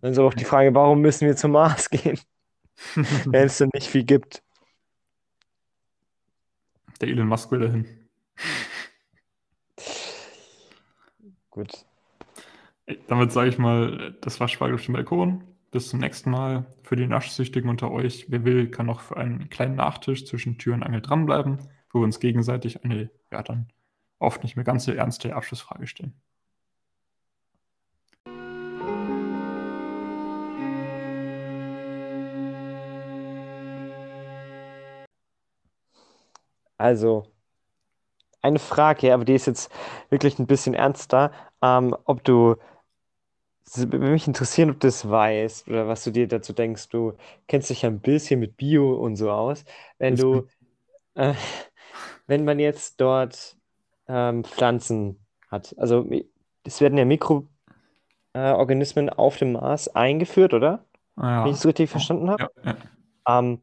Dann 0.00 0.12
ist 0.12 0.18
auch 0.18 0.34
die 0.34 0.44
Frage, 0.44 0.74
warum 0.74 1.00
müssen 1.02 1.26
wir 1.26 1.36
zum 1.36 1.52
Mars 1.52 1.90
gehen, 1.90 2.20
wenn 3.30 3.46
es 3.46 3.58
da 3.58 3.66
nicht 3.74 3.88
viel 3.88 4.04
gibt? 4.04 4.41
Der 7.02 7.10
Elon 7.10 7.28
Musk 7.28 7.50
will 7.50 7.60
dahin. 7.60 7.86
Gut. 11.50 11.84
Damit 13.08 13.32
sage 13.32 13.50
ich 13.50 13.58
mal, 13.58 14.16
das 14.20 14.40
war 14.40 14.48
Spargel 14.48 14.76
auf 14.76 14.84
dem 14.84 14.94
Balkon. 14.94 15.44
Bis 15.70 15.88
zum 15.88 16.00
nächsten 16.00 16.30
Mal. 16.30 16.66
Für 16.82 16.96
die 16.96 17.06
Naschsüchtigen 17.06 17.68
unter 17.68 17.90
euch, 17.90 18.26
wer 18.30 18.44
will, 18.44 18.70
kann 18.70 18.86
noch 18.86 19.00
für 19.00 19.16
einen 19.16 19.50
kleinen 19.50 19.74
Nachtisch 19.74 20.24
zwischen 20.26 20.58
Tür 20.58 20.74
und 20.74 20.82
Angel 20.82 21.00
dranbleiben, 21.00 21.58
wo 21.90 22.00
wir 22.00 22.04
uns 22.04 22.20
gegenseitig 22.20 22.84
eine, 22.84 23.10
ja, 23.30 23.42
dann 23.42 23.68
oft 24.18 24.42
nicht 24.42 24.56
mehr 24.56 24.64
ganz 24.64 24.84
so 24.84 24.92
ernste 24.92 25.34
Abschlussfrage 25.34 25.86
stellen. 25.86 26.14
Also, 36.82 37.32
eine 38.42 38.58
Frage, 38.58 39.14
aber 39.14 39.24
die 39.24 39.34
ist 39.34 39.46
jetzt 39.46 39.70
wirklich 40.10 40.38
ein 40.38 40.46
bisschen 40.46 40.74
ernster. 40.74 41.32
Ähm, 41.62 41.96
ob 42.04 42.24
du, 42.24 42.56
würde 43.76 43.98
mich 43.98 44.26
interessieren, 44.26 44.70
ob 44.70 44.80
du 44.80 44.88
das 44.88 45.08
weißt 45.08 45.68
oder 45.68 45.88
was 45.88 46.04
du 46.04 46.10
dir 46.10 46.28
dazu 46.28 46.52
denkst. 46.52 46.88
Du 46.88 47.14
kennst 47.46 47.70
dich 47.70 47.82
ja 47.82 47.88
ein 47.90 48.00
bisschen 48.00 48.40
mit 48.40 48.56
Bio 48.56 48.94
und 48.94 49.16
so 49.16 49.30
aus. 49.30 49.64
Wenn 49.98 50.16
du, 50.16 50.48
äh, 51.14 51.34
wenn 52.26 52.44
man 52.44 52.58
jetzt 52.58 53.00
dort 53.00 53.56
ähm, 54.08 54.44
Pflanzen 54.44 55.26
hat, 55.50 55.74
also 55.78 56.08
es 56.64 56.80
werden 56.80 56.98
ja 56.98 57.04
Mikroorganismen 58.34 59.10
auf 59.10 59.36
dem 59.38 59.52
Mars 59.52 59.88
eingeführt, 59.88 60.54
oder? 60.54 60.84
Ah, 61.16 61.42
Wenn 61.42 61.52
ich 61.52 61.58
es 61.58 61.66
richtig 61.66 61.90
verstanden 61.90 62.30
habe? 62.30 62.40
ja, 62.40 62.48
ja. 62.64 62.76
Ähm, 63.28 63.62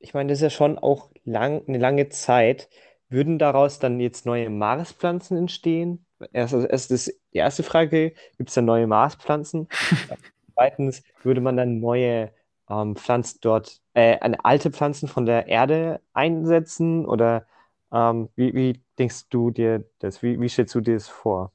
ich 0.00 0.14
meine, 0.14 0.30
das 0.30 0.38
ist 0.40 0.42
ja 0.44 0.50
schon 0.50 0.78
auch 0.78 1.11
lang, 1.24 1.62
eine 1.68 1.78
lange 1.78 2.08
Zeit. 2.08 2.68
Würden 3.08 3.38
daraus 3.38 3.78
dann 3.78 4.00
jetzt 4.00 4.26
neue 4.26 4.50
Marspflanzen 4.50 5.36
entstehen? 5.36 6.06
Erst, 6.32 6.54
also 6.54 6.66
erst 6.66 6.90
das, 6.90 7.06
die 7.34 7.38
erste 7.38 7.62
Frage, 7.62 8.14
gibt 8.38 8.48
es 8.48 8.54
da 8.54 8.62
neue 8.62 8.86
Marspflanzen? 8.86 9.68
Zweitens, 10.54 11.02
würde 11.22 11.40
man 11.40 11.56
dann 11.56 11.80
neue 11.80 12.32
ähm, 12.68 12.96
Pflanzen 12.96 13.38
dort, 13.42 13.80
äh, 13.94 14.18
eine 14.20 14.44
alte 14.44 14.70
Pflanzen 14.70 15.08
von 15.08 15.26
der 15.26 15.46
Erde 15.48 16.00
einsetzen? 16.12 17.06
Oder 17.06 17.46
ähm, 17.92 18.28
wie, 18.36 18.54
wie 18.54 18.82
denkst 18.98 19.28
du 19.30 19.50
dir 19.50 19.84
das? 20.00 20.22
Wie, 20.22 20.40
wie 20.40 20.48
stellst 20.48 20.74
du 20.74 20.80
dir 20.80 20.94
das 20.94 21.08
vor? 21.08 21.52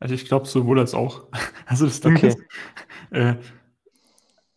Also 0.00 0.14
ich 0.14 0.26
glaube 0.26 0.46
sowohl 0.46 0.78
als 0.78 0.94
auch. 0.94 1.28
Also 1.66 1.86
das 1.86 2.00
Ding 2.00 2.16
Okay. 2.16 2.28
ist, 2.28 2.38
äh, 3.10 3.36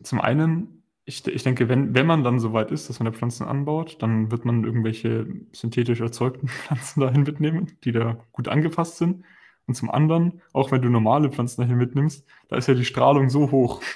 zum 0.02 0.20
einen, 0.20 0.77
ich, 1.08 1.26
ich 1.26 1.42
denke, 1.42 1.70
wenn, 1.70 1.94
wenn 1.94 2.06
man 2.06 2.22
dann 2.22 2.38
so 2.38 2.52
weit 2.52 2.70
ist, 2.70 2.90
dass 2.90 3.00
man 3.00 3.10
da 3.10 3.16
Pflanzen 3.16 3.46
anbaut, 3.46 3.96
dann 4.00 4.30
wird 4.30 4.44
man 4.44 4.62
irgendwelche 4.62 5.26
synthetisch 5.52 6.00
erzeugten 6.00 6.48
Pflanzen 6.48 7.00
dahin 7.00 7.22
mitnehmen, 7.22 7.72
die 7.84 7.92
da 7.92 8.18
gut 8.30 8.46
angepasst 8.46 8.98
sind. 8.98 9.24
Und 9.66 9.74
zum 9.74 9.90
anderen, 9.90 10.42
auch 10.52 10.70
wenn 10.70 10.82
du 10.82 10.90
normale 10.90 11.30
Pflanzen 11.30 11.62
dahin 11.62 11.78
mitnimmst, 11.78 12.26
da 12.48 12.56
ist 12.56 12.68
ja 12.68 12.74
die 12.74 12.84
Strahlung 12.84 13.30
so 13.30 13.50
hoch. 13.50 13.82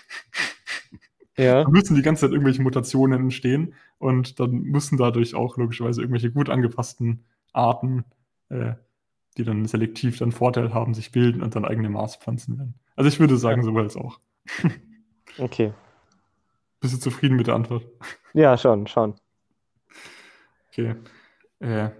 Ja. 1.38 1.64
Da 1.64 1.70
müssen 1.70 1.96
die 1.96 2.02
ganze 2.02 2.26
Zeit 2.26 2.32
irgendwelche 2.32 2.60
Mutationen 2.60 3.18
entstehen 3.18 3.72
und 3.96 4.38
dann 4.38 4.50
müssen 4.64 4.98
dadurch 4.98 5.34
auch 5.34 5.56
logischerweise 5.56 6.02
irgendwelche 6.02 6.30
gut 6.30 6.50
angepassten 6.50 7.24
Arten, 7.54 8.04
äh, 8.50 8.74
die 9.38 9.44
dann 9.44 9.64
selektiv 9.64 10.18
dann 10.18 10.30
Vorteil 10.30 10.74
haben, 10.74 10.92
sich 10.92 11.10
bilden 11.10 11.42
und 11.42 11.56
dann 11.56 11.64
eigene 11.64 11.88
Marspflanzen 11.88 12.58
werden. 12.58 12.74
Also 12.96 13.08
ich 13.08 13.18
würde 13.18 13.38
sagen, 13.38 13.62
sowohl 13.62 13.84
als 13.84 13.96
auch. 13.96 14.20
Okay. 15.38 15.72
Bist 16.82 16.94
du 16.94 16.98
zufrieden 16.98 17.36
mit 17.36 17.46
der 17.46 17.54
Antwort? 17.54 17.86
Ja, 18.34 18.56
schon, 18.58 18.86
schon. 18.86 19.14
Okay. 20.70 20.96
Äh, 21.60 21.90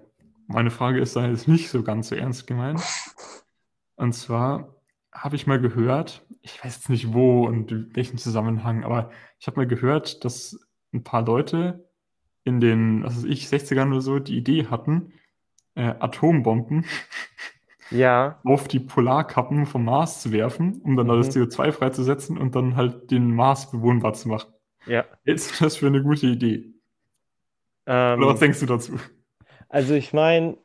meine 0.46 0.70
Frage 0.70 1.00
ist 1.00 1.16
dann 1.16 1.30
jetzt 1.30 1.48
nicht 1.48 1.70
so 1.70 1.82
ganz 1.82 2.08
so 2.08 2.14
ernst 2.16 2.46
gemeint. 2.46 2.82
Und 3.96 4.12
zwar 4.12 4.74
habe 5.12 5.36
ich 5.36 5.46
mal 5.46 5.60
gehört, 5.60 6.26
ich 6.40 6.62
weiß 6.64 6.76
jetzt 6.76 6.88
nicht 6.90 7.12
wo 7.14 7.46
und 7.46 7.70
in 7.70 7.94
welchem 7.94 8.18
Zusammenhang, 8.18 8.84
aber 8.84 9.10
ich 9.38 9.46
habe 9.46 9.58
mal 9.60 9.66
gehört, 9.66 10.24
dass 10.24 10.58
ein 10.92 11.04
paar 11.04 11.24
Leute 11.24 11.88
in 12.44 12.60
den, 12.60 13.04
was 13.04 13.18
weiß 13.18 13.24
ich, 13.24 13.46
60ern 13.46 13.90
oder 13.90 14.00
so 14.00 14.18
die 14.18 14.36
Idee 14.36 14.66
hatten, 14.66 15.12
äh, 15.74 15.94
Atombomben 16.00 16.86
Ja, 17.90 18.40
auf 18.44 18.68
die 18.68 18.80
Polarkappen 18.80 19.66
vom 19.66 19.84
Mars 19.84 20.22
zu 20.22 20.32
werfen, 20.32 20.80
um 20.82 20.96
dann 20.96 21.08
da 21.08 21.16
das 21.16 21.28
Mhm. 21.28 21.42
CO2 21.42 21.72
freizusetzen 21.72 22.38
und 22.38 22.56
dann 22.56 22.76
halt 22.76 23.10
den 23.10 23.34
Mars 23.34 23.70
bewohnbar 23.70 24.14
zu 24.14 24.28
machen. 24.28 24.51
Ja. 24.86 25.04
Ist 25.24 25.60
das 25.60 25.76
für 25.76 25.86
eine 25.88 26.02
gute 26.02 26.26
Idee? 26.26 26.72
Oder 28.16 28.26
Ähm, 28.26 28.26
was 28.28 28.40
denkst 28.40 28.60
du 28.60 28.66
dazu? 28.66 28.98
Also 29.68 29.94
ich 29.94 30.12
meine, 30.12 30.58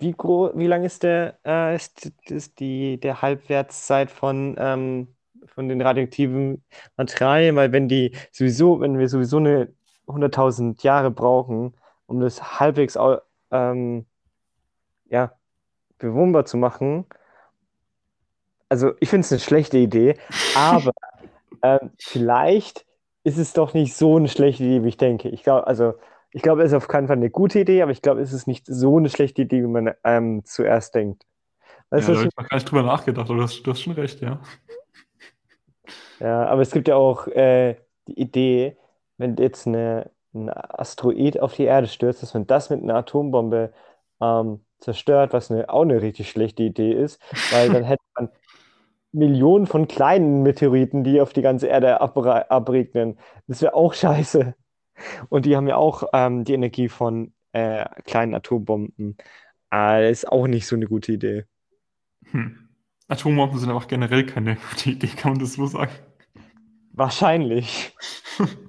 wie 0.00 0.12
groß, 0.12 0.52
wie 0.56 0.66
lang 0.66 0.84
ist 0.84 1.02
der, 1.02 1.38
äh, 1.46 1.76
ist, 1.76 2.12
ist 2.28 2.60
die, 2.60 3.00
der 3.00 3.22
Halbwertszeit 3.22 4.10
von, 4.10 4.56
ähm, 4.58 5.16
von 5.46 5.68
den 5.68 5.80
radioaktiven 5.82 6.64
Materialien? 6.96 7.56
Weil 7.56 7.72
wenn 7.72 7.88
die 7.88 8.16
sowieso, 8.32 8.80
wenn 8.80 8.98
wir 8.98 9.08
sowieso 9.08 9.38
eine 9.38 9.74
100.000 10.06 10.82
Jahre 10.84 11.10
brauchen, 11.10 11.74
um 12.06 12.20
das 12.20 12.60
halbwegs 12.60 12.98
ähm, 13.52 14.06
ja, 15.08 15.32
bewohnbar 15.98 16.46
zu 16.46 16.56
machen, 16.58 17.06
also 18.68 18.92
ich 19.00 19.08
finde 19.08 19.24
es 19.24 19.32
eine 19.32 19.40
schlechte 19.40 19.78
Idee, 19.78 20.16
aber 20.54 20.92
ähm, 21.62 21.92
vielleicht 22.00 22.85
ist 23.26 23.38
es 23.38 23.52
doch 23.52 23.74
nicht 23.74 23.96
so 23.96 24.16
eine 24.16 24.28
schlechte 24.28 24.62
Idee, 24.62 24.84
wie 24.84 24.88
ich 24.88 24.98
denke. 24.98 25.28
Ich 25.30 25.42
glaube, 25.42 25.66
also 25.66 25.94
ich 26.30 26.42
glaube, 26.42 26.62
es 26.62 26.70
ist 26.70 26.76
auf 26.76 26.86
keinen 26.86 27.08
Fall 27.08 27.16
eine 27.16 27.28
gute 27.28 27.58
Idee, 27.58 27.82
aber 27.82 27.90
ich 27.90 28.00
glaube, 28.00 28.20
es 28.20 28.32
ist 28.32 28.46
nicht 28.46 28.66
so 28.66 28.98
eine 28.98 29.08
schlechte 29.08 29.42
Idee, 29.42 29.64
wie 29.64 29.66
man 29.66 29.94
ähm, 30.04 30.44
zuerst 30.44 30.94
denkt. 30.94 31.24
Weißt 31.90 32.06
Ja, 32.06 32.14
da 32.14 32.20
habe 32.20 32.28
ich 32.28 32.36
noch 32.36 32.48
gar 32.48 32.56
nicht 32.56 32.70
drüber 32.70 32.82
nachgedacht, 32.84 33.28
aber 33.28 33.38
du 33.38 33.42
hast, 33.42 33.62
du 33.62 33.70
hast 33.72 33.82
schon 33.82 33.94
recht, 33.94 34.20
ja. 34.20 34.40
Ja, 36.20 36.46
aber 36.46 36.62
es 36.62 36.70
gibt 36.70 36.86
ja 36.86 36.94
auch 36.94 37.26
äh, 37.26 37.74
die 38.06 38.20
Idee, 38.20 38.76
wenn 39.18 39.34
jetzt 39.36 39.66
eine, 39.66 40.08
ein 40.32 40.48
Asteroid 40.48 41.40
auf 41.40 41.54
die 41.54 41.64
Erde 41.64 41.88
stürzt, 41.88 42.22
dass 42.22 42.32
man 42.32 42.46
das 42.46 42.70
mit 42.70 42.80
einer 42.80 42.94
Atombombe 42.94 43.72
ähm, 44.20 44.64
zerstört, 44.78 45.32
was 45.32 45.50
eine, 45.50 45.68
auch 45.68 45.82
eine 45.82 46.00
richtig 46.00 46.30
schlechte 46.30 46.62
Idee 46.62 46.92
ist, 46.92 47.20
weil 47.50 47.70
dann 47.70 47.82
hätte 47.84 48.04
Millionen 49.12 49.66
von 49.66 49.88
kleinen 49.88 50.42
Meteoriten, 50.42 51.04
die 51.04 51.20
auf 51.20 51.32
die 51.32 51.42
ganze 51.42 51.68
Erde 51.68 52.00
abregnen. 52.00 53.18
Das 53.46 53.62
wäre 53.62 53.74
auch 53.74 53.94
scheiße. 53.94 54.54
Und 55.28 55.46
die 55.46 55.56
haben 55.56 55.68
ja 55.68 55.76
auch 55.76 56.04
ähm, 56.12 56.44
die 56.44 56.54
Energie 56.54 56.88
von 56.88 57.32
äh, 57.52 57.86
kleinen 58.04 58.34
Atombomben. 58.34 59.16
Das 59.70 60.10
ist 60.10 60.28
auch 60.32 60.46
nicht 60.46 60.66
so 60.66 60.76
eine 60.76 60.86
gute 60.86 61.12
Idee. 61.12 61.44
Hm. 62.30 62.68
Atombomben 63.08 63.58
sind 63.58 63.70
einfach 63.70 63.88
generell 63.88 64.26
keine 64.26 64.56
gute 64.70 64.90
Idee, 64.90 65.08
kann 65.08 65.32
man 65.32 65.40
das 65.40 65.54
so 65.54 65.66
sagen? 65.66 65.92
Wahrscheinlich. 66.92 67.94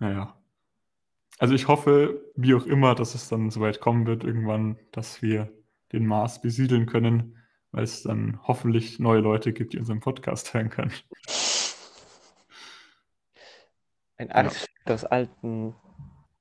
Naja. 0.00 0.36
Also 1.38 1.54
ich 1.54 1.68
hoffe, 1.68 2.20
wie 2.36 2.54
auch 2.54 2.66
immer, 2.66 2.94
dass 2.94 3.14
es 3.14 3.28
dann 3.28 3.50
soweit 3.50 3.80
kommen 3.80 4.06
wird, 4.06 4.24
irgendwann, 4.24 4.76
dass 4.92 5.22
wir 5.22 5.50
den 5.92 6.06
Mars 6.06 6.42
besiedeln 6.42 6.86
können, 6.86 7.38
weil 7.74 7.82
es 7.82 8.04
dann 8.04 8.38
hoffentlich 8.44 9.00
neue 9.00 9.20
Leute 9.20 9.52
gibt, 9.52 9.72
die 9.72 9.78
unseren 9.78 10.00
Podcast 10.00 10.54
hören 10.54 10.70
können. 10.70 10.92
Ein 14.16 14.30
Artefakt 14.30 14.90
aus 14.90 15.04
alten, 15.04 15.74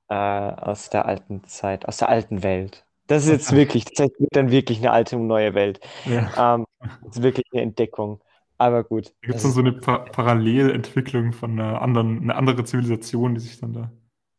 äh, 0.09 0.13
aus 0.13 0.91
der 0.91 1.07
alten 1.07 1.43
Zeit, 1.45 1.87
aus 1.87 1.97
der 1.97 2.09
alten 2.09 2.43
Welt. 2.43 2.85
Das 3.07 3.23
ist 3.23 3.31
jetzt 3.31 3.51
wirklich, 3.51 3.85
das 3.85 4.05
heißt, 4.05 4.19
wird 4.19 4.35
dann 4.35 4.51
wirklich 4.51 4.77
eine 4.77 4.91
alte 4.91 5.17
und 5.17 5.25
neue 5.27 5.55
Welt. 5.55 5.79
Ja. 6.05 6.55
Ähm, 6.55 6.65
das 7.03 7.17
ist 7.17 7.23
wirklich 7.23 7.47
eine 7.51 7.63
Entdeckung. 7.63 8.21
Aber 8.59 8.83
gut. 8.83 9.07
Da 9.07 9.27
gibt 9.27 9.35
es 9.35 9.43
so 9.43 9.59
eine 9.59 9.73
pa 9.73 9.97
Parallelentwicklung 9.97 11.33
von 11.33 11.59
einer 11.59 11.81
anderen, 11.81 12.21
eine 12.21 12.35
andere 12.35 12.63
Zivilisation, 12.63 13.33
die 13.33 13.41
sich 13.41 13.59
dann 13.59 13.73
da. 13.73 13.91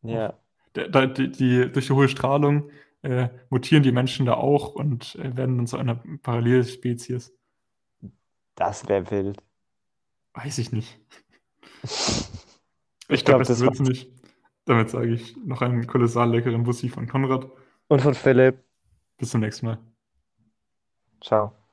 ja. 0.03 0.33
Da, 0.73 1.05
die, 1.05 1.31
die, 1.31 1.71
durch 1.71 1.87
die 1.87 1.93
hohe 1.93 2.09
Strahlung 2.09 2.69
äh, 3.05 3.29
mutieren 3.49 3.83
die 3.83 3.91
Menschen 3.91 4.25
da 4.25 4.33
auch 4.35 4.75
und 4.75 5.15
äh, 5.15 5.37
werden 5.37 5.57
dann 5.57 5.67
zu 5.67 5.77
einer 5.77 5.95
Parallelspezies. 6.23 7.33
Das 8.55 8.87
wäre 8.87 9.11
wild. 9.11 9.43
Weiß 10.33 10.57
ich 10.57 10.71
nicht. 10.71 10.99
Ich 11.83 12.29
Ich 13.07 13.23
glaub, 13.23 13.37
glaube, 13.37 13.45
das 13.45 13.49
das 13.49 13.61
wird's 13.61 13.79
nicht. 13.79 14.11
Damit 14.65 14.89
sage 14.89 15.13
ich 15.13 15.37
noch 15.37 15.61
einen 15.61 15.85
kolossal 15.87 16.31
leckeren 16.31 16.63
Bussi 16.63 16.89
von 16.89 17.07
Konrad. 17.07 17.47
Und 17.87 18.01
von 18.01 18.15
Philipp. 18.15 18.63
Bis 19.17 19.29
zum 19.31 19.41
nächsten 19.41 19.67
Mal. 19.67 19.79
Ciao. 21.21 21.64